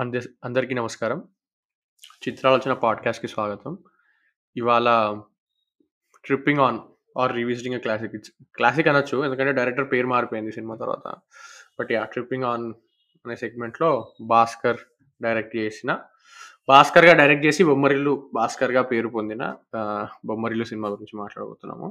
[0.00, 1.18] అందే అందరికీ నమస్కారం.
[2.22, 3.72] 'చిత్రాలోచన' పాడ్‌కాస్ట్‌కి స్వాగతం.
[4.56, 4.88] ఇవాళ
[6.24, 6.78] 'tripping on
[7.16, 9.16] or revisiting a classic' it's classic అనొచ్చు.
[9.24, 11.06] ఎందుకంటే డైరెక్టర్ పేరు మారిపోయింది సినిమా తర్వాత.
[11.78, 12.68] బట్ ఆ 'ట్రిప్పింగ్ ఆన్'
[13.24, 13.90] అనే సెగ్మెంట్‌లో
[14.28, 14.80] 'భాస్కర్'
[15.20, 15.90] డైరెక్ట్ చేసిన
[16.68, 19.42] 'భాస్కర్‌గా' డైరెక్ట్ చేసి 'బొమ్మరిల్లు' 'భాస్కర్‌గా' పేరు పొందిన
[20.26, 21.88] 'బొమ్మరిల్లు' సినిమా గురించి మాట్లాడబోతున్నాము.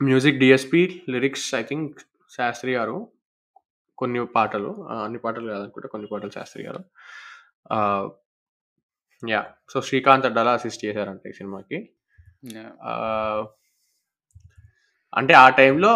[0.00, 1.98] Music DSP lyrics I think
[2.30, 2.96] Shastri గారు.
[3.98, 5.88] కొన్ని పాటలు అన్ని పాటలు కాదనుకుంటా.
[5.88, 6.84] కొన్ని పాటలు శాస్త్రి గారు.
[9.28, 9.46] Yeah!
[9.72, 11.78] So, Srikanth Addala assist చేశారంట ఈ సినిమాకి.
[15.14, 15.92] అంటే ఆ టైంలో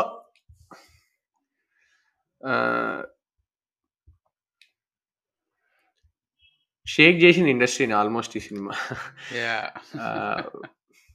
[6.87, 8.73] షేక్ చేసింది ఇండస్ట్రీని ఆల్మోస్ట్ ఈ సినిమా.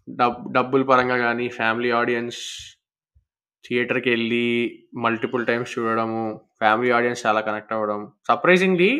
[0.09, 2.41] డబ్ డబ్బుల పరంగా గానీ, ఫ్యామిలీ ఆడియన్స్
[3.63, 4.47] థియేటర్‌కెళ్ళి
[5.05, 6.23] మల్టిపుల్ టైమ్స్ చూడడము,
[6.61, 7.99] ఫ్యామిలీ ఆడియన్స్ చాలా కనెక్ట్ అవ్వడం.
[8.29, 8.91] Surprisingly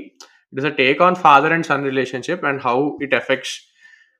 [0.54, 3.56] it is a take on father and son relationship and how it affects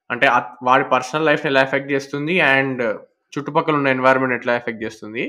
[0.10, 0.28] అంటే
[0.64, 2.82] వాడి పర్సనల్ లైఫ్‌ని ఎలా ఎఫెక్ట్ చేస్తుంది అండ్
[3.34, 5.24] చుట్టుపక్కల ఉన్న ఎన్వైర్న్‌మెంట్ ఎట్లా ఎఫెక్ట్ చేస్తుంది.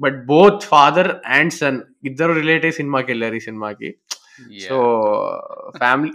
[0.00, 3.88] But both father and son ఇద్దరు రిలేట్ అయ్యి సినిమాకెళ్ళారు ఈ సినిమాకి.
[4.66, 4.76] So!
[5.80, 6.10] Family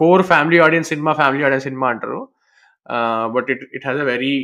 [0.00, 2.20] core family audience cinema, family audience cinema అంటారు.
[3.34, 4.34] But it it has a very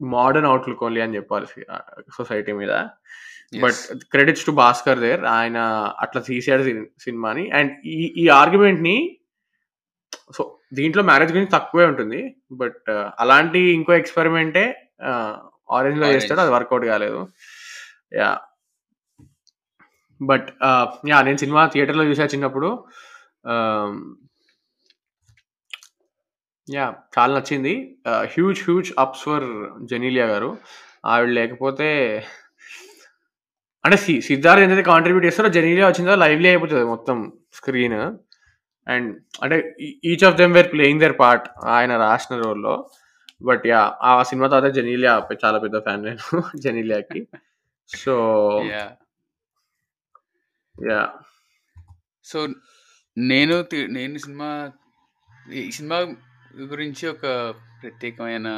[0.00, 1.46] modern outlook only అని చెప్పాలి
[2.18, 2.72] సొసైటీ మీద.
[3.58, 3.80] But.
[4.12, 5.22] Credits to Bhaskar there.
[5.36, 5.58] ఆయన
[6.04, 6.64] అట్లా తీసాడు
[7.06, 7.44] సినిమాని.
[7.58, 8.96] అండ్ ఈ ఈ ఆర్గ్యుమెంట్‌ని
[10.34, 12.20] సో, దీంట్లో మ్యారేజ్ గురించి తక్కువే ఉంటుంది.
[12.60, 12.80] బట్
[13.20, 14.64] అలాంటి ఇంకో ఎక్స్‌పెరిమెంటే
[15.10, 15.36] ఆహ్,
[15.70, 16.32] 'ఆరెంజ్‌లో' చేస్తాడు.
[16.32, 17.20] 'ఆరెంజ్.' అది వర్కౌట్ కాలేదు.
[18.20, 18.40] యాహ్!
[20.20, 20.48] But
[21.10, 21.24] yeah!
[21.28, 22.70] నేను సినిమా థియేటర్‌లో చూసా చిన్నప్పుడు.
[26.68, 26.94] యాహ్!
[27.14, 27.72] చాలా నచ్చింది.
[28.10, 29.46] ఆహ్, huge huge ups for
[29.90, 30.50] Genelia గారు.
[31.04, 31.88] ఆవిడ లేకపోతే
[33.84, 37.18] అంటే సి సిద్ధార్థ్ ఎంతైతే కాంట్రిబ్యూట్ చేస్తారో జెనీలియా వచ్చిన తర్వాత లైవ్లీ అయిపోతది మొత్తం
[37.58, 37.98] స్క్రీన్.
[38.86, 39.08] అండ్
[39.42, 41.46] అంటే ఈ each of them were playing their part
[41.76, 42.74] ఆయన రాసిన రోల్‌లో.
[43.40, 43.90] But yeah!
[44.02, 46.20] ఆ సినిమా తర్వాత జెనీలియా పె చాలా పెద్ద ఫ్యాన్ నేను
[46.64, 47.20] జెనీలియాకి.
[47.90, 48.14] So
[48.70, 48.92] yeah!
[50.76, 51.12] యాహ్!
[52.24, 52.38] సో,
[53.16, 54.50] నేను తి నేను సినిమా
[55.56, 55.98] ఈ సినిమా
[56.56, 57.26] గురించి ఒక
[57.80, 58.48] ప్రత్యేకమైన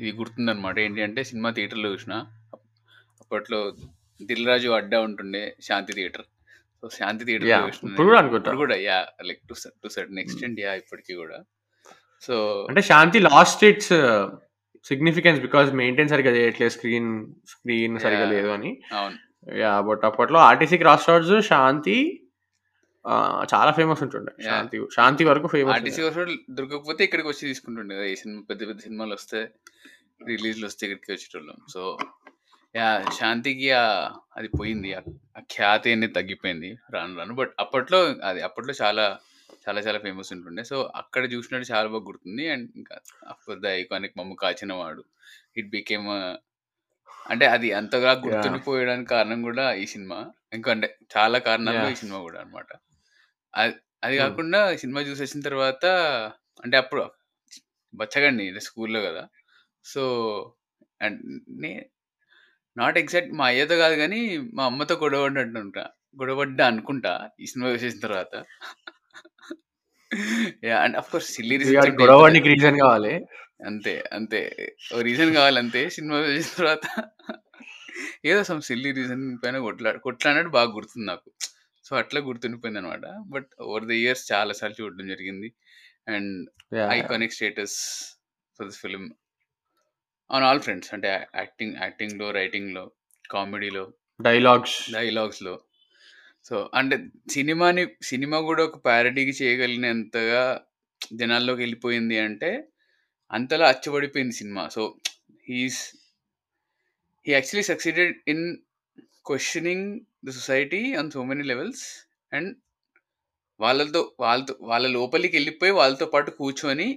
[0.00, 0.76] ఇది గుర్తుందనమాట.
[0.78, 2.16] ఏంటి అంటే సినిమా థియేటర్‌లో చూసినా.
[3.22, 3.60] అప్పట్లో
[4.20, 6.26] 'దిల్ రాజు' అడ్డా ఉంటుండే శాంతి థియేటర్.
[6.82, 7.24] సో, శాంతి!
[7.24, 7.58] చూసినా
[7.90, 8.08] ఇప్పుడు.
[8.08, 8.44] కూడా అనుకుంటా.
[8.44, 9.06] ఇప్పుడు కూడా yeah!
[9.28, 10.20] Like to to certain.
[10.24, 10.78] Extent yeah!
[10.82, 11.38] ఇప్పటికి కూడా.
[12.22, 12.34] సో
[12.68, 13.94] అంటే Shanti lost its
[14.86, 17.10] significance because maintain సరిగ్గా చేయట్లేదు స్క్రీన్
[17.52, 18.34] స్క్రీన్ సరిగ్గా యాహ్!
[18.34, 18.70] లేదు అని.
[18.98, 19.16] అవును.
[19.60, 19.82] యాహ్!
[19.88, 22.00] బట్ అప్పట్లో 'ఆర్టీసీ క్రాస్ రోడ్స్', 'శాంతి'
[23.52, 24.32] చాలా ఫేమస్ ఉంటుండే.
[24.42, 26.00] శాంతి 'శాంతి' వరకు ఫేమస్ ఆర్టీసీ
[26.56, 27.96] దొరకకపోతే ఇక్కడికి వచ్చి తీసుకుంటుండే!
[28.06, 29.40] ఈ సినిమా పెద్ద పెద్ద సినిమాలొస్తే
[30.32, 31.58] రిలీజ్‌లు వస్తే ఇక్కడికి వచ్చేటోళ్ళం.
[31.74, 31.82] So,
[32.74, 33.04] yeah!
[33.18, 33.68] శాంతికి
[34.38, 34.90] అది పోయింది.
[34.98, 35.02] ఆ
[35.54, 37.34] ఖ్యాతి అనేది తగ్గిపోయింది రాను రాను.
[37.40, 38.00] బట్ అప్పట్లో
[38.30, 39.06] అది అప్పట్లో చాలా
[39.66, 40.62] చాలా చాలా ఫేమస్ ఉంటుండే.
[40.70, 42.44] సో, అక్కడ చూసినట్టు చాలా బాగా గుర్తుంది.
[42.54, 42.96] అండ్ ఇంకా
[43.32, 45.04] ఆఫ్‌కోర్స్ ద ఐకానిక్ 'మమ్ము కాచినవాడు'
[45.56, 46.08] ఇట్ బికేమ్
[47.26, 48.12] అంటే అది అంతగా!
[48.24, 50.20] గుర్తుండిపోయడానికి కారణం కూడా ఈ సినిమా.
[50.54, 51.98] ఎందుకంటే చాలా కారణాల్లో ఈ!
[52.00, 52.70] సినిమా కూడా అన్నమాట.
[53.56, 54.36] అది అది హ్మ్.
[54.82, 55.84] సినిమా చూసొచ్చిన తర్వాత
[56.60, 57.04] అంటే అప్పుడు
[57.94, 59.22] బచ్చగాడిని స్కూల్‌లో కదా!
[59.84, 60.02] సో,
[61.00, 61.20] అండ్
[61.62, 61.72] నే
[62.76, 64.20] నాట్ ఎగ్జాక్ట్ మా అయ్యతో కాదు గానీ,
[64.54, 65.84] మా అమ్మతో గొడవ పడినట్టుంటా.
[66.20, 68.34] గొడవ పడ్డా అనుకుంటా ఈ సినిమా చూసేసిన తర్వాత.
[70.66, 70.80] Yeah!
[70.84, 73.12] And of course silly ఇగ రీజన్స్ అంటే గొడవ పడనీకి రీజన్ కావాలి.
[73.66, 73.94] అంతే.
[74.16, 74.40] అంతే.
[74.90, 75.82] ఓ రీజన్ కావాలంతే.
[75.96, 76.86] సినిమా చూసిన తర్వాత
[78.24, 81.28] ఏదో సమ్ సిల్లీ రీజన్ పైన కొట్లా కొట్లాడినట్టు బాగా గుర్తుంది నాకు.
[81.86, 83.04] సో, అట్లా గుర్తుండిపోయిందనమాట.
[83.34, 85.48] బట్ ఓవర్ ద ఇయర్స్ చాలా సార్లు చూడడం జరిగింది.
[86.08, 86.32] And!
[86.96, 87.78] Iconic status
[88.58, 89.06] for this film
[90.30, 92.84] on all fronts అంటే యాక్టింగ్ యాక్టింగ్‌లో, రైటింగ్‌లో,
[93.30, 93.84] కామెడీలో,
[94.20, 94.76] డైలాగ్స్.
[94.94, 95.54] డైలాగ్స్‌లో.
[96.44, 96.96] సో, అంటే
[97.30, 100.42] సినిమాని సినిమా కూడా ఒక పారడీకి చేయగలిగినంతగా
[101.16, 102.50] జనాల్లోకి వెళ్ళిపోయింది అంటే,
[103.30, 104.64] అంతలా అచ్చబడిపోయింది cinema.
[104.76, 104.82] So,
[105.48, 105.80] he is
[107.26, 108.44] he actually succeeded in
[109.26, 109.88] questioning
[110.26, 111.84] the society on so many levels.
[112.32, 112.50] And
[113.60, 116.88] వాళ్ళతో వాళ్ళతో వాళ్ళ లోపలికి వెళ్ళిపోయి వాళ్ళతో పాటు కూర్చొని!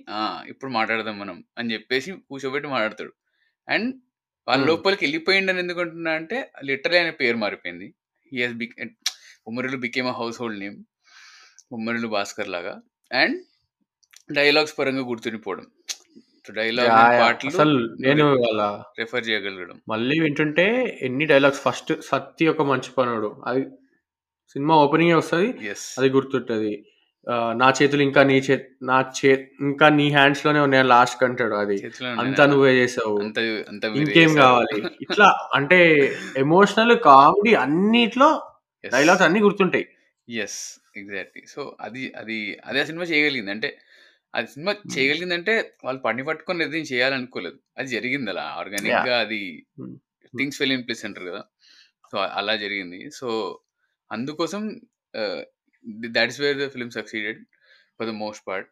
[0.51, 3.13] ఇప్పుడు మాట్లాడదాం మనం అని చెప్పేసి కూర్చోబెట్టి మాట్లాడతాడు.
[3.67, 3.89] అండ్
[4.47, 4.61] వాళ్ళ.
[4.71, 6.37] లోపలికి వెళ్ళిపోయిండని ఎందుకు అంటున్నా అంటే
[6.69, 7.87] లిటరల్లీ ఆయన పేరు మారిపోయింది.
[8.31, 8.75] He has బిక్
[9.47, 10.77] Bommarillu became a household name.
[11.73, 12.73] Bommarillu Bhaskar లాగా.
[13.11, 13.37] అండ్
[14.29, 15.67] డైలాగ్స్ పరంగా గుర్తుండిపోవడం.
[16.45, 16.89] డైలాగ్!
[17.19, 18.61] పాటలు అసలు నేను ఇవాళ
[18.97, 19.77] రిఫర్ చేయగలగడం.
[19.87, 20.65] మళ్ళీ వింటుంటే
[21.01, 23.63] ఎన్ని డైలాగ్స్ ఫస్ట్ 'సత్తి ఒక మంచి పనోడు' అది
[24.55, 25.49] సినిమా ఓపెనింగే వస్తది.
[25.97, 26.73] అది గుర్తుంటది.
[27.57, 29.31] నా చేతులు ఇంకా నీ చే నా చే
[29.61, 31.77] ఇంకా నీ హ్యాండ్స్‌లోనే ఉన్నాయి లాస్ట్‌కి అంటాడు అది.
[32.21, 32.43] అంతా?
[32.51, 33.17] నువ్వే చేసావు.
[33.95, 34.31] ఇంకేం.
[34.41, 34.77] కావాలి?
[35.05, 35.27] ఇట్లా
[35.57, 35.79] అంటే
[36.43, 38.29] ఎమోషనల్, కామెడీ అన్నిట్లో.
[38.83, 39.85] డైలాగ్స్ అన్నీ గుర్తుంటాయి.
[40.27, 40.59] యెస్.
[40.95, 41.43] ఎగ్జాక్ట్‌లీ.
[41.53, 43.51] సో, అది అది అదే ఆ సినిమా చేయగలిగింది.
[43.55, 43.69] అంటే,
[44.33, 44.73] అది సినిమా.
[44.93, 45.53] చేయగలిగిందంటే,
[45.85, 47.59] వాళ్ళు పని పట్టుకొని ఏదైనా చేయాలనుకోలేదు.
[47.77, 48.59] అది జరిగిందలా యాహ్!
[48.59, 49.41] ఆర్గానిక్‌గా అది
[49.77, 49.87] హ్మ్.
[49.87, 49.97] హ్మ్.
[50.33, 51.41] థింగ్స్ ఫెల్ ఇన్ ప్లేస్ అంటారు గదా!
[52.11, 52.99] సో, అలా జరిగింది.
[53.19, 53.29] సో,
[54.11, 54.63] అందుకోసం
[56.13, 57.39] thought is where the film succeeded
[57.97, 58.67] for the most part.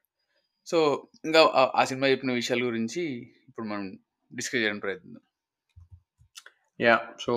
[0.67, 0.77] So,
[1.25, 1.41] ఇంకా
[1.75, 3.03] ఆ సినిమా చెప్పిన విషయాల గురించి
[3.49, 3.85] ఇప్పుడు మనం
[4.31, 5.23] డిస్కస్ చేయడానికి ప్రయత్నిద్దాం.
[6.79, 7.03] యాహ్!
[7.19, 7.33] సో,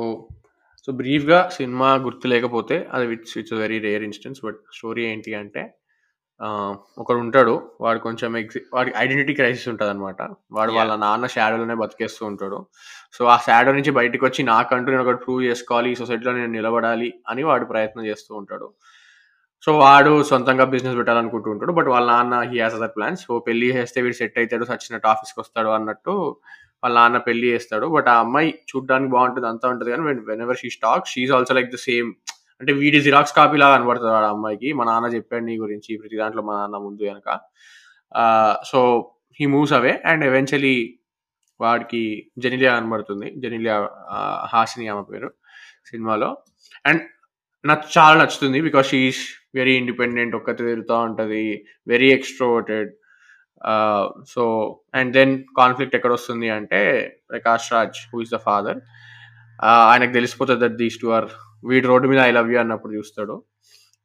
[0.89, 4.41] సో బ్రీఫ్‌గా సినిమా గుర్తు లేకపోతే అది it's a very rare instance.
[4.47, 5.63] But story ఏంటి అంటే
[6.41, 7.55] ఆహ్, ఒకడుంటాడు.
[7.81, 10.21] వాడు కొంచెం ఎగ్జి వాడికి ఐడెంటిటీ క్రైసిస్ ఉంటదనమాట.
[10.53, 10.93] వాడు వాళ్ళ!
[11.03, 12.59] నాన్న షాడోలోనే బతికేస్తూ ఉంటాడు.
[13.15, 15.91] సో, ఆ షాడో నుంచి బయటికొచ్చి నాకంటూ నేనొకటి ప్రూవ్ చేసుకోవాలి.
[15.93, 18.69] ఈ సొసైటీలో నేను నిలబడాలి అని వాడు ప్రయత్నం చేస్తూ ఉంటాడు.
[19.65, 21.75] సో, వాడు సొంతంగా బిజినెస్ పెట్టాలనుకుంటూ ఉంటాడు.
[21.79, 23.23] బట్ వాళ్ళ నాన్న he has other plans.
[23.27, 24.67] So, పెళ్ళి చేస్తే వీడు సెట్ అయితాడు.
[24.71, 26.15] సచ్చినట్టు ఆఫీస్‌కొస్తాడు అన్నట్టు
[26.83, 27.87] వాళ్ళ నాన్న పెళ్ళి చేస్తాడు.
[27.95, 29.49] బట్ ఆ అమ్మాయి చూడ్డానికి బావుంటది.
[29.49, 32.11] అంతా ఉంటది గానీ when whenever she talks she is also like the same
[32.61, 34.69] అంటే వీడి జిరాక్స్ కాపీ లాగా కనబడుతుంది ఆ అమ్మాయికి.
[34.79, 37.29] మా నాన్న చెప్పాడు నీ గురించి ప్రతి దాంట్లో మా నాన్న ముందు కనుక
[38.71, 38.81] so,
[39.41, 40.77] he moves away and eventually
[41.61, 42.03] వాడికి
[42.39, 43.29] జెనిలియా కనబడుతుంది.
[43.43, 43.77] జెనిలియా
[44.53, 45.29] హాసిని ఆమె పేరు
[45.91, 46.31] సినిమాలో.
[46.85, 47.03] అండ్
[47.65, 48.59] నాకు చాలా నచ్చుతుంది.
[48.61, 49.23] Because she is
[49.55, 50.35] very independent.
[50.37, 51.43] ఒక్కతే తిరుగుతూ ఉంటుంది
[51.87, 52.91] very extroverted.
[54.35, 54.43] So
[54.95, 56.81] and then conflict ఎక్కడ వస్తుంది అంటే
[57.31, 58.79] Prakash Raj who is the father
[59.91, 61.29] ఆయనకు తెలిసిపోతుంది దట్ దీస్ టు ఆర్
[61.65, 63.43] వీడు రోడ్డు మీద ఐ లవ్ యూ అన్నప్పుడు చూస్తాడు.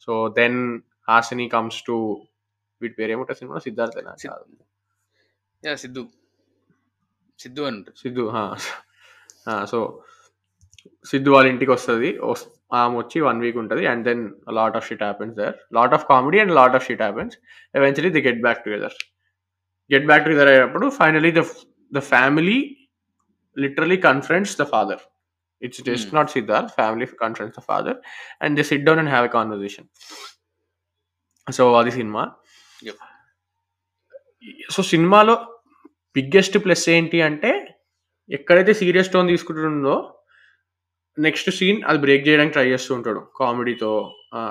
[0.02, 2.24] So, then Hasini comes to
[2.82, 4.16] వీడి పేరేముంటది సినిమాలో సిద్ధార్థేనా?
[4.16, 4.64] సిద్ కాదు.
[5.66, 5.78] యాహ్!
[5.78, 6.08] సిద్దు.
[7.40, 7.96] సిద్దు అని ఉంటది.
[9.48, 9.66] ఆ!
[9.66, 10.04] సో,
[11.06, 12.20] సిద్దు వాళ్ళ ఇంటికొస్తది.
[12.20, 12.44] వస్
[12.74, 13.88] ఆమొచ్చి 1 వీక్ ఉంటది.
[13.88, 15.56] And then lot of shit happens there.
[15.74, 17.38] Lot of comedy and lot of shit happens.
[17.76, 18.94] Eventually they get back together.
[19.94, 21.44] Get back together అయ్యేటప్పుడు finally the
[21.94, 22.78] the family
[23.58, 25.00] literally confronts the father.
[25.62, 26.10] It's just.
[26.14, 26.72] Not Siddharth.
[26.72, 27.98] Family confronts the father
[28.42, 29.88] and they sit down and a conversation.
[31.48, 32.24] So, అది cinema.
[34.70, 35.36] So, సినిమాలో
[36.16, 37.52] biggest plus ఏంటి అంటే
[38.30, 39.96] ఎక్కడైతే serious tone తీసుకుంటుందో
[41.18, 43.92] next scene అది break చేయడానికి try చేస్తూ ఉంటాడు కామెడీతో.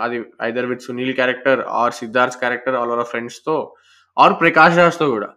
[0.03, 3.57] అది either with Sunil character or Siddharth character or వాళ్ళ ఫ్రెండ్స్‌తో
[4.17, 5.29] ఆర్ ప్రకాష్ రాజ్‌తో గూడా.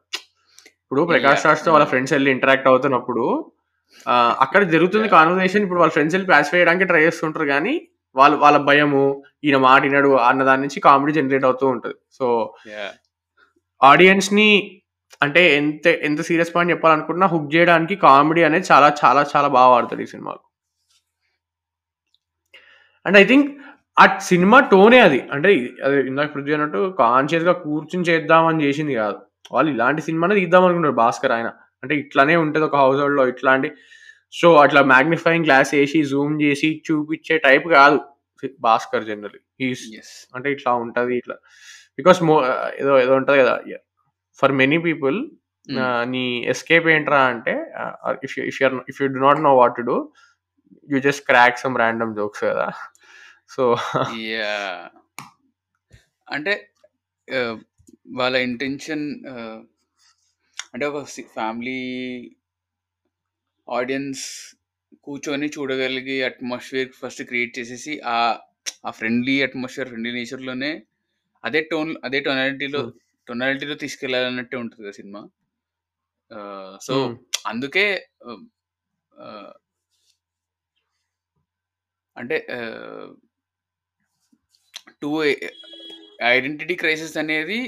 [0.84, 1.46] ఇప్పుడు ప్రకాష్!
[1.46, 1.86] రాజ్‌తో వాళ్ళ.
[1.86, 3.24] ఫ్రెండ్స్ ఎళ్ళి ఇంటరాక్ట్ అవుతున్నప్పుడు
[4.44, 5.16] అక్కడ జరుగుతుంది యాహ్!
[5.18, 5.64] కాన్వర్జేషన్.
[5.66, 7.74] ఇప్పుడు వాళ్ళ ఫ్రెండ్స్ ఎళ్ళి పాసిఫై చేయడానికి ట్రై చేస్తుంటారు గానీ,
[8.16, 9.04] వాళ్ళు వాళ్ళ భయము,
[9.44, 11.98] ఈయన మాట ఇనడు అన్న దాని నుంచి కామెడీ జనరేట్ అవుతూ ఉంటది.
[12.18, 12.28] So,
[12.74, 12.94] yeah!
[13.82, 14.50] ఆడియన్స్‌ని
[15.22, 20.04] అంటే ఎంత ఎంత సీరియస్ పాయింట్ చెప్పాలనుకున్నా హుక్ చేయడానికి కామెడీ అనేది చాలా చాలా చాలా బాగా వాడతాడు
[20.04, 20.42] ఈ సినిమాలో.
[23.06, 23.48] అండ్ ఐ థింక్
[23.98, 25.20] ఆ సినిమా టోనే అది.
[25.34, 25.50] అంటే
[25.86, 29.20] అది ఇందాక పృథ్వీ అన్నట్టు కాన్షియస్‌గా కూర్చొని చేద్దామని చేసింది గాదు.
[29.52, 31.50] వాళ్ళు ఇలాంటి సినిమానే తీద్దాం అనుకున్నాడు భాస్కర్ ఆయన.
[31.84, 33.70] అంటే ఇట్లనే ఉంటది ఒక హౌస్ హోల్డ్‌లో ఇట్లాంటి
[34.34, 38.00] సో, అట్లా మాగ్నిఫైయింగ్ గ్లాస్ ఏసి, జూమ్ చేసి చూపిచ్చే టైప్ కాదు
[38.66, 39.06] భాస్కర్
[39.94, 40.14] యెస్.
[40.36, 41.36] అంటే ఇట్లా ఉంటది ఇట్లా
[42.00, 42.36] బికాస్ మో
[42.82, 43.56] ఏదో ఏదో ఉంటది కదా!
[44.40, 45.18] ఫర్ మెనీ పీపుల్
[46.14, 47.54] నీ ఎస్కేప్ ఏంట్రా అంటే
[48.26, 49.98] if you if you are if you do not know what to do
[50.90, 52.68] you just crack some random jokes కదా!
[53.52, 53.64] సో!
[56.28, 56.54] అంటే
[57.28, 57.58] ఆహ్,
[58.18, 59.06] వాళ్ళ ఇంటెన్షన్
[60.78, 61.00] అంటే ఒక
[61.36, 61.80] ఫ్యామిలీ
[63.68, 64.26] ఆడియన్స్
[65.06, 68.38] కూర్చొని చూడగలిగే అట్మాస్ఫియర్ ఫస్ట్ క్రియేట్ చేసేసి ఆహ్,
[68.86, 70.72] ఆ ఫ్రెండ్లీ అట్మాస్ఫియర్, ఫ్రెండ్లీ నేచర్‌లోనే
[71.44, 72.82] అదే టోన్ అదే టొనాలిటీలో.
[73.28, 75.22] టొనాలిటీలో తీసుకెళ్ళాలన్నట్టే ఉంటది కదా సినిమా.
[76.82, 76.96] సో.
[77.46, 77.86] అందుకే
[82.16, 83.10] అంటే ఆహ్
[85.02, 85.34] 2 ఎ
[86.30, 87.60] ఐడెంటిటీ క్రైసిస్ అనేది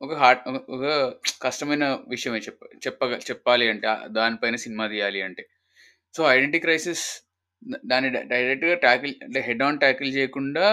[0.00, 0.84] ఒక హార్డ్ ఒక
[1.42, 5.42] కష్టమైన విషయమే చెప్ప చెప్పగ చెప్పాలి అంటే దానిపైన సినిమా తీయాలి అంటే.
[6.14, 7.04] సో, ఐడెంటిటీ క్రైసిస్
[7.86, 10.66] దాన్ని డైరెక్ట్‌గా టాకిల్ అంటే హెడ్ ఆన్ టాకిల్ చేయకుండా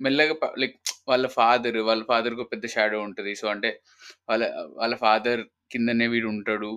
[0.00, 0.76] మెల్లగా లైక్
[1.08, 3.34] వాళ్ళ ఫాదర్, వాళ్ళ ఫాదర్‌కి ఒక పెద్ద షాడో ఉంటది.
[3.34, 3.70] సో, అంటే
[4.28, 4.44] వాళ్ళ
[4.76, 5.42] వాళ్ళ ఫాదర్
[5.72, 6.70] కిందనే వీడు ఉంటాడు.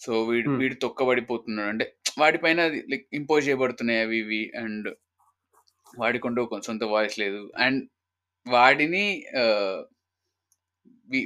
[0.00, 0.50] సో, వీడు.
[0.56, 1.68] వీడు తొక్కబడిపోతున్నాడు.
[1.68, 1.86] అంటే
[2.18, 4.88] వాడి పైన అది లైక్ ఇంపోజ్ చేయబడుతున్నాయి అవి ఇవి అండ్
[5.98, 7.42] వాడికంటూ ఒక సొంత వాయిస్ లేదు.
[7.58, 7.80] అండ్
[8.46, 9.04] వాడిని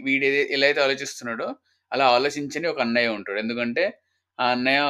[0.04, 1.48] వీడు ఎలా అయితే ఆలోచిస్తున్నాడో
[1.92, 3.38] అలా ఆలోచించని ఒక అన్నయ్య ఉంటాడు.
[3.38, 3.84] ఎందుకంటే
[4.38, 4.80] ఆ అన్నయ్య.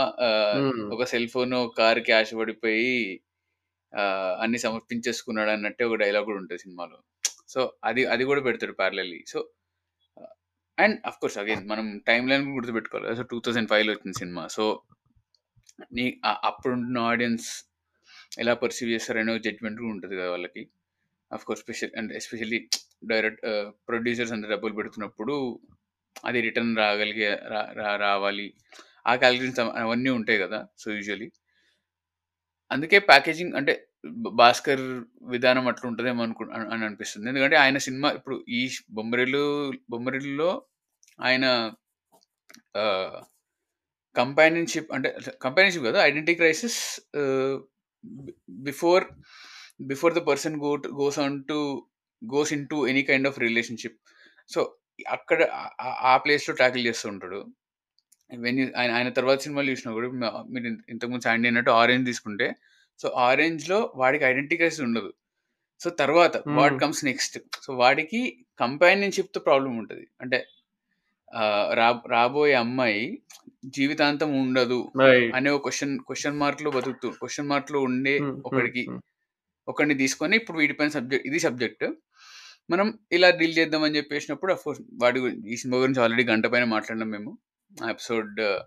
[0.95, 2.93] ఒక సెల్ ఫోన్, కార్‌కి ఆశపడిపోయి
[3.93, 6.99] ఆహ్, అన్నీ సమర్పించేసుకున్నాడు అన్నట్టే ఒక డైలాగ్ కూడా ఉంటది సినిమాలో.
[7.49, 9.21] సో, అది అది కూడా పెడతాడు parallelly.
[9.29, 9.39] So,
[10.79, 13.17] and of course again మనం టైమ్ లైన్ కూడా గుర్తుపెట్టుకోవాలి.
[13.17, 14.45] సో, 2005లో వచ్చిన సినిమా.
[14.49, 14.65] సో,
[15.93, 16.05] నీ
[16.49, 17.49] అప్పుడున్న ఆడియన్స్
[18.39, 20.63] ఎలా పర్సీవ్ చేస్తారనే జడ్జ్‌మెంట్ కూడా ఉంటది కదా వాళ్ళకి.
[21.31, 22.61] Of course special and especially
[23.03, 23.43] direct
[23.89, 25.35] producers అంత డబ్బులు పెడుతున్నప్పుడు
[26.25, 27.63] అది రిటర్న్ రాగలిగే రా
[28.05, 28.47] రావాలి.
[29.07, 30.61] ఆ క్యాలరీస్ అవన్నీ ఉంటాయి కదా!
[30.77, 31.29] So, usually.
[32.71, 33.73] అందుకే ప్యాకేజింగ్ అంటే
[34.39, 34.85] 'భాస్కర్'
[35.33, 37.27] విధానం అట్లుంటదేమో అనుకు అని అని అనిపిస్తుంది.
[37.31, 38.61] ఎందుకంటే ఆయన సినిమా ఇప్పుడు ఈ
[38.97, 39.47] 'బొమ్మరిల్లు'
[39.91, 40.51] 'బొమ్మరిల్లు'లో
[41.19, 41.47] ఆయన
[44.17, 45.09] కంపానియన్‌షిప్ అంటే
[45.45, 46.79] కంపానియన్‌షిప్ కదా identity crisis
[48.65, 49.05] before
[49.91, 51.59] before the person go goes on to
[52.23, 53.99] goes into any kind of relationship.
[54.51, 54.61] So,
[55.11, 55.41] అక్కడ
[56.11, 57.41] ఆ ప్లేస్‌లో టాకిల్ చేస్తూ ఉంటాడు.
[58.31, 60.09] వెన్ ఆయన ఆయన తర్వాత సినిమాలు చూసినా కూడా
[60.55, 62.49] మీరు ఇంత ఇంతకుముందు 'శాండీ' అన్నట్టు 'ఆరెంజ్' తీసుకుంటే
[63.01, 65.11] సో, 'ఆరెంజ్‌లో' వాడికి ఐడెంటిటీ క్రైసిస్ ఉండదు.
[65.81, 66.81] సో, తర్వాత వాట్.
[66.81, 67.37] Comes next?
[67.65, 68.21] సో, వాడికి
[68.61, 70.07] కంపానియన్‌షిప్‌తో ప్రాబ్లమ్ ఉంటది.
[70.23, 70.41] అంటే
[71.79, 73.03] రా రాబోయే అమ్మాయి
[73.77, 74.81] జీవితాంతం ఉండదు.
[75.37, 78.37] అనే ఒక క్వెషన్ క్వెషన్ మార్క్‌లో బతుకుతూ క్వెషన్ మార్క్‌లో ఉండే హ్మ్.
[78.49, 78.49] హ్మ్.
[78.49, 78.85] ఒకడికి.
[79.69, 81.87] ఒకడిని తీసుకొని ఇప్పుడు వీడిపైన సబ్జెక్ట్ ఇది సబ్జెక్ట్.
[82.69, 86.65] మనం ఇలా డీల్ చేద్దాం అని చెప్పేసినప్పుడు అఫ్‌కోర్స్ వాటి గురించి ఈ సినిమా గురించి ఆల్రెడీ గంట పైన
[86.75, 87.31] మాట్లాడినాం మేము.
[87.73, 88.59] ఆ ఎపిసోడ్ uh,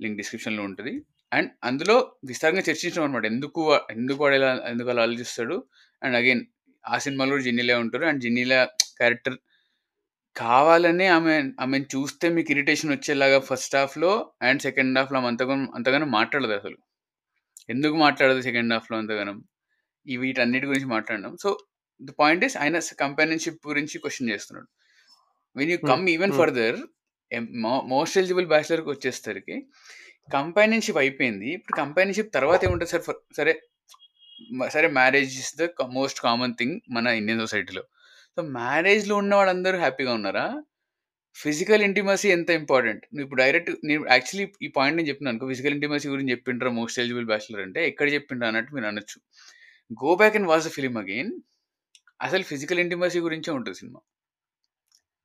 [0.00, 0.92] లింక్ డిస్క్రిప్షన్‌లో ఉంటుంది
[1.32, 1.96] అండ్ అందులో
[2.30, 3.24] విస్తారంగా చర్చించాం అనమాట.
[3.32, 3.62] ఎందుకు
[3.94, 5.56] ఎందుకు వాడు ఎలా ఎందుకు అలా ఆలోచిస్తాడు?
[6.02, 6.42] అండ్ అగైన్
[6.84, 8.06] ఆ సినిమాలో కూడా జెన్నీలే ఉంటారు.
[8.10, 8.60] అండ్ జెన్నీలా
[9.00, 9.36] క్యారెక్టర్
[10.36, 14.10] కావాలనే ఆమె ఆమెను చూస్తే మీకు ఇరిటేషన్ వచ్చేలాగా ఫస్ట్ హాఫ్‌లో
[14.42, 16.76] అండ్ సెకండ్ హాఫ్‌లో ఆమె అంతగానం అంతగానో మాట్లాడదు అసలు.
[17.68, 19.36] ఎందుకు మాట్లాడదు సెకండ్ హాఫ్‌లో అంతగానం?
[20.06, 21.34] ఈ వీటన్నిటి గురించి మాట్లాడినాం.
[21.36, 21.50] సో,
[22.00, 24.68] ద పాయింట్ ఈస్ ఆయన స్ కంపానియన్‌షిప్ గురించి క్వెషన్ చేస్తున్నాడు.
[25.56, 25.78] When you.
[25.90, 26.34] Come even.
[26.40, 26.78] Further
[27.92, 29.56] most eligible బ్యాచిలర్‌కి వచ్చేసరికి
[30.28, 31.48] కంపానియన్‌షిప్ అయిపోయింది.
[31.58, 33.04] ఇప్పుడు కంపానియన్‌షిప్ తర్వాత ఏముంటది సార్
[33.38, 33.52] సరే
[34.74, 35.64] సరే marriage is the
[35.96, 37.82] most common thing మన ఇండియన్ సొసైటీలో.
[38.38, 40.46] సో, మ్యారేజ్‌లో ఉన్న వాళ్ళందరూ హ్యాపీగా ఉన్నారా?
[41.36, 43.04] ఫిజికల్ ఇంటిమసీ ఎంత ఇంపార్టెంట్.
[43.14, 47.62] నువ్విప్పుడు డైరెక్ట్ నేను యాక్చువల్లీ ఈ పాయింట్ నేను చెప్పినాననుకో ఫిజికల్ ఇంటిమసీ గురించి చెప్పిండ్రా మోస్ట్ ఎలిజిబుల్ బ్యాచిలర్
[47.62, 49.18] అంటే ఎక్కడ చెప్పిండ్రా అన్నట్టు మీరు అనొచ్చు.
[50.00, 51.32] Go back and watch the film again.
[52.20, 54.00] అసలు ఫిజికల్ ఇంటిమసీ గురించే ఉంటది సినిమా.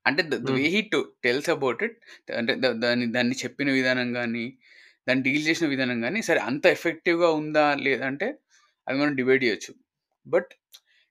[0.05, 0.35] అంటే the.
[0.49, 1.97] Way he to tells about it
[2.39, 4.45] అంటే దాన్ని దాన్ని చెప్పిన విధానం గాని,
[5.07, 7.65] దాన్ని డీల్ చేసిన విధానం గాని సరే అంత ఎఫెక్టివ్‌గా ఉందా?
[7.85, 8.05] లేదా?
[8.11, 8.27] అంటే
[8.87, 9.71] అది మనం డిబేట్ చేయొచ్చు.
[10.25, 10.51] బట్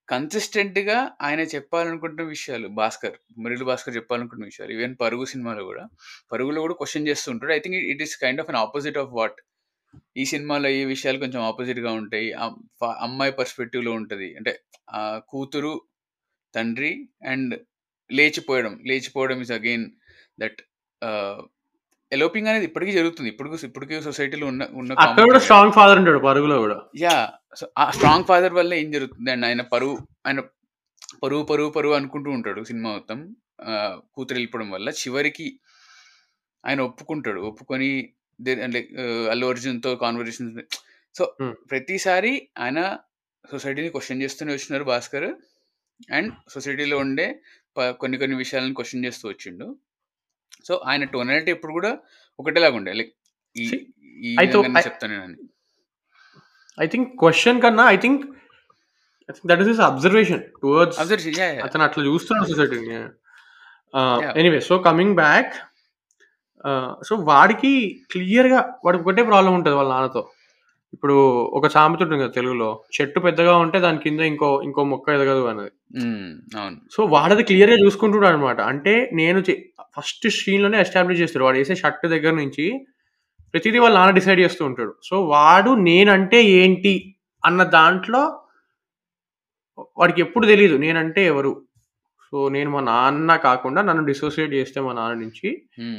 [0.09, 5.85] కన్సిస్టెంట్‌గా ఆయన చెప్పాలనుకుంటున్న విషయాలు 'భాస్కర్' 'మురళి భాస్కర్' చెప్పాలనుకున్న విషయాలు ఈవెన్ 'పరుగు' సినిమాలో కూడా
[6.31, 7.53] 'పరుగులో' కూడా క్వెషన్ చేస్తూ ఉంటాడు.
[7.53, 9.39] I think it is kind of an opposite of what
[10.17, 12.29] ఈ సినిమాలో ఈ విషయాలు కొంచెం ఆపోజిట్‌గా ఉంటాయి.
[12.43, 14.29] అమ్ ఫ అమ్మాయి పర్స్పెక్టివ్‌లో ఉంటది.
[14.39, 14.53] అంటే
[14.99, 15.73] ఆహ్, కూతురు,
[16.55, 16.93] తండ్రి
[17.27, 17.55] అండ్
[18.11, 18.75] లేచిపోవడం.
[18.91, 19.87] లేచిపోవడం ఈస్ అగైన్
[20.39, 20.61] దట్
[22.13, 23.29] ఎలోపింగ్ అనేది ఇప్పటికి జరుగుతుంది.
[23.33, 25.41] ఇప్పటికి ఇప్పటికి సొసైటీలో ఉన్న ఉన్న అక్కడ కూడా.
[25.47, 26.77] స్ట్రాంగ్ ఫాదర్ ఉంటాడు 'పరుగులో' కూడా.
[27.61, 29.95] సో, ఆ స్ట్రాంగ్ ఫాదర్ వల్ల ఏం జరుగుతుంది అండ్ ఆయన పరువు
[30.27, 30.41] ఆయన
[31.23, 33.19] పరువు, పరువు, పరువు అనుకుంటూ ఉంటాడు సినిమా మొత్తం.
[34.15, 34.89] కూతురు వెళ్ళిపోవడం వల్ల.
[35.01, 35.47] చివరికి
[36.65, 37.41] ఆయన ఒప్పుకుంటాడు.
[37.49, 37.91] ఒప్పుకొని
[38.75, 38.91] లైక్
[39.33, 40.59] అల్లు అర్జున్‌తో కాన్వర్జేషన్స్
[41.17, 41.25] సో.
[41.71, 42.81] ప్రతిసారి ఆయన
[43.45, 45.29] సొసైటీని క్వెషన్ చేస్తూనే వచ్చినారు 'భాస్కర్.'
[46.11, 47.27] అండ్ సొసైటీలో ఉండే
[48.01, 49.67] కొన్ని కొన్ని విషయాలను క్వెషన్ చేస్తూ వచ్చిండు.
[50.65, 51.93] సో, ఆయన టోనాలిటీ ఎప్పుడు కూడా
[52.39, 52.93] ఒకటేలాగా ఉండే.
[52.93, 53.13] లైక్
[53.57, 53.77] ఈ సీ
[54.21, 54.31] ఈ
[56.79, 58.23] ఐ థింక్ క్వెషన్ కన్నా I think
[59.45, 60.99] that his observation towards!
[61.67, 62.97] అతను అట్లా చూస్తున్నాడు సొసైటీని.
[64.41, 65.55] Anyway so, coming back
[67.03, 67.73] so, వాడికి
[68.13, 70.23] క్లియర్‌గా వాడికి ఒకటే ప్రాబ్లమ్ ఉంటది వాళ్ళ నాన్నతో.
[70.93, 71.17] ఇప్పుడు
[71.55, 72.69] ఒక సామెత ఉంటుంది కదా తెలుగులో.
[72.97, 75.73] చెట్టు పెద్దగా ఉంటే దాని కింద ఇంకో ఇంకో మొక్క ఎదగదు అనేది.
[75.99, 76.31] హ్మ్.
[76.59, 76.79] అవును.
[76.93, 78.61] సో, వాడది క్లియర్‌గా చూసుకుంటున్నాడనమాట.
[78.73, 79.55] అంటే నేను చె
[79.97, 81.47] ఫస్ట్ సీన్‌లోనే ఎస్టాబ్లిష్ చేస్తాడు.
[81.49, 82.67] వాడేసే షర్ట్ దగ్గర నుంచి
[83.55, 84.93] ప్రతిదీ వాళ్ళ నాన్న డిసైడ్ చేస్తూ ఉంటాడు.
[85.05, 86.95] సో, వాడు నేనంటే ఏంటి
[87.43, 88.23] అన్న దాంట్లో
[89.99, 91.53] వాడికి ఎప్పుడు తెలీదు నేనంటే ఎవరు?
[92.35, 95.49] సో, నేను మా నాన్న కాకుండా నన్ను డిసోసియేట్ చేస్తే మా నాన్న నుంచి.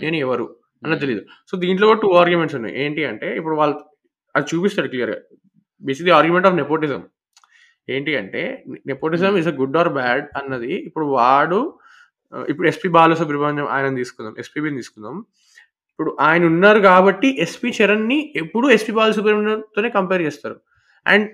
[0.01, 0.45] నేను ఎవరు
[0.83, 1.01] అన్నది.
[1.03, 1.21] తెలీదు.
[1.49, 2.75] సో, దీంట్లో కూడా 2 ఆర్గ్యుమెంట్స్ ఉన్నాయి.
[2.83, 3.75] ఏంటి అంటే ఇప్పుడు వాళ్ళు
[4.35, 5.19] అది చూపిస్తాడు క్లియర్‌గా.
[5.83, 7.01] Basically argument of nepotism.
[7.87, 8.41] ఏంటి అంటే
[8.89, 9.33] nepotism.
[9.41, 11.59] Is a good or bad అన్నది ఇప్పుడు వాడు
[12.33, 14.33] ఇప్పుడు 'ఎస్‌పీ బాలసుబ్రహ్మణ్యం' ఆయనని తీసుకుందాం.
[14.41, 15.15] 'ఎస్‌పీబీని' తీసుకుందాం.
[15.91, 20.57] ఇప్పుడు ఆయన ఉన్నారు కాబట్టి 'ఎస్‌పీ చరణ్‌ని' ఎప్పుడు 'ఎస్‌పీ బాలసుబ్రహ్మణ్యంతోనే కంపేర్ చేస్తారు.
[21.05, 21.27] అండ్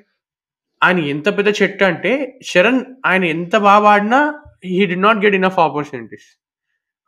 [0.82, 2.12] ఆయన ఎంత పెద్ద చెట్టు అంటే
[2.52, 4.22] చరణ్ ఆయన ఎంత బాగా పాడినా
[4.64, 6.28] he did not get enough opportunities.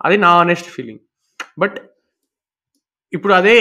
[0.01, 1.01] అది నా హానెస్ట్ ఫీలింగ్.
[1.57, 1.77] బట్
[3.13, 3.55] ఇప్పుడు అదే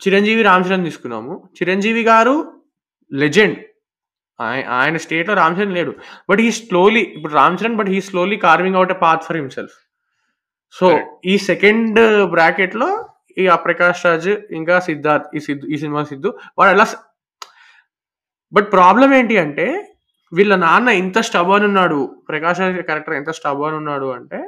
[0.00, 1.34] 'చిరంజీవి రామ్ చరణ్' తీసుకున్నాము.
[1.56, 2.34] 'చిరంజీవి' గారు
[3.12, 3.58] లెజెండ్.
[4.38, 5.92] ఆయ ఆయన స్టేట్‌లో 'రామ్ చరణ్' లేడు.
[6.28, 9.76] బట్ హి స్లోలీ ఇప్పుడు 'Ram Charan' but he slowly carving out a path for himself.
[10.74, 10.88] So.
[11.26, 11.98] ఈ సెకండ్
[12.34, 12.90] బ్రాకెట్‌లో
[13.36, 16.86] ఈ 'ప్రకాష్ రాజ్' ఇంకా 'సిద్ధార్థ్' ఈ సిద్ ఈ సినిమా 'సిద్దు' వాడు ఎలా
[18.52, 19.66] బట్ ప్రాబ్లమ్ ఏంటి అంటే
[20.32, 22.00] వీళ్ళ నాన్న ఎంత స్టబర్న్ ఉన్నాడు.
[22.26, 24.38] 'ప్రకాష్ రాజ్' క్యారెక్టర్ ఎంత స్టబర్న్ ఉన్నాడు అంటే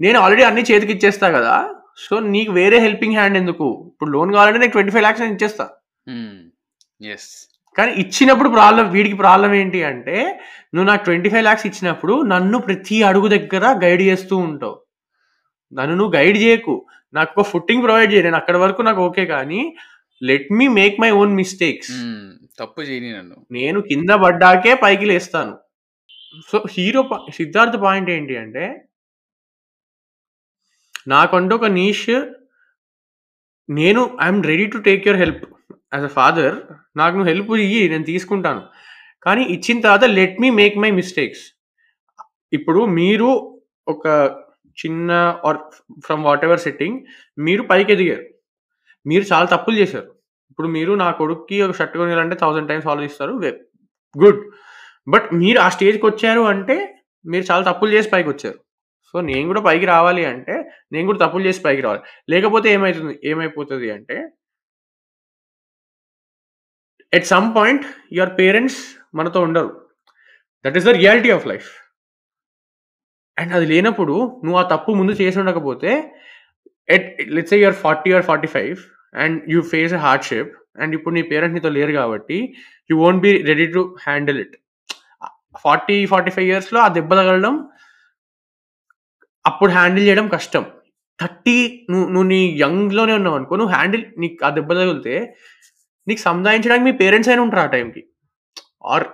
[0.00, 1.56] నేను ఆల్రెడీ అన్నీ చేతికిచ్చేస్తా గదా!
[2.04, 3.66] సో, నీకు వేరే హెల్పింగ్ హ్యాండ్ ఎందుకు?
[3.90, 5.64] ఇప్పుడు లోన్ కావాలంటే నీకు 25,00,000 నేను ఇచ్చేస్తా.
[6.06, 6.38] హ్మ్.
[7.00, 7.30] యెస్.
[7.76, 10.16] కానీ ఇచ్చినప్పుడు ప్రాబ్లమ్ వీడికి ప్రాబ్లమ్ ఏంటి అంటే
[10.74, 11.38] నువ్వు నాకు 25,00,000
[11.68, 14.76] ఇచ్చినప్పుడు నన్ను ప్రతి అడుగు దగ్గర గైడ్ చేస్తూ ఉంటావు.
[15.72, 16.74] నన్ను నువ్వు గైడ్ చేయకు.
[17.14, 18.24] నాకొక ఫుట్టింగ్ ప్రొవైడ్ చెయి.
[18.26, 19.60] నేను అక్కడి వరకు నాకు ఓకే కానీ
[20.22, 21.90] let me make my own mistakes.
[22.58, 23.46] తప్పు చేయని నన్ను.
[23.50, 25.58] నేను కింద పడ్డాకే పైకి లేస్తాను.
[26.52, 28.84] సో, హీరో 'సిద్ధార్థ్' పాయింట్ ఏంటి అంటే
[31.08, 32.10] నాకంటూ ఒక నీష్
[33.70, 35.44] నేను I am ready to take your help.
[35.94, 36.54] As a father
[36.96, 38.62] నాకు నువ్వు హెల్ప్ ఇయ్యి నేను తీసుకుంటాను.
[39.22, 41.42] కానీ ఇచ్చిన తర్వాత let me make my mistakes.
[42.52, 44.06] ఇప్పుడు మీరు ఒక
[44.86, 45.10] చిన్న
[45.44, 45.58] ఆర్
[46.00, 47.00] ఫ్రమ్ వాటెవర్ సెట్టింగ్
[47.38, 48.39] మీరు పైకెదిగారు.
[49.06, 50.08] మీరు చాలా తప్పులు చేశారు.
[50.50, 53.32] ఇప్పుడు మీరు నా కొడుక్కి ఒక షర్ట్ కొనియాలంటే థౌసండ్ టైమ్స్ ఆలోచిస్తారు.
[54.16, 54.40] గుడ్.
[55.08, 56.76] బట్ మీరు ఆ స్టేజ్కి వచ్చారు అంటే
[57.24, 58.58] మీరు చాలా తప్పులు చేసి పైకి వచ్చారు
[59.14, 60.54] సో, నేను కూడా పైకి రావాలి అంటే
[60.92, 62.02] నేను కూడా తప్పులు చేసి పైకి రావాలి.
[62.30, 64.16] లేకపోతే ఏమైతుంది ఏమైపోతుంది అంటే
[67.12, 68.80] at some point your parents
[69.14, 69.70] మనతో ఉండరు.
[70.64, 71.70] That is the reality of life.
[73.38, 74.14] And అది లేనప్పుడు
[74.44, 75.92] నువ్వు ఆ తప్పు ముందు చేసి ఉండకపోతే
[76.90, 78.78] at let's you're forty or forty five
[79.14, 82.38] and you face a hardship and ఇప్పుడు నీ పేరెంట్స్ నీతో లేరు కాబట్టి
[82.90, 84.56] you won't be ready to handle it.
[85.64, 87.54] 40, 45 ఇయర్స్‌లో ఆ దెబ్బ తగలడం
[89.44, 90.64] అప్పుడు హ్యాండిల్ చేయడం కష్టం.
[91.18, 91.56] 30
[91.90, 95.16] నువ్వు నువ్వు నీ యంగ్‌లోనే ఉన్నావనుకో నువ్వు హ్యాండిల్ నీకు ఆ దెబ్బ తగిలితే
[96.06, 98.02] నీకు సంధాయించడానికి మీ పేరెంట్స్ అయినా ఉంటారు ఆ టైంకి.
[98.84, 99.06] Or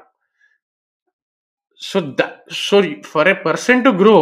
[1.81, 2.23] so, the
[2.59, 4.19] so, for a person to grow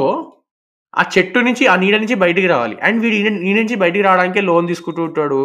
[0.94, 2.76] ఆ చెట్టు నుంచి ఆ నీడ నుంచి బయటికి రావాలి.
[2.86, 3.16] అండ్ వీడు
[3.48, 5.40] ఈ నుంచి బయటికి రావడానికే లోన్ తీసుకుంటూ ఉంటాడు.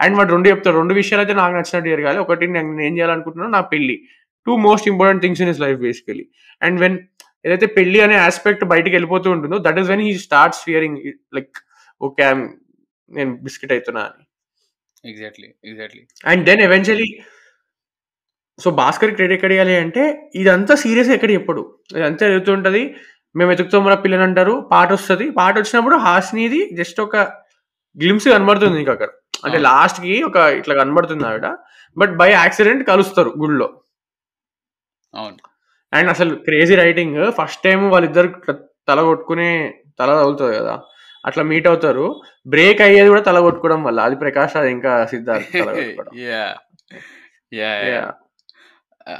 [0.00, 0.76] అండ్ వాడు 2 చెప్తాడు.
[0.80, 2.18] 2 విషయాలైతే నాకు నచ్చినట్టు జరగాలి.
[2.24, 3.96] ఒకటి నేను నేనేం చేయాలనుకుంటున్నానో నా పెళ్ళి.
[4.46, 6.24] 2 most important things in his life basically.
[6.62, 6.96] And when
[7.44, 10.98] ఏదైతే పెళ్ళి అనే యాస్పెక్ట్ బయటికెళ్ళిపోతూ ఉంటుందో that is when he starts fearing
[11.38, 11.56] like
[12.00, 12.28] okay.
[13.10, 14.22] నేను బిస్కెట్ అయితున్నా అని.
[15.04, 15.48] Exactly.
[15.66, 16.02] Exactly.
[16.24, 17.08] And then eventually
[18.58, 20.02] so, 'Bhaskar' credit ఎక్కడియాలి అంటే
[20.40, 21.62] ఇదంతా సీరియస్‌గా ఎక్కడ చెప్పడు.
[21.92, 22.82] ఇదంతా జరుగుతుంటది.
[23.36, 24.36] మేము వెతుకుతాంరా పిల్లని
[24.72, 25.26] పాటొస్తది.
[25.30, 27.16] పాటొచ్చినప్పుడు హాసినిది జస్ట్ ఒక
[27.96, 29.10] గ్లింప్స్ కనబడుతుంది నీకక్కడ.
[29.44, 29.66] అంటే అవును.
[29.68, 31.46] లాస్ట్‌కి ఒక ఇట్లా కనబడుతుంది ఆవిడ.
[31.96, 33.68] బట్ బై యాక్సిడెంట్ కలుస్తారు గుడిలో.
[35.14, 35.36] అవును.
[35.92, 38.28] అండ్ అసలు క్రేజీ రైటింగ్ ఫస్ట్ టైమ్ వాళ్ళిద్దరు
[38.88, 39.50] తల కొట్టుకునే
[39.98, 40.74] తల తగులుతది కదా!
[41.24, 42.06] అట్లా మీట్ అవుతారు.
[42.46, 44.00] బ్రేక్ అయ్యేది కూడా తల కొట్టుకోవడం వల్ల.
[44.08, 46.12] అది 'ప్రకాష్ రాజ్' ఇంకా 'సిద్ధార్థ్' తల కొట్టుకోవడం.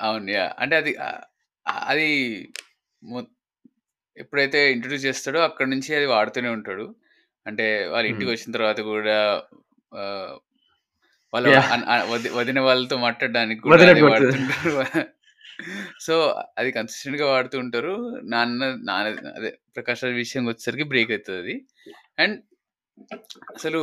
[0.03, 0.31] అవును.
[0.59, 0.93] అంటే అది
[1.87, 2.11] అది
[4.17, 6.87] ఎప్పుడైతే ఇంట్రొడ్యూస్ చేస్తాడో అక్కడి నుంచి అది వాడుతూనే ఉంటాడు.
[7.47, 8.13] అంటే వాళ్ళ హ్మ్.
[8.13, 9.19] ఇంటికొచ్చిన తర్వాత కూడా
[11.33, 11.47] వాళ్ళ!
[11.75, 14.03] అన్ వది వదిన వాళ్ళతో మాట్లాడడానికి కూడా అదే.
[14.07, 14.73] వాడుతుంటారు.
[16.01, 16.15] సో,
[16.59, 17.95] అది కన్సిస్టెంట్‌గా వాడుతూ ఉంటారు.
[18.33, 21.57] నాన్న నాన్న అదే 'ప్రకాష్ రాజ్' విషయంకొచ్చేసరికి బ్రేక్ అయితదది.
[22.19, 22.37] అండ్
[23.55, 23.83] అసలు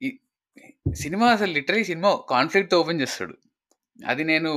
[0.00, 0.08] ఈ
[1.02, 3.34] సినిమా అసలు లిటరల్లీ సినిమా కాన్‌ఫ్లిక్ట్‌తో ఓపెన్ చేస్తాడు.
[3.98, 4.52] అది నేను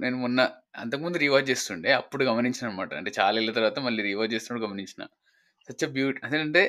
[0.00, 0.40] నేను మొన్న
[0.76, 1.90] అంతకుముందు రీవాచ్ చేస్తుండే.
[1.92, 2.92] అప్పుడు గమనించాననమాట.
[2.94, 5.02] అంటే చాలా ఏళ్ళ తర్వాత మళ్ళీ రీవాచ్ చేస్తున్నప్పుడు గమనించిన.
[5.68, 6.62] సచ్ బ్యూట్ అసలంటే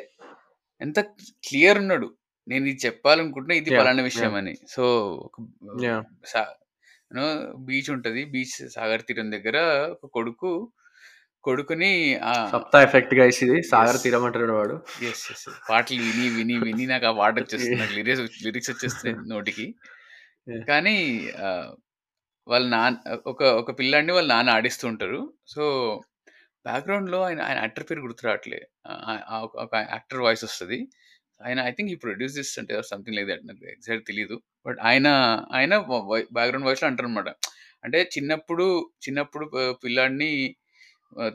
[0.81, 0.99] ఎంత
[1.47, 2.07] క్లియర్ ఉన్నాడు.
[2.47, 3.71] నేను ఇది చెప్పాలనుకుంటున్నా ఇది!
[3.79, 4.33] పలానా విషయం!
[4.33, 4.53] అని.
[4.69, 4.85] సో,
[7.67, 8.21] బీచ్ ఉంటది.
[8.25, 9.57] బీచ్ సాగర్ తీరం దగ్గర
[9.95, 10.51] ఒక కొడుకు
[11.43, 11.91] కొడుకుని
[12.49, 13.13] 'సప్తా ఎఫెక్ట్'
[13.45, 13.59] ఇది.
[13.63, 13.99] 'సాగర్.
[14.03, 14.75] తీరం' అంటాడు వాడు.
[15.03, 15.23] యెస్.
[15.31, 15.45] యెస్.
[15.69, 17.79] పాటలు విని, విని, విని నాకు ఆ పాటొచ్చేస్తుంది.
[17.81, 19.65] నాకు లిరిక్స్ లిరిక్స్ వచ్చేస్తున్నాయి నోటికి.
[20.67, 20.95] కానీ
[22.47, 25.19] వాళ్ళ నాన్న ఒక ఒక పిల్లాడిని వాళ్ళ నాన్న ఆడిస్తూ ఉంటారు.
[25.47, 25.63] సో,
[26.65, 28.59] బ్యాక్‌గ్రౌండ్‌లో ఆయన ఆయన యాక్టర్ పేరు గుర్తు రావట్లే.
[29.59, 30.79] ఒక యాక్టర్ వాయిస్ వస్తుంది
[31.41, 35.07] ఆయన ఐ థింక్ ఈ ప్రొడ్యూస్ అంటే సంథింగ్ లేదు నాకు ఎగ్జాక్ట్ తెలియదు బట్ ఆయన
[35.53, 35.73] ఆయన
[36.37, 37.29] బ్యాక్‌గ్రౌండ్ వాయిస్‌లో అంటారనమాట.
[37.83, 38.67] అంటే చిన్నప్పుడు
[39.05, 39.45] చిన్నప్పుడు
[39.83, 40.31] పిల్లాడిని
[41.15, 41.31] ఆహ్,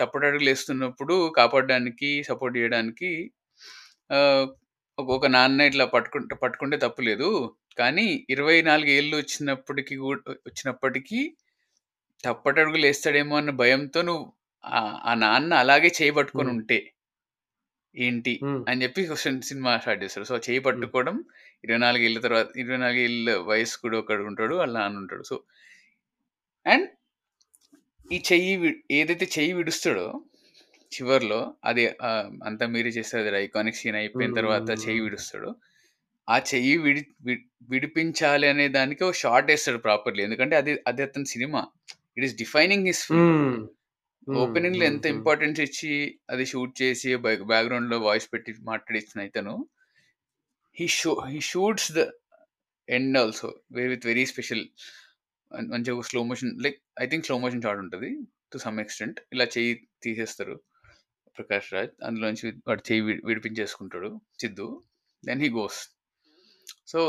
[0.00, 3.10] తప్పటడుగులు వేస్తున్నప్పుడు కాపాడడానికి, సపోర్ట్ చేయడానికి
[4.98, 7.54] ఒక ఒక నాన్న ఇట్లా పట్టుకుంటే పట్టుకుంటే తప్పు లేదు.
[7.78, 11.20] కానీ 24 ఏళ్ళు వచ్చినప్పటికి గూడ్ వచ్చినప్పటికీ
[12.24, 14.32] తప్పటడుగులేస్తాడేమో అన్న భయంతో నువ్వు
[15.04, 16.50] ఆ నాన్న అలాగే చేయి పట్టుకొని.
[16.50, 16.78] ఉంటే
[17.94, 18.40] ఏంటి?
[18.68, 20.26] అని చెప్పి క్వెషన్ సినిమా స్టార్ట్ చేస్తాడు.
[20.26, 20.58] సో, చేయి.
[20.58, 21.24] పట్టుకోవడం
[21.64, 24.54] 24 ఏళ్ళ తర్వాత 24 ఏళ్ళ వయస్సు కూడా ఒకడుంటాడు.
[24.54, 25.22] వాళ్ళ నాన్న ఉంటాడు.
[25.22, 25.36] సో
[26.66, 26.88] అండ్
[28.12, 30.06] ఈ చెయ్యి ఏదైతే చెయ్యి విడుస్తాడో
[30.92, 31.84] చివర్లో అది
[32.48, 33.22] అంతా మీరే చేస్తారు.
[33.24, 35.02] అది ఐకానిక్ సీన్ అయిపోయిన తర్వాత చెయ్యి.
[35.06, 35.50] విడుస్తాడు.
[36.28, 37.02] ఆ చెయ్యి విడి
[37.70, 40.22] విడిపించాలి అనే దానికి ఒక షాట్ ఏస్తాడు ప్రాపర్‌లీ.
[40.28, 41.62] ఎందుకంటే అది అది అతని cinema.
[42.16, 43.04] It is defining his.
[44.36, 44.88] ఓపెనింగ్‌లో హ్మ్.
[44.88, 45.04] ఎంత.
[45.14, 45.90] ఇంపార్టెన్స్ ఇచ్చి
[46.30, 49.54] అది షూట్ చేసి బ్యాక్ బ్యాక్‌గ్రౌండ్‌లో వాయిస్ పెట్టి మాట్లాడిచ్చిన ఇతను
[50.76, 52.00] he show he shoots the
[52.88, 54.64] end also way with very special
[55.70, 58.10] మంచిగా slow motion like I think slow motion shot ఉంటది.
[58.52, 59.18] To some extent.
[59.34, 59.72] ఇలా చెయ్యి
[60.02, 60.56] తీసేస్తారు
[61.38, 64.68] 'ప్రకాష్ రాజ్.' అందులోంచి వాడు చెయ్యి వి విడిపించేసుకుంటాడు Siddhu.
[65.24, 65.80] Then he goes.
[66.88, 67.00] So!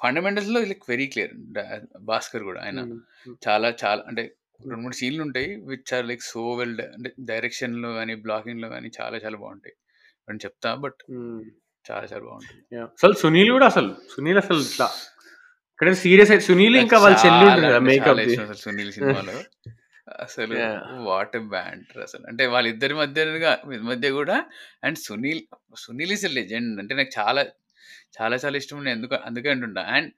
[0.00, 1.32] ఫండమెంటల్స్‌లో like very clear.
[2.08, 2.96] 'Bhaskar' గూడా ఆయన హ్మ్.
[3.22, 3.36] హ్మ్.
[3.46, 4.22] చాలా చాలా అంటే
[4.60, 4.70] హ్మ్.
[4.70, 5.50] 2, 3 సీన్‌లుంటాయి.
[5.70, 9.76] Which are like so well అంటే డైరెక్షన్‌లో గాని, బ్లాకింగ్‌లో గాని చాలా చాలా బావుంటాయి.
[10.28, 11.00] నేను చెప్తా బట్.
[11.84, 12.62] చాలా చాలా బాగుంటుంది.
[12.98, 14.88] అసలు సునీల్ కూడా అసలు సునీల్ అసలు ఇట్లా
[15.78, 17.46] ఇక్కడ సీరియస్ అయితే సునీల్ ఇంకా వాళ్ళ చెల్లి
[17.86, 18.20] మేకప్
[18.62, 19.36] సునీల్ సినిమాలో
[20.20, 20.54] అసలు.
[21.02, 22.26] వాట్ బ్యాంటర్ అసలు.
[22.26, 23.24] అంటే వాళ్ళిద్దరి మధ్య
[23.82, 24.44] మధ్య కూడా
[24.84, 25.40] and Sunil
[25.78, 26.78] Sunil is legend.
[26.80, 27.46] అంటే నాకు చాలా
[28.22, 28.90] చాలా చాలా ఇష్టం ఉండే.
[28.90, 29.82] ఎందుకు అందుకే అంటుంటా.
[29.82, 30.12] అండ్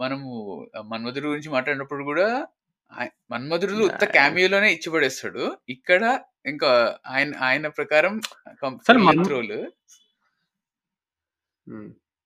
[0.00, 2.46] మనము మన్మధుడు గురించి మాట్లాడినప్పుడు కూడా
[2.92, 4.04] ఆయ- మన్మధుడు ఉత్త.
[4.04, 5.56] క్యామియోలోనే ఇచ్చి పడేస్తాడు.
[5.68, 8.20] ఇక్కడ ఇంకా ఆయన ఆయన ప్రకారం
[8.64, 9.70] అసలు మన్- రోల్.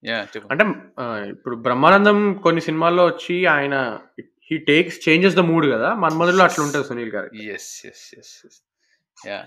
[0.05, 0.49] యా చెప్పు.
[0.51, 0.65] అంటే
[1.31, 3.99] ఇప్పుడు బ్రహ్మానందం కొన్ని సినిమాల్లో వచ్చి ఆయన
[4.51, 5.89] he takes changes the mood కదా.
[6.05, 7.31] మన్మధులో అట్లా ఉంటుంది సునీల్ గారి.
[7.55, 8.61] Yes yes yes
[9.19, 9.39] yeah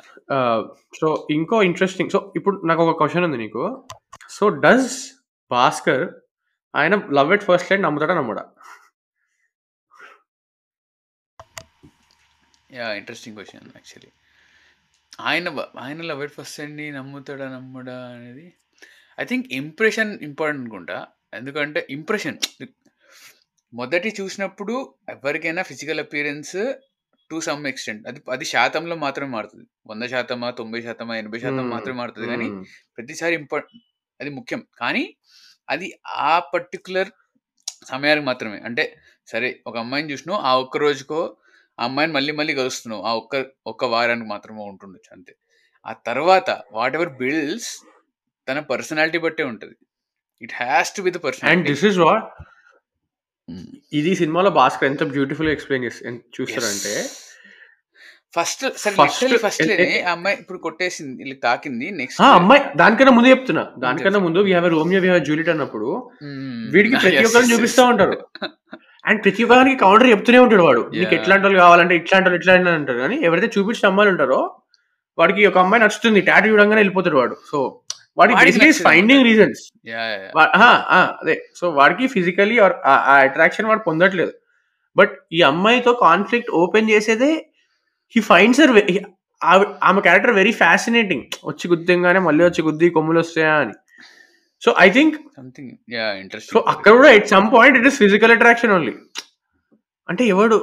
[0.99, 3.63] so ఇంకో ఇంట్రెస్టింగ్ సో ఇప్పుడు నాకు ఒక క్వశ్చన్ ఉంది నీకు.
[4.37, 4.97] సో డస్
[5.51, 6.03] భాస్కర్
[6.73, 8.43] ఆయన లవ్ ఎట్ ఫస్ట్ లైన్ నమ్ముతాడా నమ్ముడా?
[12.79, 14.11] యా ఇంట్రెస్టింగ్ క్వశ్చన్ యాక్చువల్లీ
[15.29, 15.47] ఆయన
[15.85, 18.45] ఆయన లవ్ ఎట్ ఫస్ట్ అండి నమ్ముతాడా నమ్మడా అనేది
[19.21, 20.99] ఐ థింక్ ఇంప్రెషన్ ఇంపార్టెంట్ అనుకుంటా.
[21.39, 22.37] ఎందుకంటే ఇంప్రెషన్
[23.73, 26.73] మొదటి చూసినప్పుడు ఎవరికైనా physical appearance
[27.31, 29.65] to some extent అది అది శాతంలో మాత్రమే మారుతుంది.
[29.88, 32.27] వంద శాతమా తొంభై శాతమా ఎనభై శాతం మాత్రమే మారుతుంది.
[32.27, 32.49] కానీ.
[32.97, 33.84] ప్రతిసారి ఇంపార్టెంట్
[34.21, 34.63] అది ముఖ్యం.
[34.77, 35.15] కానీ
[35.69, 37.07] అది ఆ పర్టికులర్
[37.86, 38.60] సమయానికి మాత్రమే.
[38.60, 41.38] అంటే సరే ఒక అమ్మాయిని చూసినావు ఆ ఒక్క రోజుకో
[41.79, 43.03] ఆ అమ్మాయిని మళ్ళీ మళ్ళీ కలుస్తున్నావు.
[43.03, 45.36] ఆ ఒక్క ఒక్క వారానికి మాత్రమే ఉంటుండొచ్చు అంతే.
[45.86, 47.79] ఆ తర్వాత వాట్ ఎవర్ బిల్డ్స్
[48.47, 49.75] తన పర్సనాలిటీ బట్టే ఉంటుంది.
[50.41, 52.43] It has to be the and personality this is what
[53.93, 56.01] ఇది సినిమాలో భాస్కర్ ఎంత బ్యూటిఫుల్ ఎక్స్ప్లెయిన్ చేసి
[56.37, 56.93] చూస్తారంటే
[58.33, 58.61] ఫస్ట్
[59.39, 63.63] ఫస్ట్ ఎ- ఆ అమ్మాయి ఇప్పుడు కొట్టేసింది తాకింది నెక్స్ట్ అమ్మాయి దానికన్నా ముందు చెప్తున్నా.
[63.77, 65.89] దానికన్నా ముందు we have Romeo we have Juliet అన్నప్పుడు
[66.73, 68.15] వీడికి ప్రతి ఒక్కరిని చూపిస్తా ఉంటారు
[69.05, 70.81] అండ్ ప్రతి ఒక్కరికి కౌంటర్ చెప్తూనే ఉంటాడు వాడు.
[70.93, 71.13] నీకు.
[71.15, 74.41] ఎట్లాంటి వాళ్ళు కావాలంటే ఇట్లాంటి వాళ్ళు ఇట్లాంటి వాళ్ళు అంటారు కానీ ఎవరైతే చూపించిన అమ్మాయిలు ఉంటారో
[75.17, 76.21] వాడికి ఒక అమ్మాయి నచ్చుతుంది.
[76.21, 77.35] టాటూ చూడంగానే వెళ్ళిపోతాడు వాడు.
[77.51, 77.57] సో
[78.17, 79.62] బేసిక్లీ నచ్చింది ఫైండింగ్ రీజన్స్
[81.21, 81.36] అదే.
[81.60, 84.34] సో వాడికి ఫిజికలీ ఆ అట్రాక్షన్ వాడు పొందట్లేదు.
[84.95, 87.32] బట్ ఈ అమ్మాయితో కాన్ఫ్లిక్ట్ ఓపెన్ చేసేదే
[88.15, 88.74] హీ ఫైండ్స్ అర్
[89.89, 93.76] ఆమె క్యారెక్టర్ వెరీ ఫ్యాసినేటింగ్ వచ్చి గుద్దంగానే మళ్ళీ వచ్చి గుద్ది కొమ్ములు వస్తాయా అని.
[94.62, 96.08] So I think something yeah
[96.52, 98.93] so అక్కడ కూడా at some point it is physical attraction only
[100.10, 100.58] అంటే ఎవడు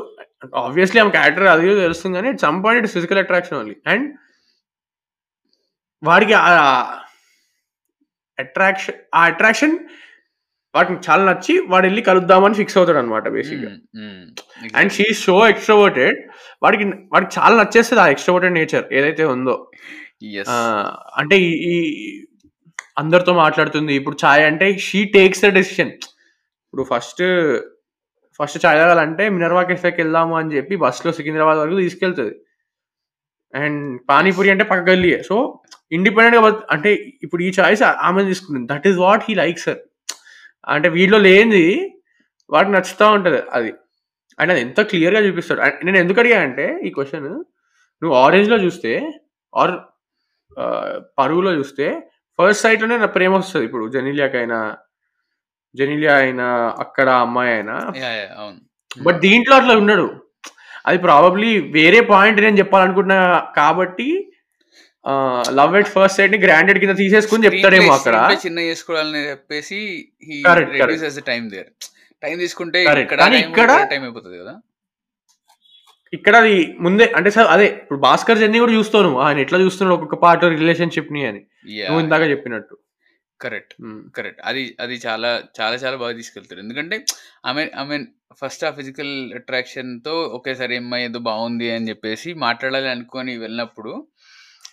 [0.65, 4.07] ఆబ్వియస్లీ ఆమె క్యారెక్టర్ అది తెలుస్తుంది కానీ at some point it physical attraction only and
[6.03, 6.35] వాడికి
[8.39, 9.75] అట్రాక్షన్ ఆ అట్రాక్షన్
[10.75, 13.71] వాటికి చాలా నచ్చి వాడు వెళ్ళి కలుద్దామని ఫిక్స్ అవుతాడు అనమాట బేసిక్గా
[14.81, 16.19] అండ్ షీ షో ఎక్స్ట్రోవర్టెడ్
[16.63, 19.55] వాడికి వాడికి చాలా నచ్చేస్తుంది ఆ ఎక్స్ట్రోవర్టెడ్ నేచర్ ఏదైతే ఉందో.
[21.21, 21.37] అంటే
[21.71, 21.75] ఈ
[22.97, 25.93] అందరితో మాట్లాడుతుంది ఇప్పుడు ఛాయ్ అంటే షీ టేక్స్ ద డెసిషన్
[26.65, 27.23] ఇప్పుడు ఫస్ట్
[28.41, 32.35] ఫస్ట్ ఛాయ్ తాగాలంటే మినర్వా కెఫేకి వెళ్దాము అని చెప్పి బస్సులో సికింద్రాబాద్ వరకు తీసుకెళ్తుంది.
[33.55, 35.37] అండ్ పానీపూరి అంటే పక్క గల్లీ సో
[35.93, 36.91] ఇండిపెండెంట్గా అంటే
[37.25, 39.81] ఇప్పుడు ఈ చాయిస్ ఆమె తీసుకుంటుంది that is what he likes sir
[40.75, 41.67] అంటే వీటిలో లేనిది
[42.51, 43.71] వాడికి నచ్చుతూ ఉంటుంది అది.
[44.39, 45.61] అండ్ అది ఎంత క్లియర్గా చూపిస్తాడు.
[45.87, 47.29] నేను ఎందుకు అడిగా అంటే ఈ క్వశ్చన్
[48.03, 48.93] నువ్వు ఆరెంజ్లో చూస్తే
[49.53, 49.73] ఆర్
[51.19, 51.87] పరుగులో చూస్తే
[52.39, 53.65] ఫస్ట్ సైట్లోనే నా ప్రేమ వస్తుంది.
[53.69, 54.59] ఇప్పుడు జెనీలియాకైనా
[55.75, 56.47] జెనీలియా అయినా
[56.85, 57.77] అక్కడ అమ్మాయి అయినా.
[59.07, 60.07] బట్ దీంట్లో అట్లా ఉన్నాడు
[60.89, 63.21] అది ప్రాబబ్లీ వేరే పాయింట్ నేను చెప్పాలనుకుంటున్నా
[63.57, 64.09] కాబట్టి
[65.51, 68.17] లవ్ ఎట్ ఫస్ట్ సైట్ని గ్రాండెడ్ కింద తీసేసుకుని చెప్తాడేమో అక్కడ.
[68.47, 69.79] చిన్న చేసుకోవాలని చెప్పేసి
[71.27, 71.69] టైం దేర్
[72.23, 72.79] టైం తీసుకుంటే
[73.45, 74.55] ఇక్కడ- టైం అయిపోతుంది కదా.
[76.13, 80.17] ఇక్కడ అది ముందే అంటే సార్ అదే ఇప్పుడు భాస్కర్ జర్నీ కూడా చూస్తాను ఆయన ఎట్లా చూస్తున్నాడు ఒక్కొక్క
[80.23, 81.43] పార్ట్ రిలేషన్షిప్ని అని.
[81.89, 82.75] నువ్వు ఇందాక చెప్పినట్టు.
[83.41, 83.75] కరెక్ట్.
[84.17, 84.41] కరెక్ట్.
[84.45, 86.61] అది అది చాలా చాలా చాలా బాగా తీసుకెళ్తారు.
[86.61, 87.05] ఎందుకంటే
[87.47, 88.05] ఆమె ఆమె
[88.41, 94.07] ఫస్ట్ ఆ ఫిజికల్ అట్రాక్షన్తో ఒకేసారి అమ్మాయి ఏదో బాగుంది అని చెప్పేసి మాట్లాడాలి అనుకొని వెళ్ళినప్పుడు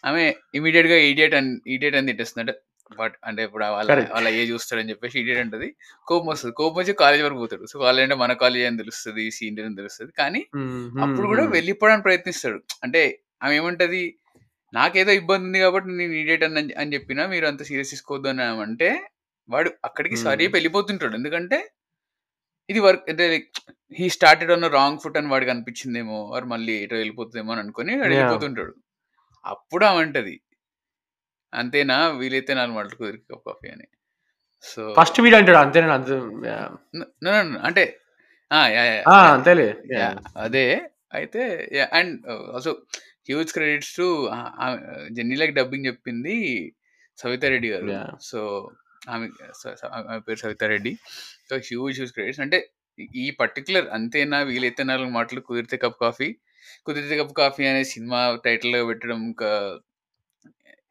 [0.05, 2.61] ఆమె ఇమీడియట్గా ఈడియట్ అని ఈడియట్ అని తిట్టేస్తుంది అంటే
[2.99, 3.91] బట్ అంటే ఇప్పుడు వాళ్ళ.
[4.11, 5.75] వాళ్ళ ఏ చూస్తాడని చెప్పేసి ఈడియట్ అంటది.
[6.07, 6.53] కోపం వస్తుంది.
[6.53, 7.65] కోపం వచ్చి కాలేజ్ వరకు పోతాడు.
[7.65, 10.11] సో కాలేజ్ అంటే మన కాలేజ్ అని తెలుస్తుంది సీనియర్ అని తెలుస్తుంది.
[10.11, 10.41] కానీ
[11.01, 11.45] అప్పుడు కూడా.
[11.45, 12.59] వెళ్ళిపోవడానికి ప్రయత్నిస్తాడు.
[12.83, 14.17] అంటే ఆమె ఏమంటది?
[14.75, 18.89] నాకేదో ఇబ్బంది ఉంది కాబట్టి నేను ఇడియట్ అని అని చెప్పినా మీరు అంత సీరియస్ తీసుకోవద్దు అని అంటే
[19.49, 20.17] వాడు అక్కడికి.
[20.23, 21.57] సారీ వెళ్ళిపోతుంటాడు ఎందుకంటే
[22.69, 23.25] ఇది వర్క్ అంటే
[23.97, 27.93] హీ స్టార్టెడ్ అన్న రాంగ్ ఫుట్ అని వాడికి అనిపించిందేమో వారు మళ్ళీ ఎటో వెళ్ళిపోతుందేమో అని అనుకుని.
[28.03, 28.73] వెళ్ళిపోతుంటాడు
[29.45, 30.35] అప్పుడు ఆమంటది
[31.53, 33.85] అంతేనా వీలైతే నాలుగు మాటలు కుదిరి కాఫీ అని
[34.65, 35.95] సో ఫస్ట్ వీడు అంటాడు అంతేనా.
[37.69, 37.85] అంటే.
[39.31, 39.67] అంతేలే
[40.37, 40.65] అదే
[41.13, 41.41] అయితే
[41.93, 42.15] and
[42.55, 42.71] also
[43.31, 44.29] huge credits to
[45.11, 46.73] జెన్నీలకి డబ్బింగ్ చెప్పింది
[47.17, 47.85] సవితారెడ్డి గారు.
[48.21, 48.71] సో
[49.09, 49.29] ఆమె
[50.17, 50.97] పేరు Savitha Reddy
[51.49, 52.41] so huge huge credits.
[52.41, 52.69] అంటే
[53.15, 56.35] ఈ- పర్టికులర్ అంతేనా వీలైతే నాలుగు మాటలు కుదిరితే కప్ కాఫీ.
[56.85, 59.79] కుదిరితే కప్ కాఫీ అనే సినిమా టైటిల్ పెట్టడం ఇంకా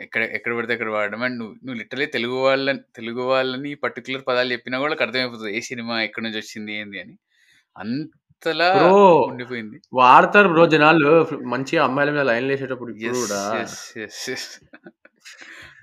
[0.00, 1.22] ఎక్కడ ఎక్కడ పడితే అక్కడ వాడడం.
[1.22, 6.02] అండ్ నువ్వు నువ్వు లిటరలీ తెలుగు వాళ్ళని తెలుగు వాళ్ళని పర్టికులర్ పదాలు చెప్పినా కూడా అర్థమైపోతుంది ఏ సినిమా
[6.02, 7.16] ఎక్కడి నుంచి వచ్చింది ఏంది అని.
[8.46, 8.68] అంతలా
[9.28, 9.80] ఉండిపోయింది.
[9.92, 11.28] వాడతారు బ్రో జనాలు.
[11.44, 13.40] మంచిగా అమ్మాయిల మీద లైన్లు వేసేటప్పుడు కూడా.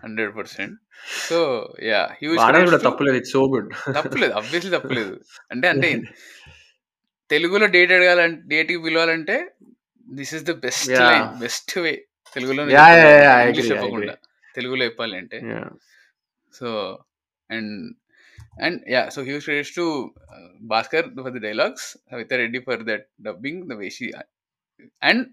[0.04, 0.76] Hundred percent.
[1.30, 1.38] So
[1.84, 3.18] yeah huge తప్పులేదు.
[3.18, 5.20] ఇట్స్ సో గుడ్ తప్పలేదు అబ్వియస్లీ తప్పలేదు.
[5.52, 5.90] అంటే అంటే
[7.30, 9.52] తెలుగులో డేట్ అడగాలంటే డేట్కి పిలవాలంటే
[10.10, 11.94] this is the best line best way
[12.78, 14.16] I English చెప్పకుండా
[14.56, 15.40] తెలుగులో చెప్పాలి అంటే
[16.54, 17.00] so
[17.52, 17.94] and
[18.54, 20.14] and yeah so huge credits to
[20.62, 24.12] Bhaskar for the dialogues Savitha Reddy for that dubbing the వేషి
[25.02, 25.28] and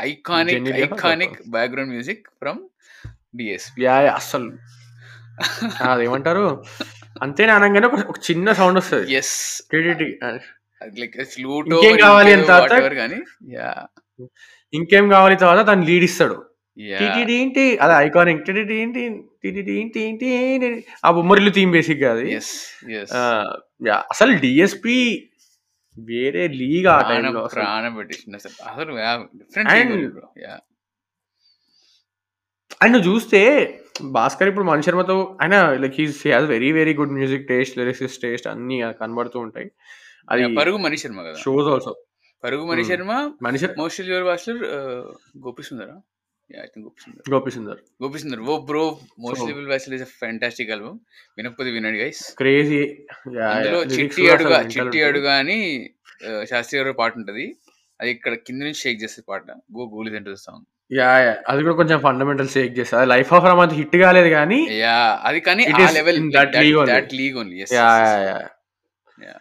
[0.00, 2.60] iconic iconic background music from
[3.36, 4.58] DSP అస్సలు.
[5.90, 6.64] అదేమంటారు?
[7.22, 9.12] అంతే అనగానే ఒక చిన్న సౌండ్ వస్తుంది.
[9.12, 9.62] ఎస్
[10.98, 13.18] లైక్ ఇంకేం కావాలి అని తర్వాత వాట్ ఎవర్ కానీ
[13.54, 13.86] యా
[14.72, 16.44] ఇంకేం కావాలి తర్వాత దాన్ని లీడ్ ఇస్తాడు.
[16.76, 17.78] ఏంటి?
[17.78, 19.27] అది ఐకానిక్ ఏంటి?
[21.04, 22.26] ఆ బొమ్మరిల్లు థీమ్ బేసిక్ అది
[24.10, 24.98] అసలు డిఎస్పి
[25.96, 27.94] వేరే లీగ్ ఆ టైంలో అసలు ప్రాణం
[28.34, 28.92] అసలు అసలు
[32.80, 33.40] అండ్ నువ్వు చూస్తే
[34.12, 38.46] భాస్కర్ ఇప్పుడు మన శర్మతో ఆయన like he's he very very good music taste lyrics taste
[38.48, 39.70] అన్ని కనబడుతూ ఉంటాయి
[40.30, 41.94] అది పరుగు మణి శర్మ కదా షోస్ ఆల్సో
[42.44, 44.60] పరుగు మణి శర్మ మనిషి మోస్ట్ యువర్ వాస్టర్
[45.38, 45.96] గోపి సుందరా
[47.30, 47.50] గోపి
[48.20, 48.84] సుందర్ ఓ బ్రో
[49.50, 50.98] విల్ వాస్టర్ ఇస్ అ ఫ్యాంటాస్టిక్ ఆల్బమ్
[51.36, 52.80] వినకపోతే వినండి గైస్ క్రేజీ
[53.48, 55.58] అందులో చిట్టి అడుగా చిట్టి అడుగా అని
[56.20, 57.44] ఆ, శాస్త్రి గారి పాట ఉంటది.
[58.00, 59.44] అది ఇక్కడ కింద నుంచి షేక్ చేసే పాట.
[59.74, 63.46] గో గూలి తింటుంది సాంగ్ యా యా అది కూడా కొంచెం ఫండమెంటల్ షేక్ చేస్తుంది అది లైఫ్ ఆఫ్
[63.48, 64.96] రమ్ అంత హిట్ కాలేదు కానీ యా
[65.28, 67.88] అది కానీ ఆ level that league only that league only yeah
[68.26, 68.38] yeah
[69.24, 69.36] yeah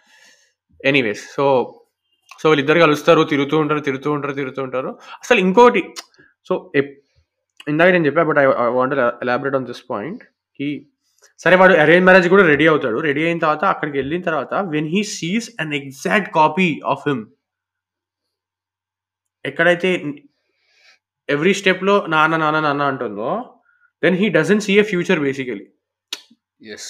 [0.79, 1.45] anyways so
[2.39, 4.89] so వీళ్ళిద్దరు కలుస్తారు తిరుగుతూ ఉంటారు తిరుగుతూ ఉంటారు తిరుగుతూ ఉంటారు.
[5.23, 5.81] అసలు ఇంకోటి
[6.47, 6.53] సో
[7.71, 8.45] ఇందాక నేను చెప్పా but I
[8.77, 8.93] want
[9.25, 10.21] elaborate on this point
[10.59, 10.67] ఈ
[11.43, 12.97] సరే వాడు అరేంజ్ మ్యారేజ్ కూడా రెడీ అవుతాడు.
[13.07, 17.23] రెడీ అయిన తర్వాత అక్కడికి వెళ్ళిన తర్వాత when he sees an exact copy of him
[19.45, 19.89] ఎక్కడైతే
[21.29, 23.29] ఎవ్రీ స్టెప్లో నాన్న నాన్న నాన్న అంటుందో
[24.03, 25.65] then he doesn't see a future basically
[26.75, 26.89] yes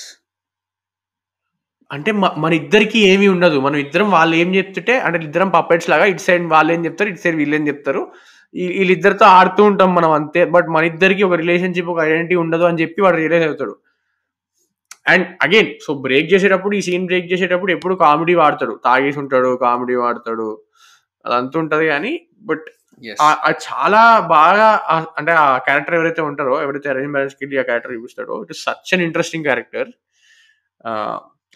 [1.96, 2.12] అంటే
[2.43, 3.58] మన ఇద్దరికి ఏమీ ఉండదు.
[3.65, 7.22] మనం ఇద్దరం వాళ్ళు ఏం చెప్తుంటే అంటే ఇద్దరం పప్పెట్స్ లాగా ఇటు సైడ్ వాళ్ళు ఏం చెప్తారు ఇటు
[7.26, 8.02] సైడ్ వీళ్ళు ఏం చెప్తారు.
[8.78, 10.41] వీళ్ళిద్దరితో ఆడుతూ ఉంటాం మనం అంతే.
[10.56, 13.76] బట్ మన ఇద్దరికి ఒక రిలేషన్షిప్ ఒక ఐడెంటిటీ ఉండదు అని చెప్పి వాడు రియలైజ్ అవుతాడు.
[15.13, 18.74] అండ్ అగైన్ సో బ్రేక్ చేసేటప్పుడు ఈ సీన్ బ్రేక్ చేసేటప్పుడు ఎప్పుడు కామెడీ వాడతాడు.
[18.88, 20.50] తాగేసి ఉంటాడు కామెడీ వాడతాడు.
[21.26, 22.13] అదంతా ఉంటది కానీ
[22.50, 22.65] బట్
[23.67, 24.02] చాలా
[24.36, 24.67] బాగా
[25.20, 29.04] అంటే ఆ క్యారెక్టర్ ఎవరైతే ఉంటారో ఎవరైతే అరేంజ్ మ్యారేజ్కి ఆ character చూపిస్తాడో it is such an
[29.08, 29.89] interesting character.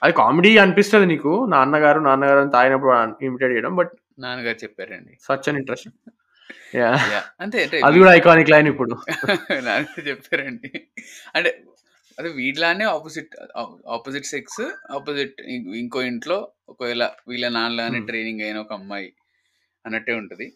[0.01, 2.93] అది కామెడీ అనిపిస్తుంది నీకు నాన్నగారు నాన్నగారు అని తాగినప్పుడు
[3.27, 3.93] ఇమిటేట్ చేయడం బట్
[4.25, 5.13] నాన్నగారు చెప్పారండి.
[5.29, 5.97] Such an interesting.
[6.77, 8.95] అంతే అంటే అది కూడా ఐకానిక్ లైన్ ఇప్పుడు.
[10.07, 10.71] చెప్పారండి.
[11.35, 11.63] అంటే
[12.19, 13.35] అదే వీళ్ళనే ఆపోజిట్
[13.87, 15.41] ఆపోజిట్ సెక్స్ ఆపోజిట్
[15.75, 18.07] ఇంకో ఇంట్లో ఒకవేళ వీళ్ళ నాన్నలానే Hmm.
[18.07, 19.13] ట్రైనింగ్ అయిన ఒక అమ్మాయి
[19.85, 20.53] అన్నట్టే ఉంటది.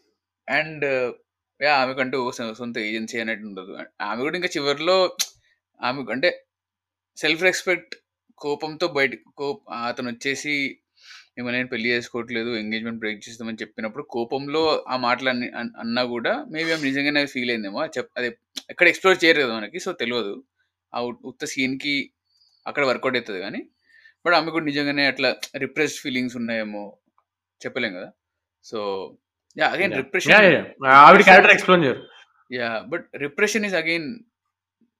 [0.49, 1.13] అండ్
[1.61, 3.77] యా ఆమెకంటూ సొంత ఏజెన్సీ అన్నట్టు ఉండదు.
[4.01, 5.17] ఆమె కూడా ఇంకా చివరిలో
[5.81, 6.45] ఆమె అంటే
[7.17, 7.95] సెల్ఫ్ రెస్పెక్ట్
[8.37, 10.79] కోపంతో బయట కోప అతను వచ్చేసి
[11.37, 16.33] మేము నేను పెళ్ళి చేసుకోవట్లేదు ఎంగేజ్మెంట్ బ్రేక్ చేస్తామని చెప్పినప్పుడు కోపంలో ఆ మాటలు అన్ని అన్- అన్నా కూడా
[16.51, 17.81] మేబీ ఆమె నిజంగానే ఫీల్ అయిందేమో.
[17.95, 18.29] చెప్ అదే
[18.71, 20.33] ఎక్కడ ఎక్స్ప్లోర్ చేయరు కదా మనకి సో తెలియదు
[20.93, 20.99] ఆ
[21.31, 21.95] ఉత్త సీన్కి
[22.65, 23.61] అక్కడ వర్కౌట్ అవుతుంది కానీ
[24.25, 25.29] బట్ ఆమె కూడా నిజంగానే అట్లా
[25.63, 26.83] రిప్రెస్డ్ ఫీలింగ్స్ ఉన్నాయేమో
[27.61, 28.09] చెప్పలేం కదా.
[28.65, 28.77] So
[29.57, 30.39] yeah again repression yeah
[31.01, 32.01] ఆవిడ క్యారెక్టర్ ఎక్స్ప్లోర్ చేయరు.
[32.51, 34.07] Yeah but repression is again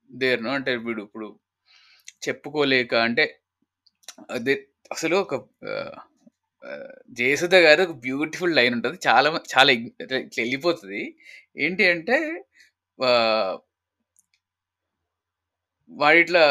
[0.10, 0.52] there no?
[0.52, 1.28] అంటే వీడు ఇప్పుడు
[2.26, 3.24] చెప్పుకోలేక అంటే
[4.30, 4.54] అదే
[4.92, 5.36] అసలు ఒక
[7.10, 8.98] జయసుధ గారు ఒక బ్యూటిఫుల్ లైన్ ఉంటుంది.
[9.08, 11.18] చాలా చాలా ఇట్లా వెళ్ళిపోతుంది
[11.58, 12.46] ఏంటి అంటే
[15.90, 16.44] వాడిట్లా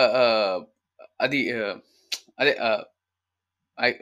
[1.20, 1.52] అది
[2.40, 2.58] అదే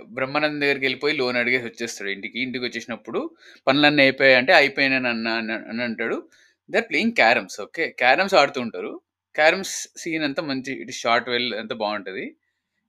[0.03, 2.41] బ్రహ్మానంద్ దగ్గరికి వెళ్ళిపోయి లోన్ అడిగేసి వచ్చేస్తాడు ఇంటికి.
[2.41, 3.35] ఇంటికి వచ్చేసినప్పుడు
[3.67, 6.29] పనులన్నీ అయిపోయాయి అంటే అయిపోయినాను అన్న అని- అంటాడు.
[6.71, 9.01] They are playing carroms okay carroms ఆడుతూ ఉంటారు.
[9.35, 12.37] క్యారమ్స్ సీన్ అంతా మంచి ఇటు షార్ట్ వెల్ అంతా బాగుంటుంది.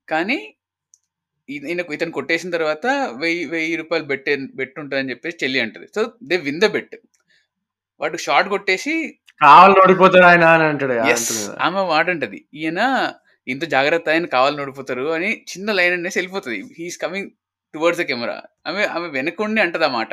[0.09, 0.55] కానీ
[1.49, 4.25] ఈయనకు ఇతను కొట్టేసిన తర్వాత వెయ్యి వెయ్యి రూపాయలు బెట్
[4.55, 5.87] బెట్ ఉంటుందని చెప్పేసి చెల్లి అంటది.
[5.95, 6.95] So they win the bet.
[7.99, 10.93] వాడు షార్ట్ కొట్టేసి కావాలి ఓడిపోతాడు ఆయన అని అంటాడు
[11.61, 13.13] ఆమె మాట అంటది ఈయన
[13.47, 16.63] ఇంత జాగ్రత్త ఆయన కావాలని ఓడిపోతారు అని చిన్న లైన్ అనేసి వెళ్ళిపోతుంది.
[16.79, 17.29] He is coming
[17.73, 20.09] towards the camera ఆమె ఆమె వెనకుండి అంటది ఆ మాట.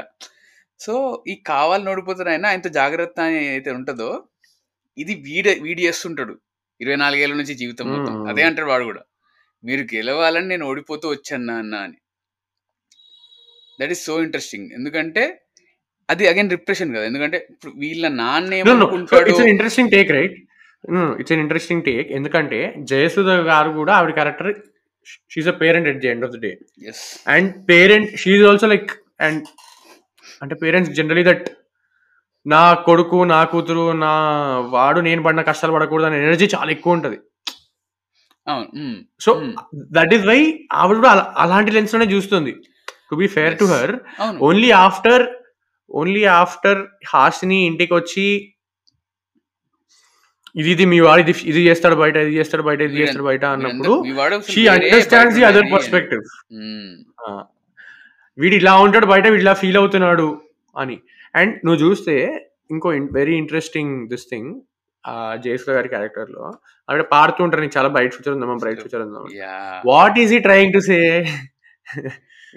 [0.81, 4.25] సో ఈ కావాలని ఓడిపోతారు ఆయన ఇంత జాగ్రత్త అని అయితే ఉంటుందో
[4.99, 6.41] ఇది వీడ వీడి చేస్తుంటాడు.
[6.81, 8.15] ఇరవై నాలుగేళ్ళ నుంచి జీవితం మొత్తం.
[8.15, 8.29] మ్మ్.
[8.29, 9.01] అదే అంటాడు వాడు కూడా.
[9.65, 11.99] మీరు గెలవాలని నేను ఓడిపోతూ వచ్చాను అన్న అని.
[13.79, 15.25] దట్ ఈస్ సో ఇంట్రెస్టింగ్ ఎందుకంటే
[16.09, 17.05] అది అగైన్ రిప్రెషన్ కదా.
[17.11, 17.39] ఎందుకంటే
[17.83, 20.35] వీళ్ళ నాన్న ఏమనుకుంటాడు interesting take, right?
[21.21, 22.59] It's an interesting take ఎందుకంటే
[22.91, 24.51] జయసుధ గారు కూడా ఆవిడ character
[25.33, 26.51] she's a parent at the end of the day
[27.35, 28.91] and parent she's also like
[29.27, 29.45] and
[30.43, 31.49] అంటే పేరెంట్స్ జనరలీ దట్
[32.47, 34.13] నా కొడుకు నా కూతురు నా
[34.75, 37.19] వాడు నేను పడిన కష్టాలు పడకూడదు అనే ఎనర్జీ చాలా ఎక్కువ ఉంటుంది.
[38.47, 38.69] అవును.
[39.21, 39.31] సో.
[39.93, 40.39] దట్ ఈస్ వై
[40.73, 42.53] ఆవిడ కూడా అలా- అలాంటి లెన్స్లోనే చూస్తుంది
[43.11, 43.65] to be fair to.
[43.73, 43.93] Her
[44.43, 45.25] only after
[45.91, 48.27] only after Hasini ఇంటికి వచ్చి
[50.57, 53.93] ఇది ఇది మీ వాడు ఇది ఇది చేస్తాడు బయట ఇది చేస్తాడు బయట ఇది చేస్తాడు బయట అన్నప్పుడు
[54.47, 55.67] she understands the other.
[55.75, 56.23] Perspective.
[58.39, 60.29] వీడు ఇలా ఉంటాడు బయట వీడు ఇలా ఫీల్ అవుతున్నాడు
[60.77, 60.97] అని
[61.35, 62.15] అండ్ నువ్వు చూస్తే
[62.71, 64.51] ఇంకో very interesting this thing
[65.45, 66.45] Jayasudha గారి క్యారెక్టర్లో
[66.89, 67.63] ఆవిడ పాడుతూ ఉంటారు.
[67.65, 69.31] నీకు చాలా బ్రైట్ ఫ్యూచర్ ఉందమ్మా బ్రైట్ ఫ్యూచర్ ఉందమ్మా.
[69.43, 69.55] Yeah
[69.91, 70.99] what is she trying to say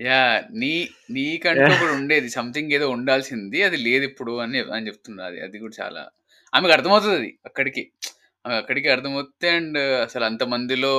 [0.08, 0.20] yeah
[0.62, 0.74] నీ
[1.16, 2.28] నీకంటూ కూడా ఉండేది.
[2.38, 3.58] సంథింగ్ ఏదో ఉండాల్సింది.
[3.68, 5.40] అది లేదు ఇప్పుడు అని అని చెప్తున్నా అది.
[5.46, 6.04] అది కూడా చాలా
[6.54, 7.84] ఆమెకు అర్థమవుతుంది అది అక్కడికి.
[8.46, 10.94] ఆమె అక్కడికి అర్థమవుతుంది అండ్ అసలు అంత మందిలో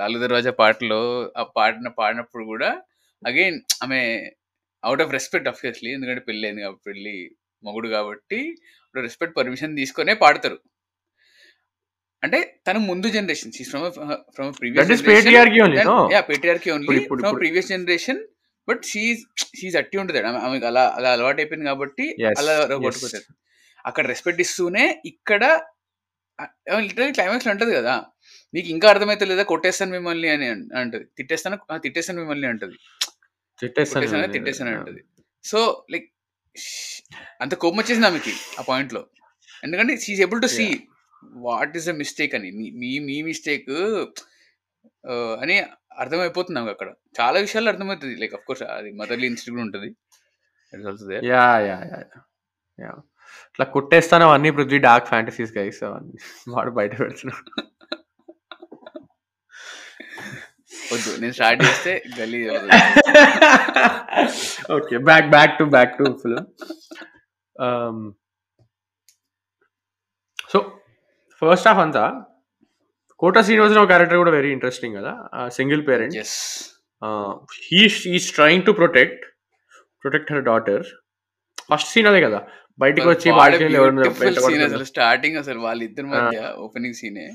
[0.00, 1.00] లాలు దర్వాజా పాటలో
[1.40, 2.70] ఆ పాడిన పాడినప్పుడు కూడా
[3.22, 4.00] అగైన్ ఆమె
[4.82, 7.16] అవుట్ ఆఫ్ రెస్పెక్ట్ అఫ్కోర్స్లీ ఎందుకంటే పెళ్ళి అయింది కాబట్టి పెళ్ళి
[7.62, 8.40] మొగుడు కాబట్టి
[9.04, 10.58] రెస్పెక్ట్ పర్మిషన్ తీసుకొనే పాడతారు.
[12.22, 13.84] అంటే తన ముందు generation from
[14.36, 14.52] from
[15.08, 18.20] patriarchy only from previous generation
[18.68, 19.16] but she's
[19.58, 22.06] she's అట్టి ఉంటుంది ఆమె ఆమెకు అలా అలా అలవాటు అయిపోయింది కాబట్టి
[22.40, 22.54] అలా.
[22.84, 23.26] కొట్టుకుంటారు
[23.90, 25.44] అక్కడ రెస్పెక్ట్ ఇస్తూనే ఇక్కడ
[26.86, 27.92] లిటరల్ క్లైమాక్స్ అంటది కదా.
[28.54, 29.42] నీకు ఇంకా అర్థమైతే లేదా?
[29.52, 30.46] కొట్టేస్తాను మిమ్మల్ని అని
[30.80, 31.04] అంటది.
[31.18, 32.76] తిట్టేస్తాను తిట్టేస్తాను మిమ్మల్ని అంటది.
[33.60, 35.00] కొట్టేస్తాను తిట్టేస్తాను అంటది.
[35.44, 35.60] సో
[35.92, 36.08] లైక్
[37.40, 39.06] అంత కోపం వచ్చేసింది ఆమెకి ఆ పాయింట్లో
[39.64, 40.82] ఎందుకంటే she's able to see
[41.32, 42.50] what is the mistake అని.
[42.50, 43.70] మీ- మీ మిస్టేక్
[45.40, 45.60] అని
[45.98, 46.94] అర్థమైపోతుంది నాకు అక్కడ.
[47.20, 48.16] చాలా విషయాలు అర్థమవుతుంది.
[48.16, 49.96] లైక్ అఫ్ కోర్స్ అది మదర్లీ ఇన్స్టిట్యూట్ ఉంటుంది.
[51.26, 52.04] యా యా యా
[52.80, 52.92] యా
[53.50, 56.12] ఇట్లా కొట్టేస్తాను అవన్నీ పృథ్వీ డార్క్ ఫ్యాంటసీస్ గైస్ అవన్నీ.
[56.48, 57.62] వాడు బయట పెడుతున్నాడు.
[60.92, 62.40] వద్దు నేను స్టార్ట్ చేస్తే గల్లీ
[64.76, 66.46] okay back back to back to film
[70.50, 70.58] so
[71.42, 72.04] first half అంతా
[73.20, 75.12] కోట శ్రీనివాసరావు క్యారెక్టర్ కూడా వెరీ ఇంట్రెస్టింగ్ కదా
[75.56, 76.36] single parent yes
[77.64, 77.82] he
[78.18, 79.24] is trying to protect
[80.04, 80.84] protect her daughter
[81.70, 82.40] first scene అదే కదా
[82.80, 83.28] బయటికి వచ్చి
[84.90, 87.26] స్టార్టింగ్ అసలు వాళ్ళిద్దరి మధ్య ఓపెనింగ్ సీనే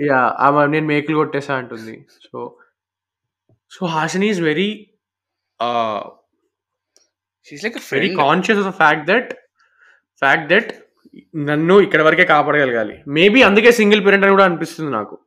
[0.00, 2.06] యా ఆమె నేను మేకులు కొట్టేసా అంటుంది.
[2.32, 2.56] So
[3.70, 4.90] so Hasini is very
[7.48, 9.32] she's like very friend conscious of fact that
[10.18, 10.72] fact that
[11.36, 13.02] నన్ను ఇక్కడ వరకే కాపాడగలగాలి.
[13.08, 15.18] మేబీ అందుకే సింగిల్ పేరెంట్ అని కూడా అనిపిస్తుంది నాకు.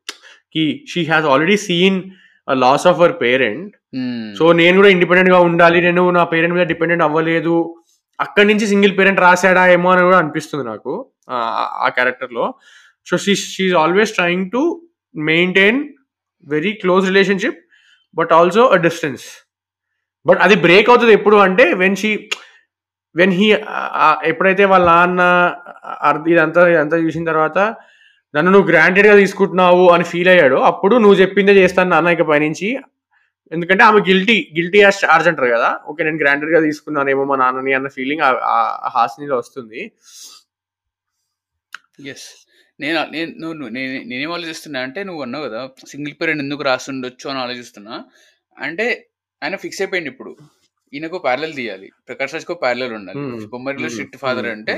[0.53, 2.11] కి she has already seen
[2.53, 3.77] loss of our parent
[4.37, 5.81] so నేను కూడా ఇండిపెండెంట్గా ఉండాలి.
[5.81, 7.75] నేను నా పేరెంట్ మీద డిపెండెంట్ అవ్వలేదు.
[8.19, 12.33] అక్కడి నుంచి సింగిల్ పేరెంట్ రాశాడా ఏమో అని కూడా అనిపిస్తుంది నాకు ఆ- ఆ character
[13.07, 14.61] so she she's always trying to
[15.15, 15.79] maintain
[16.53, 17.59] very close relationship
[18.19, 19.25] but also a distance
[20.25, 22.11] but అది బ్రేక్ అవుతుంది ఎప్పుడు అంటే వెన్ షీ
[23.15, 23.47] వెన్ హీ
[24.31, 25.21] ఎప్పుడైతే వాళ్ళ నాన్న
[26.33, 27.57] ఇదంతా ఇదంతా చూసిన తర్వాత
[28.33, 32.69] నన్ను నువ్వు గ్రాంటెడ్గా తీసుకుంటున్నావు అని ఫీల్ అయ్యాడు అప్పుడు నువ్వు చెప్పిందే చేస్తాను నాన్న ఇక పైనుంచి.
[33.51, 35.69] ఎందుకంటే ఆమె గిల్టీ గిల్టీ యాజ్ చార్జ్ అంటారు కదా.
[35.89, 38.57] ఓకే నేను గ్రాంటెడ్గా తీసుకున్నానేమో మా నాన్నని అన్న ఫీలింగ్ ఆ
[38.95, 39.81] హాసినిలో వస్తుంది.
[42.13, 42.27] ఎస్
[42.81, 47.39] నేను నేను నువ్వు నేను నేనేం ఆలోచిస్తున్నా అంటే నువ్వు అన్నావు కదా సింగిల్ పేరెంట్ ఎందుకు రాస్తుండొచ్చు అని
[47.39, 47.95] ఆలోచిస్తున్నా
[48.57, 48.85] అంటే
[49.41, 50.31] ఆయన ఫిక్స్ అయిపోయింది ఇప్పుడు
[50.93, 53.19] ఈయనకు ప్యారలల్ తీయాలి ప్రకాష్ రాజ్కో ప్యారలల్ ఉండాలి.
[53.47, 53.89] బొమ్మరిలో.
[53.89, 54.47] Strict father.
[54.47, 54.73] అంటే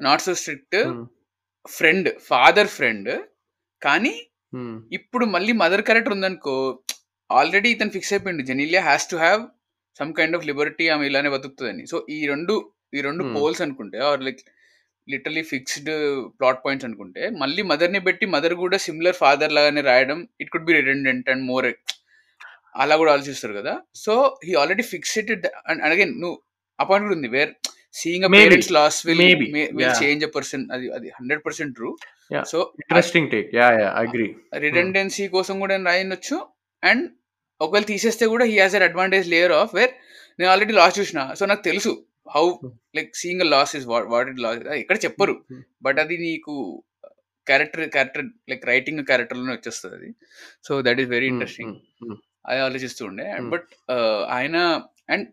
[0.00, 0.76] not so strict.
[1.68, 3.10] Friend father friend
[3.82, 4.14] కానీ.
[4.92, 6.54] ఇప్పుడు మళ్ళీ మదర్ క్యారెక్టర్ ఉందనుకో
[7.30, 9.40] ఆల్రెడీ ఇతను ఫిక్స్ అయిపోయింది Genelia has to have
[9.98, 12.54] some kind of liberty ఆమె ఇలానే బతుకుతుందని సో ఈ రెండు
[12.94, 13.22] ఈ రెండు.
[13.36, 14.40] పోల్స్ అనుకుంటే or like
[15.08, 15.90] literally fixed
[16.40, 20.74] plot points అనుకుంటే మళ్ళీ మదర్ని పెట్టి మదర్ కూడా సిమిలర్ ఫాదర్ లాగానే రాయడం it could be
[20.78, 21.68] redundant and more
[22.76, 24.14] అలా కూడా ఆలోచిస్తారు కదా so
[24.46, 25.30] he already fixed
[25.70, 26.36] and again నువ్వు
[26.78, 27.52] ఆ పాయింట్ కూడా ఉంది where
[27.96, 28.30] seeing a.
[28.34, 29.22] Parents loss will.
[29.76, 29.92] Will.
[30.00, 31.90] Change a person అది అది hundred percent true
[32.30, 32.44] Yeah.
[32.44, 34.24] So interesting take yeah yeah agree
[34.62, 36.36] redundancy కోసం కూడా రాయనొచ్చు
[36.82, 37.04] అండ్
[37.60, 39.92] ఒకవేళ తీసేస్తే కూడా he has an advantage layer of where
[40.38, 41.92] నేను ఆల్రెడీ లాస్ చూసిన సో నాకు తెలుసు
[42.34, 42.52] how
[42.96, 45.44] like seeing a loss is what it loss ఇక్కడ చెప్పరు.
[45.82, 46.82] బట్ అది నీకు
[47.46, 49.96] క్యారెక్టర్ క్యారెక్టర్ లైక్ రైటింగ్ క్యారెక్టర్లోనే వచ్చేస్తుంది.
[49.96, 50.14] అది
[50.68, 51.76] so that is very interesting
[52.46, 53.32] అది ఆలోచిస్తూ ఉండే.
[53.32, 53.48] Hmm.
[53.48, 53.90] బట్
[54.30, 55.28] ఆయన అండ్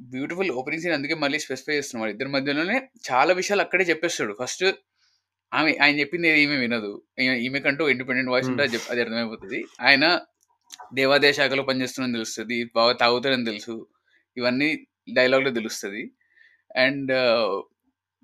[0.00, 4.36] బ్యూటిఫుల్ ఓపెనింగ్ సీన్ అందుకే మళ్ళీ స్పెసిఫై చేస్తున్నాడు ఇద్దరి మధ్యలోనే చాలా విషయాలు అక్కడే చెప్పేస్తాడు.
[4.42, 4.64] ఫస్ట్
[5.54, 7.02] ఆమె ఆయన చెప్పింది ఏది ఈమె వినదు.
[7.18, 9.64] ఈమె- ఈమెకంటూ ఇండిపెండెంట్ వాయిస్ ఉంటే అది అర్థమైపోతుంది.
[9.80, 10.20] ఆయన
[10.94, 13.86] దేవాదాయ శాఖలో పనిచేస్తుందని తెలుస్తుంది బాగా తాగుతాడని తెలుసు.
[14.36, 16.12] ఇవన్నీ డైలాగ్లో తెలుస్తుంది.
[16.74, 17.12] And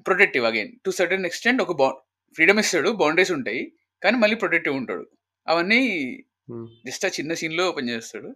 [0.07, 1.89] protective again to certain extent ఒక బా
[2.37, 3.63] ఫ్రీడమ్ ఇస్తాడు బౌండరీస్ ఉంటాయి
[4.03, 5.05] కానీ మళ్ళీ ప్రొటెక్టివ్ ఉంటాడు
[5.47, 5.81] అవన్నీ.
[6.85, 8.31] జస్ట్ ఆ చిన్న సీన్లో ఓపెన్ చేస్తాడు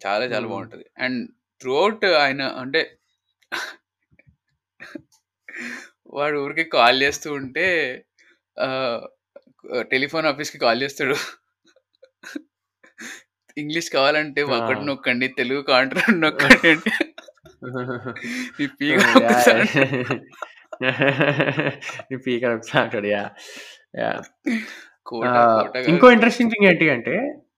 [0.00, 0.52] చాలా చాలా హ్మ్.
[0.52, 1.20] బాగుంటుంది అండ్
[1.60, 2.82] త్రూ అవుట్ ఆయన అంటే
[6.16, 7.66] వాడు ఊరికి కాల్ చేస్తూ ఉంటే
[9.92, 11.16] టెలిఫోన్ ఆఫీస్కి కాల్ చేస్తాడు
[13.56, 14.40] ఇంగ్లీష్ కావాలంటే!
[14.50, 16.92] ఒకటి నొక్కండి తెలుగు కాంట్రాక్ట్ నొక్కండి అంటే
[17.62, 18.12] నొక్కుతాడు
[18.62, 18.96] ఈ పీక
[22.46, 23.08] నొక్కుతా అంటాడు.
[25.90, 27.14] ఇంకో ఇంట్రెస్టింగ్ థింగ్ ఏంటి అంటే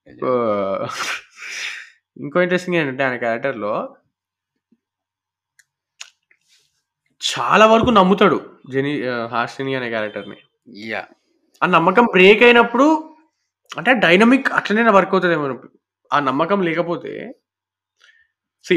[0.29, 0.97] ఆహ్,
[2.17, 3.73] ఇంకో ఇంట్రెస్టింగ్ ఏంటంటే ఆయన క్యారెక్టర్‌లో
[7.21, 8.37] చాలా వరకు నమ్ముతాడు.
[8.73, 10.37] జెనీ ఆహ్, హాసిని అనే క్యారెక్టర్‌ని.
[10.87, 11.09] యాహ్!
[11.61, 12.87] ఆ నమ్మకం బ్రేక్ అయినప్పుడు
[13.71, 15.47] అంటే డైనమిక్ అట్లనే వర్క్ అవుతదేమో.
[16.11, 17.13] ఆ నమ్మకం లేకపోతే
[18.65, 18.75] సీ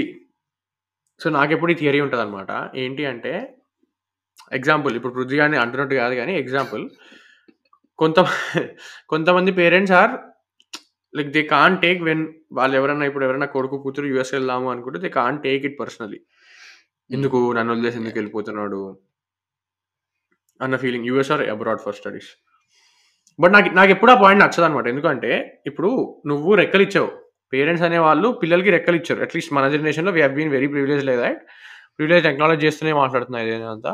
[1.21, 2.51] సో, నాకెప్పుడు ఈ థియరీ ఉంటదనమాట.
[2.75, 3.33] ఏంటి అంటే
[4.53, 6.83] ఎగ్జాంపుల్ ఇప్పుడు పృథ్వీ గారిని అంటున్నట్టు కాదు గానీ ఎగ్జాంపుల్
[7.99, 8.19] కొంత
[9.09, 10.13] కొంతమంది parents are
[11.15, 15.09] like they can't take when వాళ్ళు ఎవరన్నా ఇప్పుడు ఎవరైనా కొడుకు కూతురు యూఎస్ వెళ్దాము అనుకుంటే they
[15.13, 16.19] can't take it personally.
[16.19, 17.15] Hmm.
[17.15, 18.03] ఎందుకు నన్ను వదిలేసి యాహ్!
[18.03, 18.81] ఎందుకు వెళ్ళిపోతున్నాడు?
[20.61, 22.31] అన్న feeling US or abroad for studies.
[23.39, 24.87] But నాకు నాకెప్పుడు ఆ పాయింట్ నచ్చదనమాట.
[24.87, 25.31] ఎందుకంటే
[25.67, 25.91] ఇప్పుడు
[26.27, 27.11] నువ్వు రెక్కలిచ్చావు.
[27.53, 29.21] పేరెంట్స్ అనేవాళ్ళు పిల్లలకి రెక్కలిచ్చారు.
[29.21, 31.43] అట్‌లీస్ట్ మన జనరేషన్‌లో we have been very privileged like that.
[31.99, 33.93] Privilege acknowledge చేస్తూనే మాట్లాడుతున్నా ఇదేనంతా.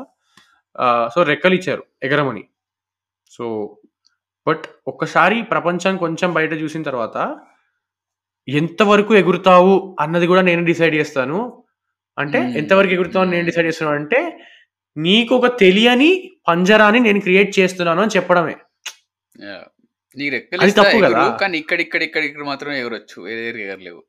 [0.76, 2.44] ఆహ్, సో, రెక్కలిచ్చారు ఎగరమని.
[3.30, 3.44] సో,
[4.46, 7.16] బట్ ఒక్కసారి ప్రపంచం కొంచెం బయట చూసిన తర్వాత
[8.48, 11.64] ఎంతవరకు ఎగురుతావు అన్నది కూడా నేను డిసైడ్ చేస్తాను.
[12.18, 12.56] అంటే హ్మ్.
[12.56, 13.46] ఎంతవరకు ఎగురుతావు అని నేను.
[13.46, 14.20] డిసైడ్ చేస్తున్నాను అంటే
[14.96, 16.10] నీకొక తెలియని
[16.48, 18.56] పంజరాని నేను క్రియేట్ చేస్తున్నాను అని చెప్పడమే.
[20.16, 20.98] నీకు అది తప్పు!
[21.42, 23.18] కానీ ఇక్కడ ఇక్కడ ఇక్కడ ఇక్కడ మాత్రం ఎగరొచ్చు.
[23.62, 24.00] ఎగరలేవు.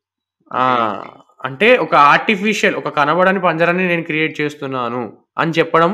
[1.41, 5.01] అంటే ఒక ఆర్టిఫిషియల్ ఒక కనబడని పంజరాన్ని నేను క్రియేట్ చేస్తున్నాను
[5.37, 5.91] అని చెప్పడం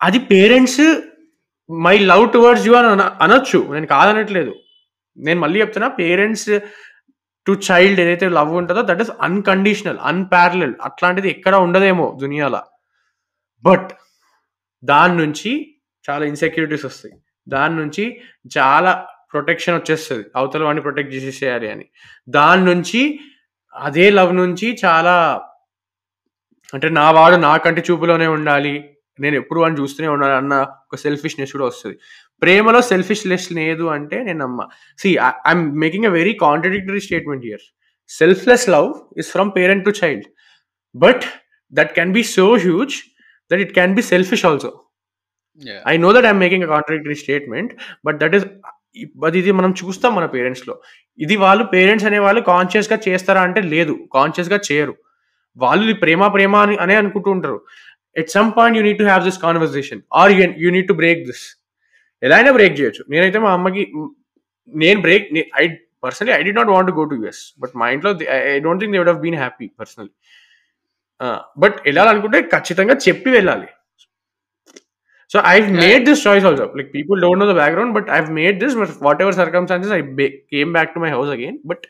[0.00, 0.82] అది parents
[1.70, 3.60] my love towards you అని అన అనొచ్చు.
[3.74, 4.52] నేను కాదనట్లేదు.
[5.16, 6.48] నేను మళ్ళీ చెప్తున్నా పేరెంట్స్
[7.46, 12.56] టు చైల్డ్ ఏదైతే లవ్ ఉంటదో దట్ ఈస్ అన్‌కండిషనల్, అన్‌పారలెల్డ్ అట్లాంటిది ఎక్కడ ఉండదేమో దునియాల.
[13.64, 13.90] బట్
[14.82, 15.52] దాని నుంచి
[16.04, 17.14] చాలా ఇన్‌సెక్యూరిటీస్ వస్తాయి.
[17.48, 18.20] దాని నుంచి
[18.58, 21.86] చాలా ప్రొటెక్షన్ వచ్చేస్తుంది అవతల వాడిని ప్రొటెక్ట్ చేసేసేయాలి అని.
[22.28, 23.20] దాని నుంచి
[23.74, 25.42] అదే లవ్ నుంచి చాలా
[26.74, 28.84] అంటే నా వాడు నా కంటి చూపులోనే ఉండాలి.
[29.20, 31.98] నేను ఎప్పుడు వాడిని చూస్తూనే ఉండాలి అన్న ఒక సెల్ఫిష్‌నెస్ కూడా వస్తుంది
[32.42, 34.66] ప్రేమలో సెల్ఫిష్‌నెస్ లేదు అంటే నేను నమ్మ.
[34.98, 35.16] See
[35.46, 37.60] I making a very contradictory statement here
[38.08, 40.24] selfless love is from parent to child.
[40.96, 41.24] But
[41.72, 42.96] that can be so huge
[43.50, 44.85] that it can be selfish also.
[45.92, 47.72] I know that I making a contradictory statement.
[48.06, 48.46] But that is
[49.28, 50.74] అది ఇది మనం చూస్తాం మన పేరెంట్స్‌లో.
[51.18, 53.94] ఇది వాళ్ళు parents అనే వాళ్ళు కాన్షియస్‌గా చేస్తారా అంటే లేదు.
[54.16, 54.94] కాన్షియస్‌గా చేయరు.
[55.56, 57.58] వాళ్ళు ఇది ప్రేమ ప్రేమ అని అనే అనుకుంటూ ఉంటారు.
[58.16, 61.20] At some point you need to have this conversation or you you need to break
[61.30, 61.44] this.
[62.22, 63.02] ఎలా అయినా బ్రేక్ చేయొచ్చు.
[63.12, 63.82] నేనైతే మా అమ్మకి
[64.72, 65.26] నేను break
[65.62, 65.64] I
[66.04, 68.10] personally I did not want go to US but మా ఇంట్లో
[68.52, 70.12] I don't think they would have been happy personally
[71.62, 73.68] but వెళ్ళాలనుకుంటే ఖచ్చితంగా చెప్పి వెళ్ళాలి.
[75.36, 75.70] So yeah!
[75.78, 76.66] Made this choice also.
[76.78, 80.00] Like people don't know the background but I've made this but whatever circumstances I
[80.52, 81.58] came back to my house again.
[81.70, 81.84] But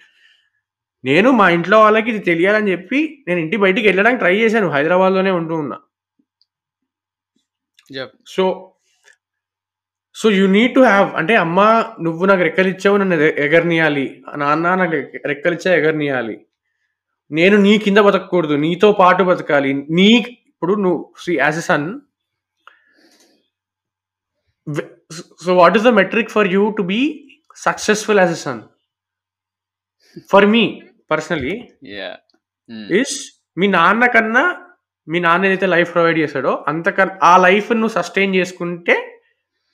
[1.04, 4.68] నేను మా ఇంట్లో వాళ్ళకి ఇది తెలియాలని చెప్పి నేను ఇంటి బయటికి వెళ్ళడానికి ట్రై చేశాను.
[4.76, 5.76] హైదరాబాద్‌లోనే ఉంటూ ఉన్నా.
[8.34, 8.44] So
[10.16, 11.60] so you need to have అంటే అమ్మ
[12.02, 14.04] నువ్వు నాకు రెక్కలిచ్చావు నన్ను ఎ ఎగరనీయాలి.
[14.36, 16.36] నాన్న నాకు రె రెక్కలిచ్చావు ఎగరనీయాలి.
[17.30, 18.54] నేను నీ కింద బతకకూడదు.
[18.64, 19.70] నీతో పాటు బతకాలి.
[19.98, 20.08] నీ
[20.50, 21.88] ఇప్పుడు నువ్వు see as a son
[24.66, 24.82] we
[25.44, 27.00] so what is the metric for you to be
[27.58, 28.60] successful as a son?
[30.30, 30.62] For me
[31.10, 31.54] personally
[31.94, 32.16] yeah!
[32.68, 32.86] Hmm.
[32.98, 33.16] Is
[33.56, 34.44] మీ నాన్న కన్నా
[35.08, 38.94] మీ నాన్న ఏదైతే లైఫ్ ప్రొవైడ్ చేసాడో అంతకన్ ఆ లైఫ్‌ని నువ్వు సస్టైన్ చేసుకుంటే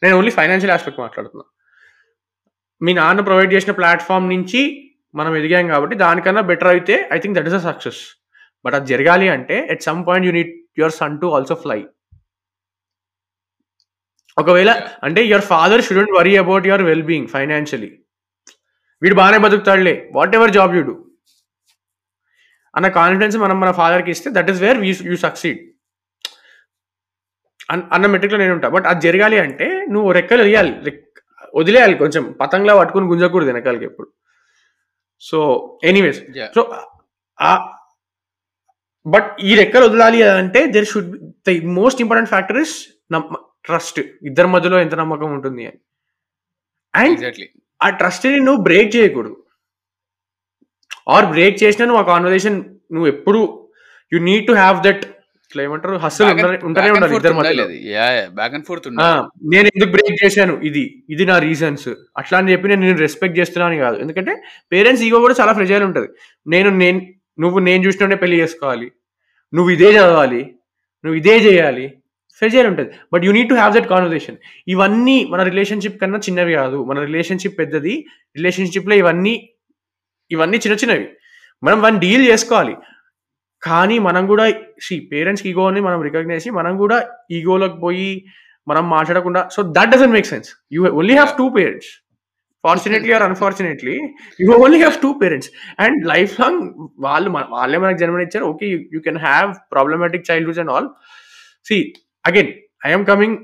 [0.02, 1.44] నేను ఓన్లీ ఫైనాన్షియల్ యాస్పెక్ట్ మాట్లాడుతున్నా.
[2.80, 4.60] మీ నాన్న ప్రొవైడ్ చేసిన ప్లాట్‌ఫార్మ్ నుంచి
[5.14, 8.00] మనం ఎదిగాం కాబట్టి దానికన్నా బెటర్ అయితే I think that is a success.
[8.64, 11.80] But అది జరగాలి అంటే at some point you need your son to also fly.
[14.36, 14.70] ఒకవేళ!
[15.06, 17.90] అంటే your father shouldn't worry about your well being financially.
[19.02, 20.94] వీడు బానే బతుకుతాడులే వాటెవర్ జాబ్ యూ డు.
[22.74, 25.58] అన్న కాన్ఫిడెన్స్ మనం మన ఫాదర్‌కి ఇస్తే that is where you you succeed.
[27.68, 28.68] అన్ అన్న మెట్రిక్‌లో నేనుంటా.
[28.76, 30.44] బట్ అది జరగాలి అంటే నువ్వు రెక్కలు.
[30.86, 31.00] లైక్
[31.54, 34.08] వదిలేయాలి కొంచెం పతంగ్లా పట్టుకొని గుంజకూడదు వెనకాలకి ఎప్పుడు.
[35.22, 35.38] So
[35.90, 36.20] anyways!
[36.56, 36.60] సో
[39.06, 41.10] బట్ ఈ రెక్కలు వదలాలి అంటే there should
[41.46, 42.74] the most important factor is
[43.64, 44.00] trust.
[44.22, 45.62] ఇద్దరి మధ్యలో ఎంత నమ్మకం ఉంటుంది?
[45.66, 45.78] అని.
[46.94, 47.18] అండ్.
[47.80, 49.36] ఆ ట్రస్ట్‌ని నువ్వు బ్రేక్ చేయకూడదు.
[51.14, 52.58] ఆర్ బ్రేక్ చేసినా నువ్వు ఆ కన్వర్జేషన్
[52.94, 53.40] నువ్వు ఎప్పుడు
[54.12, 55.04] you need to have that
[55.44, 56.26] ఇట్లా ఏమంటారు హస్సులు
[56.68, 57.34] ఉంటనే ఉండాలి ఇద్దరి
[58.36, 58.86] బ్యాక్ అండ్ ఫోర్త్
[59.52, 60.54] నేను ఎందుకు బ్రేక్ చేశాను?
[60.68, 61.88] ఇది ఇది నా రీజన్స్.
[62.20, 63.96] అట్లా అని చెప్పి నేను రెస్పెక్ట్ చేస్తున్నాను కాదు.
[64.04, 64.34] ఎందుకంటే
[64.72, 66.08] పేరెంట్స్ ఈగో కూడా చాలా ఫ్రెజైల్ ఉంటుంది.
[66.46, 67.00] నేను నేను
[67.38, 68.88] నువ్వు నేను చూసినట్టే పెళ్ళి చేసుకోవాలి.
[69.52, 70.42] నువ్వు ఇదే చదవాలి.
[71.04, 71.86] నువ్వు ఇదే చేయాలి.
[72.42, 72.90] ఫ్రెజైల్ ఉంటుంది.
[73.12, 74.38] But you need to have that conversation
[74.74, 76.78] ఇవన్నీ మన రిలేషన్షిప్ కన్నా చిన్నవి కాదు.
[76.90, 77.94] మన రిలేషన్షిప్ పెద్దది.
[78.38, 79.34] రిలేషన్షిప్లో ఇవన్నీ
[80.30, 81.06] ఇవన్నీ చిన్న చిన్నవి.
[81.66, 82.74] మనం వన్ డీల్ చేసుకోవాలి.
[83.62, 84.44] కానీ మనం కూడా
[84.84, 86.96] సి పేరెంట్స్ ఈగోని మనం రికగ్నైజ్ చేసి మనం కూడా
[87.36, 88.08] ఈగోలోకి పోయి
[88.70, 91.90] మనం మాట్లాడకుండా so that doesn't make sense you only have two parents
[92.64, 93.94] fortunately or unfortunately
[94.42, 95.50] you only have two parents
[95.84, 96.62] and life long
[97.06, 98.46] వాళ్ళు వాళ్ళే మనకు జన్మనిచ్చారు.
[98.52, 100.88] Okay you can have problematic childhoods and all
[101.70, 101.78] see
[102.24, 102.50] again
[102.82, 103.36] I'm coming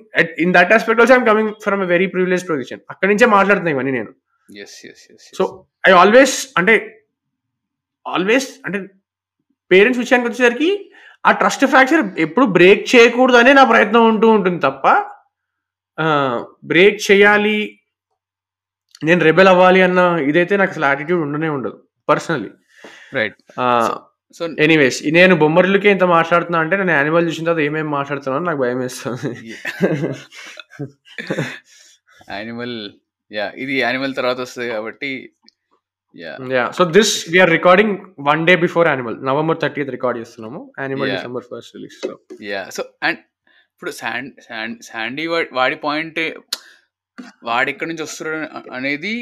[0.45, 3.93] in that aspect also I'm coming from a very privilege position అక్కడి నుంచే మాట్లాడుతున్నాయి ఇవన్నీ
[3.99, 4.11] నేను.
[5.39, 5.45] So
[5.85, 6.75] I always అంటే
[8.07, 8.79] always అంటే
[9.71, 10.71] పేరెంట్స్ విషయానికి వచ్చేసరికి
[11.25, 14.85] ఆ ట్రస్ట్ ఫ్రాక్చర్ ఎప్పుడు బ్రేక్ చేయకూడదు అనే నా ప్రయత్నం ఉంటూ ఉంటుంది తప్ప
[16.71, 17.59] బ్రేక్ చేయాలి
[19.03, 21.77] నేను రెబెల్ అవ్వాలి అన్న ఇదైతే నాకు అసలు యాటిట్యూడ్ ఉండనే ఉండదు
[22.09, 22.51] పర్సనలీ
[23.15, 23.37] రైట్
[24.37, 28.81] సో ఎనీవేస్ నేను బొమ్మరిల్లుకే ఇంత మాట్లాడుతున్నా అంటే నేను యానిమల్ చూసిన తర్వాత ఏమేమి మాట్లాడుతున్నాను నాకు భయం
[28.85, 29.31] వేస్తుంది.
[32.35, 32.77] యానిమల్
[33.31, 35.11] యా ఇది యానిమల్ తర్వాత వస్తుంది కాబట్టి
[36.25, 37.95] yeah yeah so this we're recording
[38.29, 40.61] one day before Animal November thirty record చేస్తున్నాము.
[40.83, 41.11] Animal.
[41.15, 42.15] December first release so
[42.53, 43.21] yeah so and
[43.73, 45.27] ఇప్పుడు శాండ్ శాండ్ శాండీ
[45.59, 46.21] వాడి పాయింట్
[47.49, 48.49] వాడు ఎక్కడి నుంచి వస్తున్నాడు
[48.79, 49.15] అనేది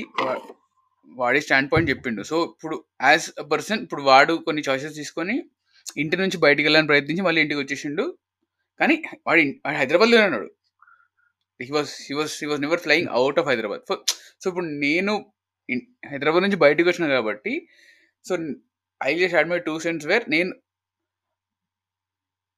[1.08, 2.22] వాడి స్టాండ్ పాయింట్ చెప్పిండు.
[2.24, 5.36] సో ఇప్పుడు యాజ్ అ పర్సన్ ఇప్పుడు వాడు కొన్ని చాయిసెస్ తీసుకొని
[5.96, 8.04] ఇంటి నుంచి బయటికి వెళ్ళాలని ప్రయత్నించి మళ్ళీ ఇంటికి వచ్చేసిండు.
[8.80, 8.94] కానీ
[9.26, 10.48] వాడు వాడు హైదరాబాద్లోనే ఉన్నాడు.
[11.60, 13.82] He was he was he was never flying out of Hyderabad
[14.42, 15.12] so ఇప్పుడు నేను
[16.08, 17.52] హైదరాబాద్ నుంచి బయటకు వచ్చిన కాబట్టి
[18.24, 18.34] so
[19.00, 20.52] I just had my two cents where నేను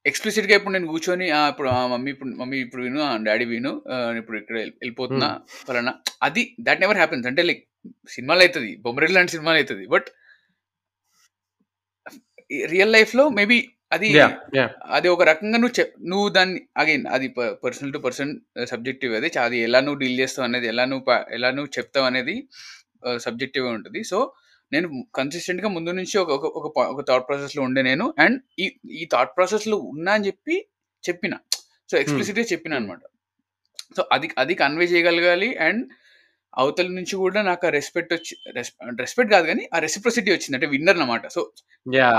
[0.04, 3.72] ఎక్స్ప్లిసిట్గా ఇప్పుడు నేను కూర్చొని "ఆ, ఇప్పుడు మమ్మీ ఇప్పుడు మమ్మీ ఇప్పుడు విను డాడీ విను
[4.20, 5.28] ఇప్పుడు ఇక్కడ వెళ్ళి- వెళ్ళిపోతున్నా
[5.62, 5.92] ఫలానా.
[6.22, 7.62] అది దట్ నెవర్ హ్యాపెన్స్ అంటే లైక్
[8.08, 10.06] సినిమాలు అవుతుంది బొమ్మరెల్ లాంటి సినిమాలు అవుతుంది బట్
[12.66, 14.12] రియల్ లైఫ్లో మేబీ అది
[14.86, 17.28] అది ఒక రకంగా నువ్వు నువ్వు దాన్ని అగైన్ అది
[17.64, 19.38] పర్సనల్ టు పర్సన్ సబ్జెక్టివ్ అది.
[19.38, 22.48] అది ఎలా నువ్వు డీల్ చేస్తావు అనేది ఎలా నువ్వు ఎలా నువ్వు చెప్తావు అనేది
[23.16, 24.04] సబ్జెక్టివ్ ఉంటుంది.
[24.04, 24.32] సో
[24.72, 28.14] నేను కన్సిస్టెంట్గా ముందు నుంచి ఒక ఒక- ఒక థాట్ ప్రాసెస్లో ఉండే నేను.
[28.18, 30.66] అండ్ ఈ ఈ థాట్ ప్రాసెస్లో ఉన్నా అని చెప్పి
[31.08, 31.34] చెప్పిన.
[31.90, 33.00] సో ఎక్స్ప్లిసిట్గా చెప్పిన అనమాట
[33.96, 35.56] సో అది అది కన్వే చేయగలగాలి.
[35.56, 35.88] అండ్
[36.62, 38.34] అవతల నుంచి కూడా నాకు ఆ రెస్పెక్ట్ వచ్చి
[39.02, 40.56] రెస్పెక్ట్ కాదు కానీ ఆ రెసిప్రసిటీ వచ్చింది.
[40.58, 41.42] అంటే విన్నర్ అనమాట so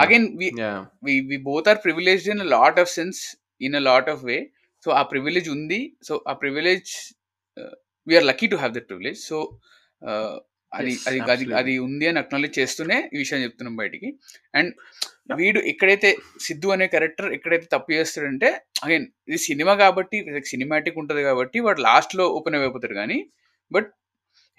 [0.03, 0.27] again
[1.49, 3.19] both are privileged in a lot of sense
[3.67, 4.41] in a lot of way.
[4.83, 5.79] So ఆ ప్రివిలేజ్ ఉంది.
[6.07, 6.91] సో ఆ privilege
[8.07, 9.39] we're lucky to have that privilege so
[10.71, 11.45] అది అది అది.
[11.59, 14.09] అది ఉంది అని అక్నాలెడ్జ్ చేస్తూనే ఈ విషయం చెప్తున్నాం బయటికి.
[14.59, 14.71] అండ్
[15.39, 16.09] వీడు ఎక్కడైతే
[16.47, 18.49] సిద్ధు అనే క్యారెక్టర్ ఎక్కడైతే తప్పు చేస్తాడంటే
[18.85, 20.17] అగైన్ ఇది సినిమా కాబట్టి
[20.51, 23.17] సినిమాటిక్ ఉంటుంది కాబట్టి వాడు లాస్ట్లో ఓపెన్ అయిపోతాడు కానీ
[23.71, 23.89] but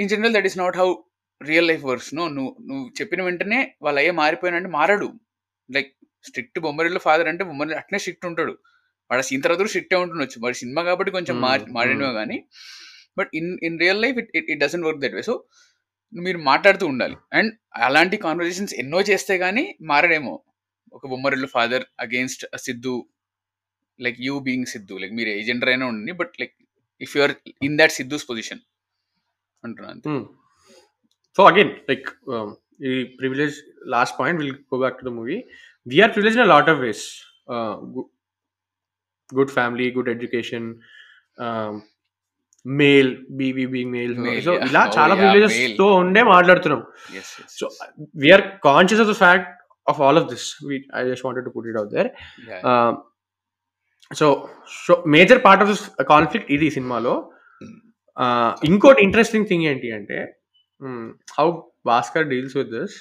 [0.00, 0.94] in general that is not how
[1.42, 5.12] real life works no నువ్వు నువ్వు చెప్పిన వెంటనే వాళ్ళు అయ్యే మారిపోయినంటే మారడు.
[5.70, 5.92] లైక్
[6.24, 8.58] స్ట్రిక్ట్ బొమ్మరిలో ఫాదర్ అంటే బొమ్మరి అట్నే స్ట్రిక్ట్ ఉంటాడు.
[9.10, 10.38] వాడు సీన్ తర్వాత స్ట్రిక్టే ఉంటుండొచ్చు.
[10.38, 12.14] వాడు సినిమా కాబట్టి కొంచెం మారి Hmm, మారినో hmm.
[12.14, 12.44] కానీ
[13.18, 15.44] but in in real life it it doesn't work that way so
[16.12, 17.16] మీరు మాట్లాడుతూ ఉండాలి.
[17.32, 20.42] అండ్ అలాంటి కాన్వర్జేషన్స్ ఎన్నో చేస్తే గానీ మారడేమో.
[20.92, 23.06] ఒక Bommarillu father against Siddhu
[24.00, 24.94] like you being Siddhu.
[24.94, 26.12] Like మీరు ఏ జెండర్ అయినా ఉండండి.
[26.12, 26.54] But like
[27.00, 28.60] if you are in that Siddhu's position
[29.64, 30.10] అంటున్నాను అంతే.
[31.38, 32.08] సో అగైన్ లైక్
[32.82, 33.56] ఈ privilege
[33.94, 35.36] last point will go back to the movie
[35.86, 37.04] we're privilege in lot of ways
[39.30, 40.68] good family good education
[42.66, 44.66] male BV being male Male, so yeah.
[44.66, 45.76] ఇలా Oh, చాలా yeah, privileges male.
[45.78, 46.80] తో ఉండే మాట్లాడుతున్నాం
[47.10, 47.78] Yes, yes, so yes.
[48.22, 49.48] We're conscious of the fact
[49.86, 50.46] of all of this
[50.94, 52.10] I just wanted to put it out there
[52.48, 52.90] Yeah.
[54.10, 54.26] So
[54.78, 57.36] so major part of this conflict ఇది సినిమాలో Uh,
[58.64, 60.34] ఇంకోటి interesting thing ఏంటి అంటే
[61.38, 62.92] how Bhaskar deals with this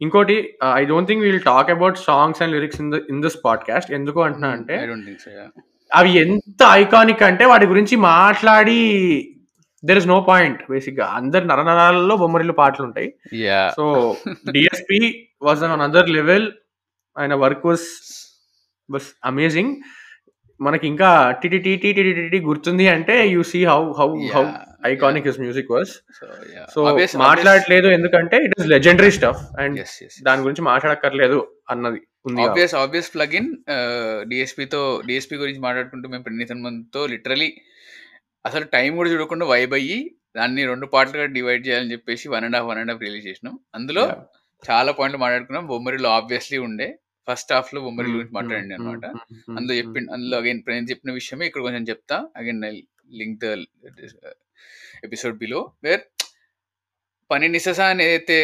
[0.00, 3.92] ఇంకోటి I don't think will talk about songs and lyrics in the in this podcast
[3.92, 4.76] ఎందుకు అంటున్నా అంటే
[5.24, 5.48] so, yeah.
[5.94, 8.78] అవి ఎంత ఐకానిక్ అంటే వాటి గురించి మాట్లాడి
[9.84, 13.14] దెర్ ఇస్ నో పాయింట్ బేసిక్గా అందరి నరనరాలలో బొమ్మరిల్లు పాటలు ఉంటాయి.
[13.76, 14.16] So
[14.50, 16.52] DSP was on another level
[17.18, 17.88] ఆయన వర్క్ వాస్
[18.90, 19.76] వాస్ అమేజింగ్
[20.60, 21.08] మనకి ఇంకా
[21.40, 24.42] టిటి గుర్తుంది అంటే you see how how how
[24.90, 25.92] iconic his music was.
[26.74, 26.80] So
[27.24, 29.78] మాట్లాడలేదు ఎందుకంటే it is legendary stuff and.
[30.28, 31.38] దాని గురించి మాట్లాడక్కర్లేదు
[31.74, 32.00] అన్నది.
[32.46, 33.50] ఆబ్వియస్ ఆబ్వియస్ ప్లగ్ ఇన్
[34.30, 37.50] డిఎస్పీతో డిఎస్పీ గురించి మాట్లాడుకుంటూ మేము ప్రణీతన్ మంత్తో లిటరలీ
[38.44, 39.98] అసలు టైం కూడా చూడకుండా వైబ్ అయ్యి
[40.36, 44.04] దాన్ని రెండు పార్ట్లుగా డివైడ్ చేయాలని చెప్పేసి one and half one and half release చేసినాం అందులో.
[44.62, 46.88] చాలా పాయింట్లు మాట్లాడుకున్నాం బొమ్మరిలో ఆబ్వియస్లీ ఉండే
[47.28, 49.06] ఫస్ట్ హాఫ్లో బొమ్మరి గురించి మాట్లాడండి అనమాట
[49.56, 52.16] అందులో చెప్పిండు అందులో అగైన్ నేను చెప్పిన విషయమే ఇక్కడ కొంచెం చెప్తా.
[52.36, 52.62] Again
[53.20, 53.48] link the
[55.04, 56.02] episode below where
[57.30, 58.36] పని నిసస అని ఏదైతే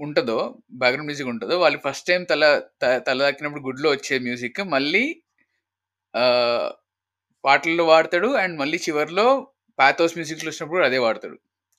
[0.00, 0.38] ఉంటుందో
[0.80, 2.44] బ్యాక్గ్రౌండ్ మ్యూజిక్ ఉంటుందో వాళ్ళు ఫస్ట్ టైం తల
[3.06, 5.04] తల దాకినప్పుడు గుడ్లో వచ్చే మ్యూజిక్ మళ్ళీ
[6.14, 6.24] ఆ,
[7.44, 9.26] పాటల్లో వాడతాడు అండ్ మళ్ళీ చివర్లో
[9.78, 11.36] పాథోస్ మ్యూజిక్లో వచ్చినప్పుడు అదే వాడతాడు.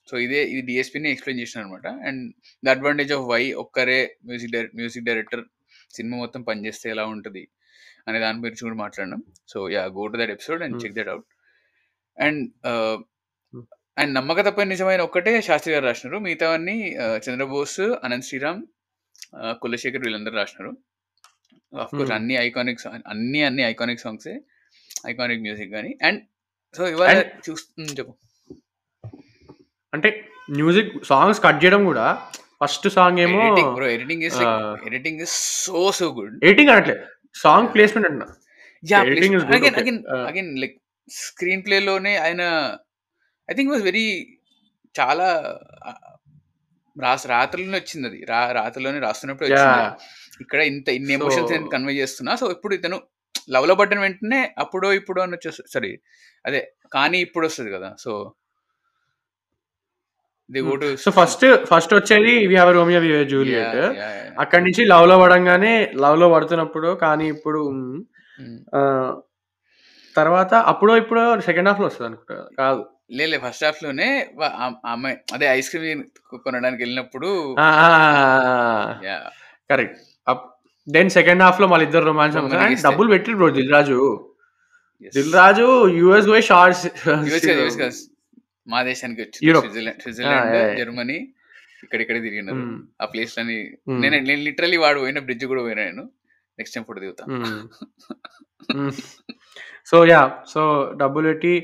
[0.08, 2.20] సో ఇదే ఇది డిఎస్పీని ఎక్స్ప్లెయిన్ చేసిన అనమాట and
[2.62, 3.96] the advantage of why ఒక్కరే
[4.26, 5.42] మ్యూజిక్ డైరెక్ట్ మ్యూజిక్ డైరెక్టర్
[5.90, 7.48] సినిమా మొత్తం పనిచేస్తే ఎలా ఉంటుంది
[8.08, 9.22] అనే దాని గురించి కూడా మాట్లాడినాం.
[9.48, 10.84] So yeah go to that episode and.
[10.84, 11.24] Check that out
[12.22, 12.50] and
[13.98, 16.18] and నమ్మకతపై నిజమైన ఒక్కటే శాస్త్రి గారు రాసినారు.
[16.18, 18.62] మిగతావన్నీ చంద్రబోస్ అనంత్ శ్రీరామ్
[19.62, 20.76] కులశేఖర్ వీళ్ళందరూ రాసినారు.
[21.80, 22.12] Of course.
[22.12, 24.40] అన్ని ఐకానిక్ అన్ని అన్ని ఐకానిక్ సాంగ్సే
[25.06, 26.22] ఐకానిక్ మ్యూజిక్ కానీ అండ్
[26.76, 28.14] సో ఇవాళ And- చూస్తు చెప్పు.
[29.94, 32.30] అంటే మ్యూజిక్ సాంగ్స్ కట్ చేయడం కూడా
[32.60, 34.38] ఫస్ట్ సాంగ్ ఏమో editing bro editing is
[34.88, 37.02] editing is so so good editing అనట్లేదు.
[37.36, 38.28] సాంగ్ ప్లేస్మెంట్ అంటున్నా
[38.82, 38.98] yeah
[39.56, 39.74] again.
[39.78, 40.76] Again Uh, again like
[41.08, 42.42] screen ప్లేలోనే ఆయన
[43.48, 44.04] ఐ థింక్ వాజ్ వెరీ
[44.94, 45.26] చాలా
[45.84, 45.92] ఆ,
[46.96, 49.82] రాస్ రాత్రిలోనే వచ్చింది అది రా రాత్రిలోనే రాస్తున్నప్పుడు వచ్చింది.
[50.40, 52.32] ఇక్కడ ఇంత ఇన్ని ఎమోషన్స్ నేను కన్వే చేస్తున్నా.
[52.36, 52.98] సో ఇప్పుడు ఇతను
[53.48, 55.90] లవ్లో పడ్డ వెంటనే అప్పుడో ఇప్పుడు అని వచ్చేస్తుంది సారీ
[56.44, 56.60] అదే
[56.92, 57.90] కానీ ఇప్పుడు వస్తుంది కదా.
[57.96, 58.10] So
[60.50, 63.78] the go to so first first వచ్చేది we have Romeo we Juliet
[64.38, 65.72] అక్కడి నుంచి లవ్లో పడంగానే
[66.02, 67.62] లవ్లో పడుతున్నప్పుడు కానీ ఇప్పుడు
[68.72, 68.80] ఆ,
[70.16, 72.36] తర్వాత అప్పుడో ఇప్పుడు సెకండ్ హాఫ్లో వస్తుంది అనుకుంటా.
[72.58, 72.82] కాదు.
[73.10, 74.06] లేలే ఫస్ట్ హాఫ్లోనే
[74.86, 76.00] ఆమె అదే ఐస్ క్రీమ్
[76.44, 77.28] కొనడానికి వెళ్ళినప్పుడు
[79.70, 79.98] కరెక్ట్
[80.86, 82.36] దెన్ సెకండ్ హాఫ్లో మళ్ళీ ఇద్దరు రొమాన్స్
[82.86, 83.98] డబ్బులు పెట్టి బ్రో దిల్ రాజు.
[85.12, 86.84] దిల్ రాజు యుఎస్ పోయి షార్ట్స్
[88.66, 89.38] మా దేశానికి వచ్చి.
[89.62, 90.54] Switzerland Switzerland.
[90.78, 91.18] జర్మనీ
[91.84, 92.62] ఇక్కడిక్కడ తిరిగినారు.
[93.02, 93.58] ఆ ప్లేస్ లని
[94.02, 96.04] నేను నేను లిటరలీ వాడు పోయిన బ్రిడ్జ్ కూడా పోయినా నేను.
[96.58, 97.24] నెక్స్ట్ టైం ఫోటో దిగుతా.
[99.90, 100.62] సో యా సో
[101.02, 101.54] డబ్బులు పెట్టి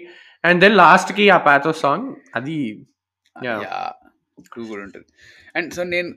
[0.45, 2.59] అండ్ దెన్ లాస్ట్కి ఆ పాథో సాంగ్ అది
[4.53, 5.07] క్రూ కూడా ఉంటుంది.
[5.57, 6.09] అండ్ సో నేను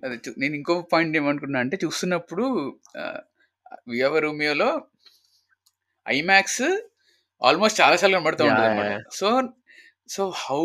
[0.41, 2.45] నేను ఇంకో పాయింట్ ఏమనుకున్నా అంటే చూస్తున్నప్పుడు
[3.93, 4.69] వియవ రూమియోలో
[6.05, 6.65] ఐమాక్స్
[7.41, 9.27] ఆల్మోస్ట్ చాలా సార్లు కనబడుతూ ఉంటుంది అనమాట సో
[10.09, 10.61] సో హౌ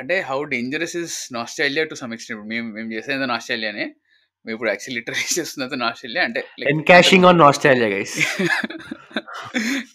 [0.00, 2.42] అంటే how dangerous is nostalgia to some extent.
[2.52, 3.86] మేము మేము చేసేది నాస్ట్రేలియానే
[4.44, 6.40] మేము ఇప్పుడు యాక్చువల్లీ లిటరీ చేస్తున్నది నాస్ట్రేలియా అంటే
[6.72, 8.14] encashing on Australia guys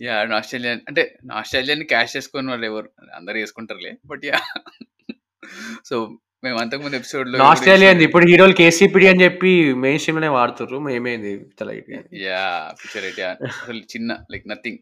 [0.05, 1.03] yeah Australia అంటే
[1.39, 2.88] ఆస్ట్రేలియాని క్యాష్ చేసుకుని వాళ్ళు ఎవరు?
[3.20, 3.93] అందరు చేసుకుంటారులే.
[4.11, 4.39] But yeah.
[5.89, 5.95] సో
[6.43, 9.51] మేము అంతకుముందు ఎపిసోడ్లో ఆస్ట్రేలియా ఇప్పుడు హీరోలు కేసీపీడి అని చెప్పి
[9.84, 10.78] మెయిన్ స్ట్రీమ్లోనే వాడుతుర్రు.
[10.88, 11.32] మేమేంది?
[12.26, 12.43] యా
[12.80, 13.24] పిక్చర్ అయితే.
[13.51, 14.80] అసలు చిన్న like nothing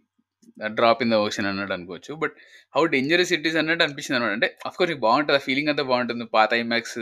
[0.80, 2.14] drop in the ocean అన్నట్టు అనుకోవచ్చు.
[2.24, 2.36] But
[2.76, 5.38] how dangerous it is అన్నట్టు అనిపించింది అనమాట అంటే అఫ్ కోర్స్ బాగుంటుంది.
[5.41, 6.26] ఆ ఫీలింగ్ అంతా బాగుంటుంది.
[6.38, 7.00] పాత ఐమాక్స్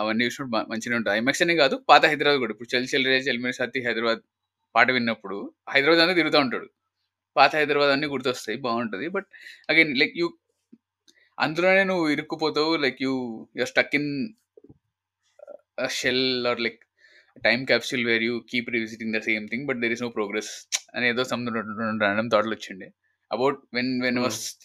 [0.00, 1.16] అవన్నీ చూసినప్పుడు మంచిగా ఉంటుంది.
[1.20, 2.52] ఐమాక్స్ అనే కాదు పాత హైదరాబాద్ కూడా.
[2.56, 4.22] ఇప్పుడు చెల్ చల్ రే చల్మిరి సత్తి హైదరాబాద్
[4.74, 5.38] పాట విన్నప్పుడు
[5.74, 6.68] హైదరాబాద్ అంతా తిరుగుతూ ఉంటాడు.
[7.36, 9.08] పాత హైదరాబాద్ అన్ని గుర్తొస్తాయి బాగుంటుంది.
[9.08, 9.28] బట్
[9.70, 10.28] అగైన్ లైక్ యూ
[11.38, 12.72] అందులోనే నువ్వు ఇరుక్కుపోతావు.
[12.76, 13.12] Like you
[13.58, 14.10] you're stuck in
[16.00, 16.80] shell or like
[17.44, 21.24] time capsule where you keep revisiting the same thing but there is no progress అనేదో
[21.24, 21.48] సమ్
[22.00, 22.92] రాండమ్ థాట్లు వచ్చిండే.
[23.32, 24.18] About when when.
[24.18, 24.58] Was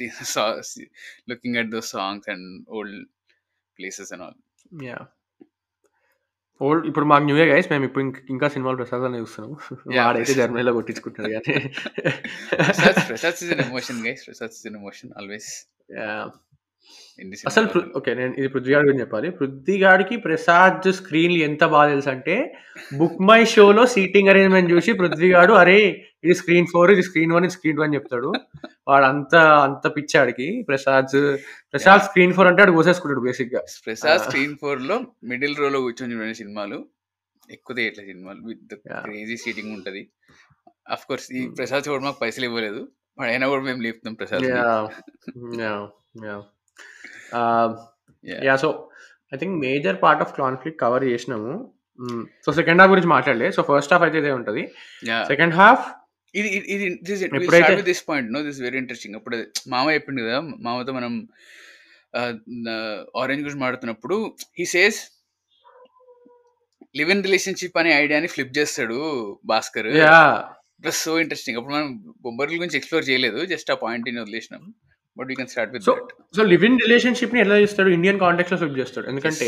[1.29, 3.07] looking at those songs and old
[3.79, 4.33] places and all
[4.83, 5.07] yeah
[6.61, 9.57] old ఇప్పుడు మాకు new year guys మేము ఇప్పుడు ఇంక- సినిమాలు ప్రసాదాన్ని చూస్తున్నాం
[9.95, 10.05] Yeah.
[10.05, 11.69] వాడైతే జర్మనీలో కొట్టించుకుంటాడు కానీ.
[13.07, 16.46] Prasad is an emotion guys Prasad is an emotion always this
[17.49, 19.29] అసలు ఓకే నేను ఇది పృథ్వీగాడి గురించి చెప్పాలి.
[19.29, 22.55] పృథ్వీగాడికి ప్రసాద్ స్క్రీన్లు ఎంత బాగా తెలుసు అంటే
[22.97, 27.51] బుక్ మై షోలో సీటింగ్ అరేంజ్మెంట్ చూసి పృథ్వీగాడు అరే ఇది స్క్రీన్ ఫోర్ ఇది స్క్రీన్ వన్ ఇది
[27.51, 28.33] స్క్రీన్ టూ అని చెప్తాడు.
[28.87, 31.37] వాడు అంత అంత పిచ్చాడికి ప్రసాద్
[31.71, 34.21] ప్రసాద్ స్క్రీన్ ఫోర్ అంటే ఆడు కోసేసుకుంటాడు బేసిక్గా ప్రసాద్.
[34.21, 36.85] స్క్రీన్ ఫోర్లో మిడిల్ రో లో కూర్చొని చూడండి సినిమాలు.
[37.49, 38.47] ఎక్కువ తీయట్లే సినిమాలు.
[38.47, 38.75] విత్.
[39.05, 40.09] క్రేజీ సీటింగ్ ఉంటది.
[40.91, 41.55] అఫ్ కోర్స్ ఈ Hmm.
[41.55, 42.87] ప్రసాద్ చూడ మాకు పైసలు ఇవ్వలేదు.
[43.17, 44.43] మరి అయినా కూడా మేము లేపుతాం Prasad
[48.47, 48.69] yeah so
[49.33, 51.53] I think major part of conflict cover చేసినాము.
[52.45, 53.49] సో సెకండ్ హాఫ్ గురించి మాట్లాడలే.
[53.57, 54.63] సో ఫస్ట్ హాఫ్ అయితే ఇదే ఉంటుంది.
[55.31, 55.85] సెకండ్ హాఫ్
[56.39, 56.49] ఇది
[57.91, 59.37] this point no this very interesting అప్పుడు
[59.73, 61.13] మామ చెప్పింది కదా మామతో మనం
[63.21, 64.17] ఆరెంజ్ గురించి మాడుతున్నప్పుడు
[64.59, 64.99] he says
[66.99, 68.99] live in relationship అనే ఐడియాని ఫ్లిప్ చేస్తాడు
[69.51, 69.89] భాస్కర్.
[71.03, 71.89] సో ఇంట్రెస్టింగ్ అప్పుడు మనం
[72.25, 74.63] బొమ్మర్ల గురించి ఎక్స్ప్లోర్ చేయలేదు జస్ట్ ఆ point వదిలేసినాం.
[75.19, 75.93] But you can start with So,
[76.37, 77.89] so live in రిలేషన్షిప్ని ఎలా చేస్తాడు?
[77.97, 79.07] ఇండియన్ కాంటెక్స్లో ఫ్లిప్ చేస్తాడు.
[79.11, 79.47] ఎందుకంటే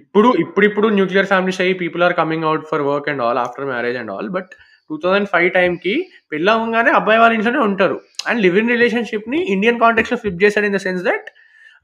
[0.00, 3.68] ఇప్పుడు ఇప్పుడు ఇప్పుడు న్యూక్లియర్ ఫ్యామిలీస్ అయ్యి people are coming out for work and all after
[3.72, 4.50] marriage and all but
[4.90, 5.94] two thousand five టైంకి
[6.32, 7.96] పెళ్ళి అవ్వగానే అబ్బాయి వాళ్ళ ఇంట్లోనే ఉంటారు.
[8.28, 11.26] అండ్ లివ్ ఇన్ రిలేషన్షిప్ని ఇండియన్ కాంటెక్స్లో ఫ్లిప్ చేశాడు ఇన్ ద సెన్స్ దట్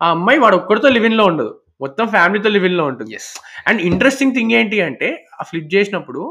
[0.01, 1.53] ఆ అమ్మాయి వాడు ఒక్కడితో లివ్ ఇన్లో ఉండదు.
[1.81, 3.15] మొత్తం ఫ్యామిలీతో లివ్ ఇన్లో ఉంటుంది.
[3.19, 3.31] ఎస్
[3.69, 5.09] అండ్ ఇంట్రెస్టింగ్ థింగ్ ఏంటి అంటే
[5.41, 6.23] ఆ ఫ్లిప్ చేసినప్పుడు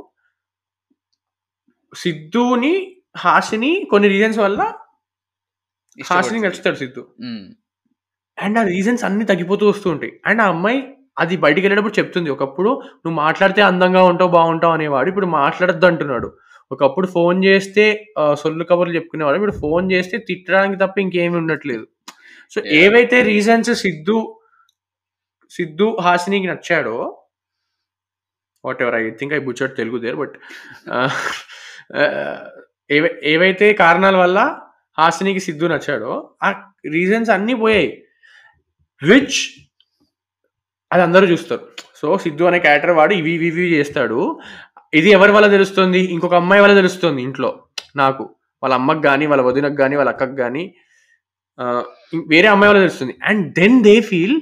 [1.93, 2.73] సిద్ధుని
[3.17, 4.61] హాసిని కొన్ని రీజన్స్ వల్ల
[6.05, 7.01] హాసిని నచ్చుతాడు సిద్ధు.
[8.37, 10.13] అండ్ ఆ రీజన్స్ అన్ని తగ్గిపోతూ వస్తూ ఉంటాయి.
[10.25, 10.79] అండ్ ఆ అమ్మాయి
[11.19, 16.29] అది బయటికి వెళ్ళేటప్పుడు చెప్తుంది ఒకప్పుడు నువ్వు మాట్లాడితే అందంగా ఉంటావు బాగుంటావు అనేవాడు ఇప్పుడు మాట్లాడద్దు అంటున్నాడు.
[16.71, 17.85] ఒకప్పుడు ఫోన్ చేస్తే
[18.33, 21.87] సొల్లు కబుర్లు చెప్పుకునేవాడు ఇప్పుడు ఫోన్ చేస్తే తిట్టడానికి తప్ప ఇంకేమీ ఉండట్లేదు.
[22.51, 22.61] సో.
[22.65, 24.17] ఏవైతే రీజన్స్ సిద్ధు
[25.51, 26.97] సిద్ధు హాసినికి నచ్చాడో
[28.81, 30.35] whatever I think I butchered Telugu there but
[33.33, 34.39] ఏవైతే కారణాల వల్ల
[34.97, 36.11] హాసినికి సిద్ధు నచ్చాడో
[36.43, 36.49] ఆ
[36.85, 37.89] రీజన్స్ అన్నీ పోయాయి.
[39.09, 39.39] విచ్
[40.91, 41.63] అది అందరూ చూస్తారు.
[41.99, 44.39] సో సిద్ధు అనే క్యారెక్టర్ వాడు ఇవి ఇవి ఇవి చేస్తాడు.
[44.93, 45.99] ఇది ఎవరి వల్ల తెలుస్తుంది?
[45.99, 47.49] ఇంకొక అమ్మాయి వల్ల తెలుస్తుంది ఇంట్లో.
[47.95, 48.23] నాకు
[48.63, 50.63] వాళ్ళ అమ్మకి కానీ వాళ్ళ వదినకు కానీ వాళ్ళ అక్కకు కానీ
[52.33, 53.13] వేరే అమ్మాయి వల్ల తెలుస్తుంది.
[53.23, 54.35] అండ్ దెన్ దే ఫీల్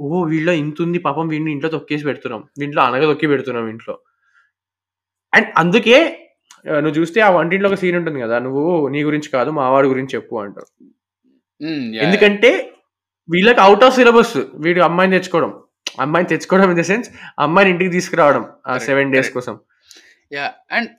[0.00, 2.42] ఓ వీళ్ళ ఇంత ఉంది పాపం వీడిని ఇంట్లో తొక్కేసి పెడుతున్నాం.
[2.58, 3.94] దీంట్లో అనగ తొక్కి పెడుతున్నాం ఇంట్లో.
[5.34, 6.21] అండ్ అందుకే
[6.66, 10.14] నువ్వు చూస్తే ఆ వంటింట్లో ఒక సీన్ ఉంటుంది కదా నువ్వు నీ గురించి కాదు మా వాడి గురించి
[10.14, 10.68] చెప్పు అంటారు
[12.04, 12.50] ఎందుకంటే
[13.28, 15.50] వీళ్ళకి అవుట్ ఆఫ్ సిలబస్ వీడు అమ్మాయిని తెచ్చుకోవడం.
[16.00, 17.08] అమ్మాయిని తెచ్చుకోవడం ఇన్ ద సెన్స్
[17.38, 19.30] అమ్మాయిని ఇంటికి తీసుకురావడం ఆ సెవెన్ డేస్.
[19.30, 19.54] కోసం.
[20.32, 20.90] యా అండ్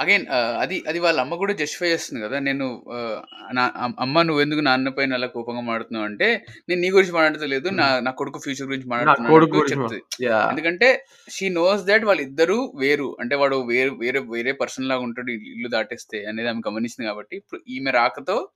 [0.00, 0.26] అగైన్
[0.60, 2.38] అది అది వాళ్ళ అమ్మ కూడా జస్టిఫై చేస్తుంది కదా.
[2.38, 3.22] నేను ఆ,
[3.52, 7.68] నా అమ్- అమ్మ నువ్వు ఎందుకు నాన్న పైన అలా కోపంగా మాడుతున్నావు అంటే నేను నీ గురించి మాట్లాడతలేదు
[7.68, 9.34] నా నా కొడుకు ఫ్యూచర్ గురించి మాట్లాడుతున్నాను
[9.70, 10.02] చెప్తుంది.
[10.50, 13.16] ఎందుకంటే షీ నోస్ దట్ వాళ్ళిద్దరూ వేరు.
[13.20, 17.60] అంటే వాడు వేరు వేరే వేరే పర్సన్ లాగా ఉంటాడు ఇల్లు దాటేస్తే అనేది ఆమె గమనించింది కాబట్టి ఇప్పుడు
[17.68, 18.48] ఈమె రాకతో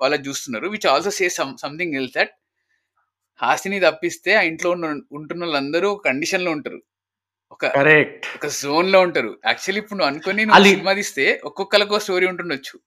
[0.00, 0.68] వాళ్ళ చూస్తున్నారు.
[0.68, 2.30] Which also say some something else that
[3.42, 6.82] Hasini తప్పిస్తే ఆ ఇంట్లో ఉన్న ఉంటున్న వాళ్ళందరూ ఒక కండిషన్లో ఉంటారు.
[7.52, 8.26] ఒక కరెక్ట్.
[8.36, 9.38] ఒక జోన్లో ఉంటారు.
[9.46, 12.80] యాక్చువల్లీ ఇప్పుడు నువ్వు అనుకుని నువ్వు సినిమా తీస్తే ఒక్కొక్కరికి స్టోరీ ఉంటుండొచ్చు.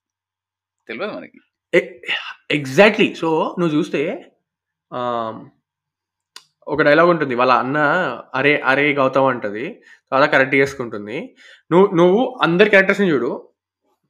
[0.87, 1.39] తెలియదు మనకి?
[2.51, 3.15] ఎగ్జాక్ట్లీ.
[3.15, 4.25] సో నువ్వు చూస్తే
[6.67, 7.35] ఒక డైలాగ్ ఉంటుంది.
[7.35, 7.77] వాళ్ళ అన్న
[8.35, 9.81] అరే అరే గౌతమ్ అంటది.
[10.13, 11.35] చాలా కరెక్ట్ చేసుకుంటుంది.
[11.71, 13.49] నువ్వు నువ్వు అందరి క్యారెక్టర్స్ని చూడు.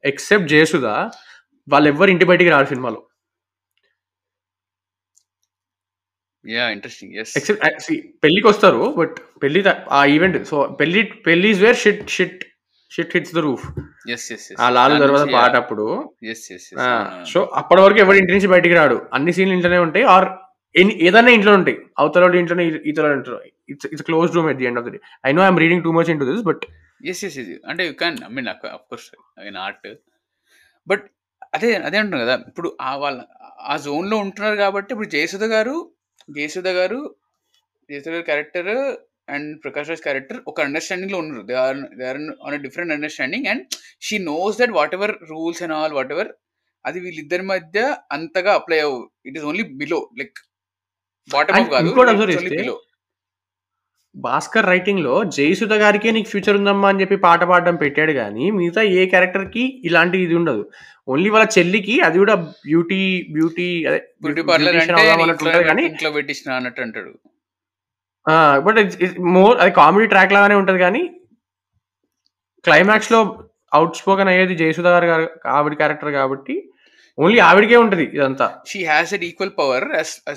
[0.04, 0.86] ఎక్సెప్ట్ జయసుధ.
[1.68, 3.08] వాళ్ళు ఎవ్వరు ఇంటి బయటికి రారు సినిమాలో.
[6.56, 7.64] యా ఇంట్రెస్టింగ్ ఎస్ ఎక్సెప్ట్
[8.26, 9.62] పెళ్ళికి వస్తారు బట్ పెళ్ళి
[9.98, 12.42] ఆ ఈవెంట్ సో పెళ్ళి పెళ్ళి is where shit shit
[12.92, 13.64] shit hits the roof
[14.16, 15.86] yes yes ఆ లాలు తర్వాత పాట అప్పుడు.
[16.34, 16.68] ఎస్ ఎస్
[17.32, 18.98] సో అప్పటి వరకు ఎవరి ఇంటి నుంచి బయటికి రాడు.
[19.16, 20.28] అన్ని సీన్లు ఇంట్లోనే ఉంటాయి ఆర్
[21.08, 21.78] ఏదైనా ఇంట్లో ఉంటాయి.
[22.02, 23.38] అవతల వాళ్ళ ఇంట్లోనే ఇతర ఇంట్లో
[23.74, 25.94] it's it's close room at the end of the day I know I'm reading too
[25.98, 26.64] much into this but
[27.12, 29.08] yes yes ఇది అంటే you can I mean of course
[29.40, 29.88] I mean art
[30.88, 31.04] but
[31.54, 33.20] అదే అదే అంటున్నాను కదా ఇప్పుడు ఆ వాళ్ళ
[33.66, 35.76] ఆ zone లో ఉంటున్నారు కాబట్టి ఇప్పుడు జయసుధ గారు
[36.30, 37.00] జయసుధ గారు
[37.90, 38.72] జయసుధ గారి character
[39.28, 41.44] and Prakash Raj character ఒక అండర్స్టాండింగ్లో ఉన్నారు.
[41.50, 43.64] They are they are on different understanding and
[44.02, 46.30] she knows that whatever rules and all whatever
[46.86, 47.80] అది వీళ్ళిద్దరి మధ్య
[48.12, 50.40] అంతగా అప్లై అవ్వు it is only below like
[51.30, 51.94] bottom కాదు
[52.58, 52.76] బిలో
[54.16, 59.06] భాస్కర్ రైటింగ్లో జయసుధ గారికే నీకు ఫ్యూచర్ ఉందమ్మా అని చెప్పి పాట పాడడం పెట్టాడు కానీ మిగతా ఏ
[59.06, 60.70] క్యారెక్టర్కి ఇలాంటి ఇది ఉండదు.
[61.08, 66.54] ఓన్లీ వాళ్ళ చెల్లికి అది కూడా బ్యూటీ బ్యూటీ అదే బ్యూటీ పార్లర్ ఇంట్లో ఉంటుంది కానీ ఇంట్లో పెట్టించిన
[66.54, 67.10] అన్నట్టు అంటాడు.
[68.60, 68.78] బట్
[69.20, 71.20] మోర్ అది కామెడీ ట్రాక్ లాగానే ఉంటది కానీ
[72.64, 76.72] క్లైమాక్స్లో అవుట్ స్పోకన్ అయ్యేది జయసుధ గారు గారు- ఆవిడ క్యారెక్టర్ కాబట్టి
[77.20, 78.58] ఓన్లీ ఆవిడకే ఉంటది ఇదంతా.
[78.68, 79.84] She has at equal power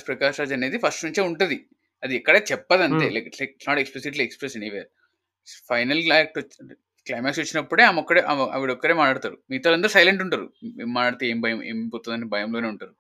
[0.09, 1.67] Prakash Raj అనేది ఫస్ట్ నుంచే ఉంటది.
[2.05, 3.15] అది ఎక్కడే చెప్పదు అంతే Hmm.
[3.15, 4.85] Like it's not explicitly express anywhere
[5.69, 6.03] final
[7.07, 9.39] climax వచ్చినప్పుడే ఆమె ఒక్కడే ఆవిడ ఒక్కరే మాట్లాడతారు.
[9.51, 10.53] మిగతా అందరూ సైలెంట్ ఉంటారు.
[10.87, 12.93] మాట్లాడితే ఏం భయం ఏం పోతుందని భయంలోనే ఉంటారు.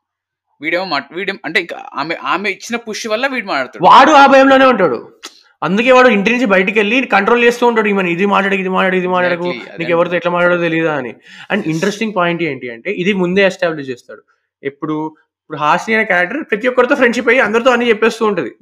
[0.60, 3.84] వీడేమో మాట్- వీడేం అంటే ఇంకా ఆమె ఆమె ఇచ్చిన పుష్ వల్ల వీడు మాట్లాడతాడు.
[3.84, 5.14] వాడు ఆ భయంలోనే ఉంటాడు.
[5.62, 7.88] అందుకే వాడు ఇంటి నుంచి బయటికి వెళ్ళి కంట్రోల్ చేస్తూ ఉంటాడు.
[7.88, 11.14] ఈమె ఇది మాట్లాడు ఇది మాట్లాడు ఇది మాట్లాడకు నీకు ఎవరితో ఎట్లా మాట్లాడో తెలియదా అని.
[11.50, 14.22] అండ్ ఇంట్రెస్టింగ్ పాయింట్ ఏంటి అంటే ఇది ముందే ఎస్టాబ్లిష్ చేస్తాడు.
[14.62, 18.54] ఇప్పుడు ఇప్పుడు హాస్ని అనే క్యారెక్టర్ ప్రతి ఒక్కరితో ఫ్రెండ్షిప్ అయ్యి అందరితో అన్ని చెప్పేస్తూ ఉంటది.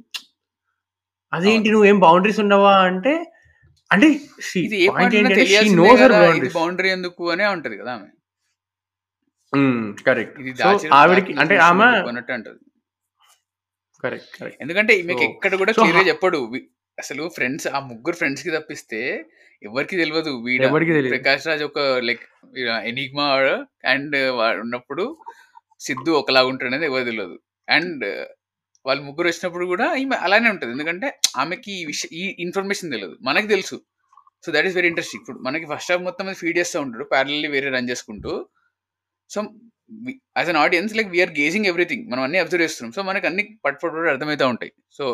[1.33, 3.13] అదేంటి నువ్వు ఏం బౌండరీస్ ఉండవా అంటే
[3.91, 4.07] అంటే
[6.55, 8.09] బౌండరీ ఎందుకు అనే ఉంటది కదా ఆమె.
[10.07, 10.61] కరెక్ట్
[10.99, 11.85] ఆవిడకి అంటే ఆమె
[12.37, 12.59] అంటది.
[14.03, 16.39] కరెక్ట్ కరెక్ట్ ఎందుకంటే మీకు ఎక్కడ కూడా క్లియర్ చెప్పడు.
[16.97, 18.99] అసలు ఫ్రెండ్స్ ఆ ముగ్గురు ఫ్రెండ్స్కి తప్పిస్తే
[19.61, 20.61] ఎవరికి తెలియదు వీడ.
[20.63, 21.13] ఎవరికి తెలియదు.
[21.15, 22.25] ప్రకాష్ రాజ్ ఒక లైక్
[22.91, 23.27] ఎనిగ్మా
[23.93, 24.15] అండ్
[24.63, 25.05] ఉన్నప్పుడు
[25.79, 27.35] సిద్ధు ఒకలాగా ఉంటాడనేది ఎవరు తెలియదు.
[27.67, 28.05] అండ్
[28.87, 30.71] వాళ్ళు ముగ్గురు వచ్చినప్పుడు కూడా ఈమె అలానే ఉంటుంది.
[30.75, 31.07] ఎందుకంటే
[31.43, 33.15] ఆమెకి ఈ విషయం ఈ ఇన్ఫర్మేషన్ తెలియదు.
[33.29, 33.77] మనకి తెలుసు.
[34.43, 37.69] So that is very interesting ఇప్పుడు మనకి ఫస్ట్ హాఫ్ మొత్తం ఫీడ్ చేస్తూ ఉంటాడు ప్యారల్లీ వేరే
[37.77, 38.33] రన్ చేసుకుంటూ.
[39.29, 39.39] So
[40.39, 42.93] as an audience like we're gazing everything మనం అన్ని అబ్జర్వ్ చేస్తున్నాం.
[42.97, 44.71] సో మనకి అన్ని పట్ పట్ అర్థమవుతూ ఉంటాయి.
[44.97, 45.05] So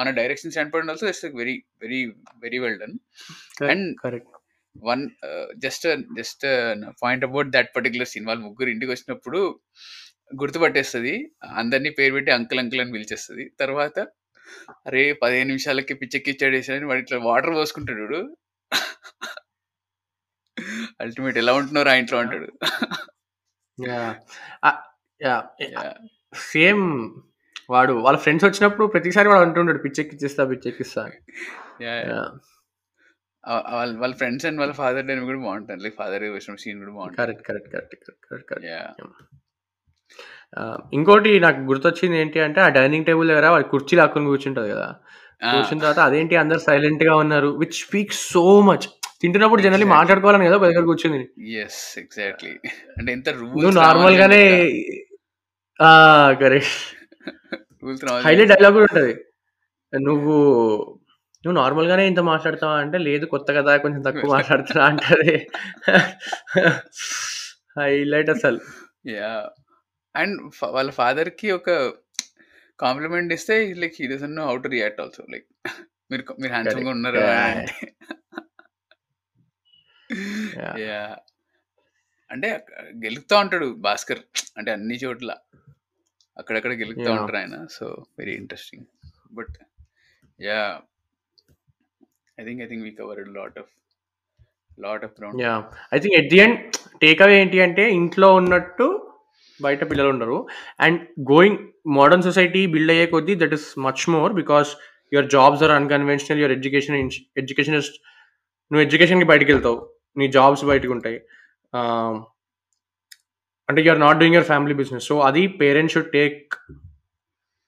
[0.00, 2.00] on a direction stand point also it's very very
[2.44, 2.96] very well done
[3.72, 4.32] and correct
[4.88, 5.02] one
[5.64, 5.84] just
[6.18, 6.44] just
[7.02, 9.40] point about that particular scene వాళ్ళు ముగ్గురు ఇంటికి వచ్చినప్పుడు
[10.40, 11.14] గుర్తుపట్టేస్తుంది.
[11.60, 13.44] అందరినీ పేరు పెట్టి అంకుల్ అంకుల్ అని పిలిచేస్తుంది.
[13.60, 13.98] తర్వాత
[14.88, 18.20] అరే పదిహేను నిమిషాలకి పిచ్చెక్కిచ్చాడు వేసాడని వాడు ఇట్లా వాటర్ పోసుకుంటాడు.
[21.02, 22.48] అల్టిమేట్ ఎలా ఉంటున్నారు ఆ ఇంట్లో అంటాడు.
[26.50, 26.84] సేమ్
[27.70, 31.02] వాడు వాళ్ళ ఫ్రెండ్స్ వచ్చినప్పుడు ప్రతిసారి వాడు అంటుంటాడు పిచ్చెక్కిచ్చేస్తా పిచ్చెక్కిస్తా
[33.78, 35.80] వాళ్ళ వాళ్ళ ఫ్రెండ్స్ అండ్ వాళ్ళ ఫాదర్ డైన్ కూడా బాగుంటుంది.
[35.84, 37.18] లైక్ ఫాదర్ వచ్చిన సీన్ కూడా బాగుంటుంది.
[37.22, 39.02] Correct correct correct correct correct correct.
[40.92, 44.88] ఇంకోటి నాకు గుర్తొచ్చింది ఏంటి అంటే ఆ డైనింగ్ టేబుల్ దగ్గర వాడు కుర్చీ లాక్కుని కూర్చుంటది కదా.
[45.46, 46.34] కూర్చున్న తర్వాత అదేంటి?
[46.36, 48.86] అందరు సైలెంట్గా ఉన్నారు విచ్ స్పీక్ సో మచ్
[49.20, 49.88] తింటున్నప్పుడు జనరల్లీ.
[49.94, 51.20] మాట్లాడుకోవాలని కదా దగ్గర కూర్చుంది
[51.60, 52.52] ఎస్ ఎగ్జాక్ట్లీ
[52.98, 54.42] అంటే ఎంత నువ్వు రూల్స్ నార్మల్ గానే
[56.40, 56.74] కరెక్ట్
[58.26, 59.14] హైలైట్ డైలాగ్ కూడా ఉంటది.
[59.92, 60.34] నువ్వు
[61.44, 65.34] నువ్వు నార్మల్ గానే ఇంత మాట్లాడతావా అంటే లేదు కొత్త కదా కొంచెం తక్కువ మాట్లాడుతున్నా అంటది.
[67.78, 68.60] హైలైట్ అసలు.
[69.12, 69.32] యా
[70.16, 71.70] అండ్ వాళ్ళ ఫాదర్కి ఒక
[72.80, 75.26] కాంప్లిమెంట్ ఇస్తే like he doesn't know how to react also.
[75.30, 75.46] Like
[76.10, 76.96] మీరు మీరు హ్యాండ్సమ్గా Correct.
[76.96, 77.18] ఉన్నారు.
[77.18, 77.92] అంటే
[80.54, 80.80] Yeah.
[80.80, 81.16] యా.
[82.30, 84.18] అంటే అక్క- గెలుపుతా ఉంటాడు భాస్కర్.
[84.58, 85.36] అంటే అన్ని చోట్ల.
[86.38, 87.12] అక్కడక్కడ గెలుపుతా.
[87.12, 87.66] ఉంటారు ఆయన.
[87.70, 88.84] So very interesting.
[89.32, 89.64] But
[90.40, 90.80] yeah.
[92.40, 93.68] I think I think we cover lot of
[94.80, 95.42] lot of ground
[95.94, 96.72] I think at the end
[97.22, 99.13] takeaway ఏంటి అంటే ఇంట్లో ఉన్నట్టు
[99.62, 100.46] బయట పిల్లలు ఉండరు.
[100.80, 101.00] And
[101.32, 104.70] going modern society build అయ్యే కొద్దీ that is much more because
[105.12, 106.96] your jobs are unconventional your education
[107.36, 107.90] education is
[108.72, 109.90] నువ్వు ఎడ్యుకేషన్కి బయటకు వెళ్తావు.
[110.16, 111.20] నీ జాబ్స్ బయటకు ఉంటాయి.
[111.74, 112.30] అంటే
[113.68, 116.54] అంటే you're not doing your family business so అది పేరెంట్స్ షుడ్ టేక్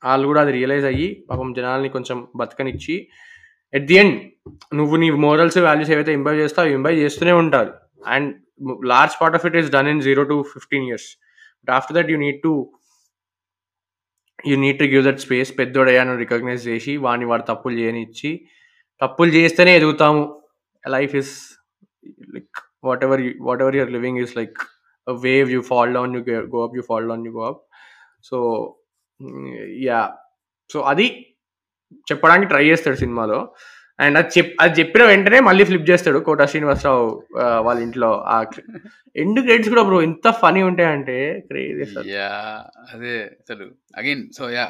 [0.05, 3.09] వాళ్ళు కూడా అది రియలైజ్ అయ్యి పాపం జనాల్ని కొంచెం బతకనిచ్చి
[3.75, 4.17] ఎట్ ది ఎండ్
[4.75, 7.73] నువ్వు నీ మోరల్స్ వాల్యూస్ ఏవైతే ఇంబై చేస్తావు ఇంబై చేస్తూనే ఉంటారు.
[8.07, 8.37] And
[8.85, 11.09] large part of it is done in zero to fifteen years
[11.71, 12.73] after that you need to
[14.47, 18.49] you need to give that space పెద్దోడయ్యాను recognise చేసి వాడిని వాడు తప్పులు చేయనిచ్చి
[19.03, 20.43] తప్పులు చేస్తేనే ఎదుగుతాము.
[20.89, 21.59] Life is
[22.35, 22.57] like
[23.05, 23.23] whatever
[23.63, 24.59] whatever you're living is like
[25.09, 27.63] wave you fall down you go up you fall down you go up
[28.23, 28.39] so
[29.89, 30.01] yeah
[30.73, 31.27] so అది
[32.11, 33.55] చెప్పడానికి try చేస్తాడు సినిమాలో.
[34.01, 38.45] అండ్ అది చెప్ అది చెప్పిన వెంటనే మళ్ళీ ఫ్లిప్ చేస్తాడు కోటా శ్రీనివాసరావు వాళ్ళ ఇంట్లో ఆ
[39.17, 43.71] ఎండ్ క్రెడిట్స్ కూడా బ్రో ఎంత ఫనీ ఉంటాయంటే క్రేజీ యా అదే అసలు.
[43.97, 44.65] అగైన్ సో యా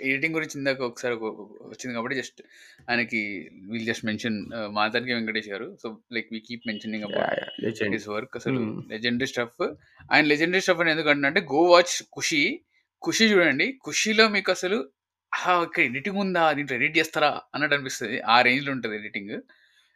[0.00, 2.42] ఎడిటింగ్ గురించి ఇందాక ఒకసారి ఒక- వచ్చింది కాబట్టి జస్ట్
[2.90, 5.76] ఆయనకి we'll just mention మాతానికి Venkatesh garu.
[5.82, 8.82] So like we keep mentioning about his work అసలు.
[8.90, 9.66] లెజెండరీ స్టఫ్
[10.12, 12.60] ఆయన లెజెండరీ స్టఫ్ అని ఎందుకంటే అంటే గో వాచ్ ఖుషి
[13.06, 13.78] ఖుషి చూడండి.
[13.86, 14.84] ఖుషిలో మీకు అసలు
[15.32, 16.52] "ఆహా, ఇక్కడ ఎడిటింగ్ ఉందా?
[16.52, 17.40] దీంట్లో ఎడిట్ చేస్తారా?
[17.54, 18.20] అన్నట్టు అనిపిస్తుంది.
[18.26, 19.34] ఆ రేంజ్లో ఉంటుంది editing.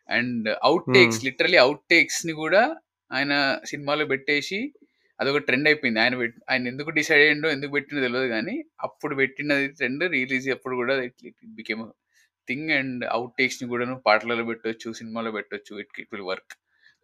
[0.08, 0.48] And
[0.94, 1.24] outtakes.
[1.24, 2.62] Literally out టేక్స్ని కూడా
[3.10, 3.32] ఆయన
[3.64, 4.58] సినిమాలో పెట్టేసి
[5.18, 6.00] అదొక ట్రెండ్ అయిపోయింది.
[6.00, 6.14] ఆయన
[6.50, 11.16] ఆయన ఎందుకు డిసైడ్ అయ్యిండో ఎందుకు పెట్టిండో తెలియదు కానీ అప్పుడు పెట్టినది ట్రెండ్ రిలీజ్ అప్పుడు కూడా it
[11.54, 11.82] became
[12.48, 15.80] thing and out టేక్స్ని కూడా పాటలలో పెట్టొచ్చు సినిమాలో పెట్టొచ్చు.
[15.80, 16.54] It it will work.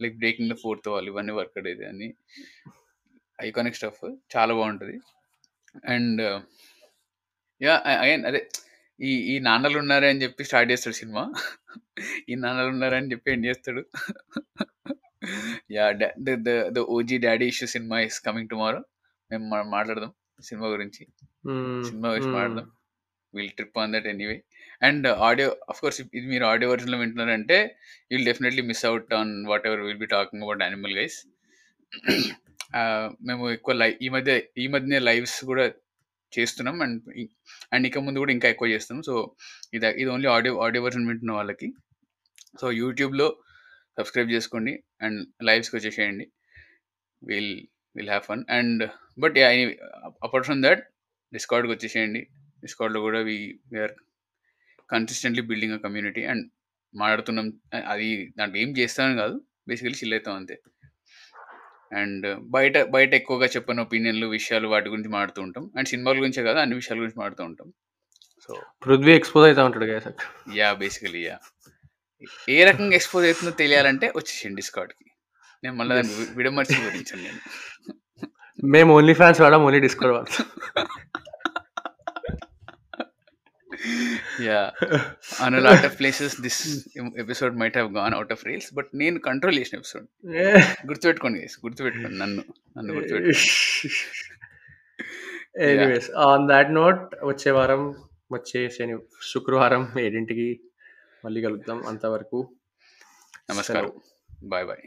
[0.02, 1.86] Like breaking the fourth wall ఇవన్నీ వర్క్ అయ్యేది.
[1.86, 2.08] అని
[3.38, 4.04] ఐకానిక్ స్టఫ్.
[4.36, 4.96] చాలా బాగుంటుంది.
[5.88, 6.22] అండ్
[7.62, 8.48] యా అగైన్ అదే
[9.00, 11.32] ఈ ఈ నాన్నలు ఉన్నారే అని చెప్పి స్టార్ట్ చేస్తాడు సినిమా.
[12.28, 13.84] ఈ నాన్నలు ఉన్నారే అని చెప్పి ఎండ్ చేస్తాడు.
[15.70, 15.92] Yeah
[16.68, 18.84] the OG daddy issue cinema is coming tomorrow.
[19.30, 21.06] మేము మా- మాట్లాడదాం సినిమా గురించి.
[21.84, 22.70] సినిమా గురించి మాట్లాడదాం.
[23.34, 24.42] Will trip on that anyway.
[24.82, 27.76] And audio of course ఇది మీరు ఆడియో వర్జన్లో వింటున్నారంటే
[28.10, 31.26] will definitely miss out on whatever will be talking about animal guys
[33.22, 35.72] మేము ఎక్కువ లైవ్ ఈ మధ్య ఈ మధ్యనే లైవ్స్ కూడా
[36.38, 36.76] చేస్తున్నాం.
[36.82, 37.00] అండ్
[37.72, 39.02] అండ్ ఇక ముందు కూడా ఇంకా ఎక్కువ చేస్తున్నాం.
[39.02, 39.14] సో
[39.74, 41.68] ఇది ఇది ఓన్లీ ఆడియో ఆడియో వర్షన్ వింటున్న వాళ్ళకి.
[42.60, 43.28] సో యూట్యూబ్లో
[43.98, 44.72] సబ్స్క్రైబ్ చేసుకోండి.
[45.02, 46.26] అండ్ లైవ్స్కి వచ్చేసేయండి.
[47.22, 47.54] Will
[47.96, 48.82] will have fun and
[49.18, 49.54] but I
[50.22, 50.82] apart from that
[51.32, 52.22] డిస్కౌంట్కి వచ్చేసేయండి.
[52.60, 53.36] డిస్కౌంట్లో కూడా we
[53.72, 53.94] we are
[54.90, 56.44] consistently building a community and
[56.94, 57.46] మాట్లాడుతున్నాం.
[57.86, 58.08] అది
[58.38, 59.36] దాంట్లో ఏం చేస్తామని కాదు.
[59.68, 60.56] బేసికలీ చిల్ అవుతాం అంతే.
[61.92, 65.70] అండ్ బయట బయట ఎక్కువగా చెప్పని ఒపీనియన్లు విషయాలు వాటి గురించి మాడుతూ ఉంటాం.
[65.76, 67.68] అండ్ సినిమాల గురించే కాదు అన్ని విషయాల గురించి మాడుతూ ఉంటాం.
[68.40, 68.54] సో
[68.86, 70.14] పృథ్వీ ఎక్స్పోజ్ అవుతా ఉంటాడు కదా సార్.
[70.56, 71.38] యా బేసికలీ యా
[72.48, 75.06] ఏ రకంగా ఎక్స్పోజ్ అవుతుందో తెలియాలంటే వచ్చేసిండి డిస్కౌంట్కి
[75.64, 75.94] నేను మళ్ళీ
[76.36, 77.40] విడమర్చి గురించాను నేను.
[78.64, 80.46] మేము ఓన్లీ ఫ్యాన్స్ వాడడం ఓన్లీ డిస్కౌంట్ వాడతాం
[84.42, 84.60] yeah
[85.58, 86.60] lot of places this
[87.18, 90.06] episode might have gone out of reels but నేను కంట్రోల్ చేసిన ఎపిసోడ్
[90.90, 92.44] గుర్తుపెట్టుకోండి గుర్తుపెట్టుకోండి నన్ను
[92.76, 93.38] నన్ను గుర్తుపెట్టుకోండి.
[96.26, 97.82] ఆన్ దాట్ నోట్ వచ్చే వారం
[98.32, 98.96] వచ్చే శని
[99.32, 100.48] శుక్రవారం ఏడింటికి
[101.24, 102.40] మళ్ళీ కలుద్దాం అంతవరకు.
[103.50, 103.92] నమస్కారం.
[104.44, 104.84] Bye bye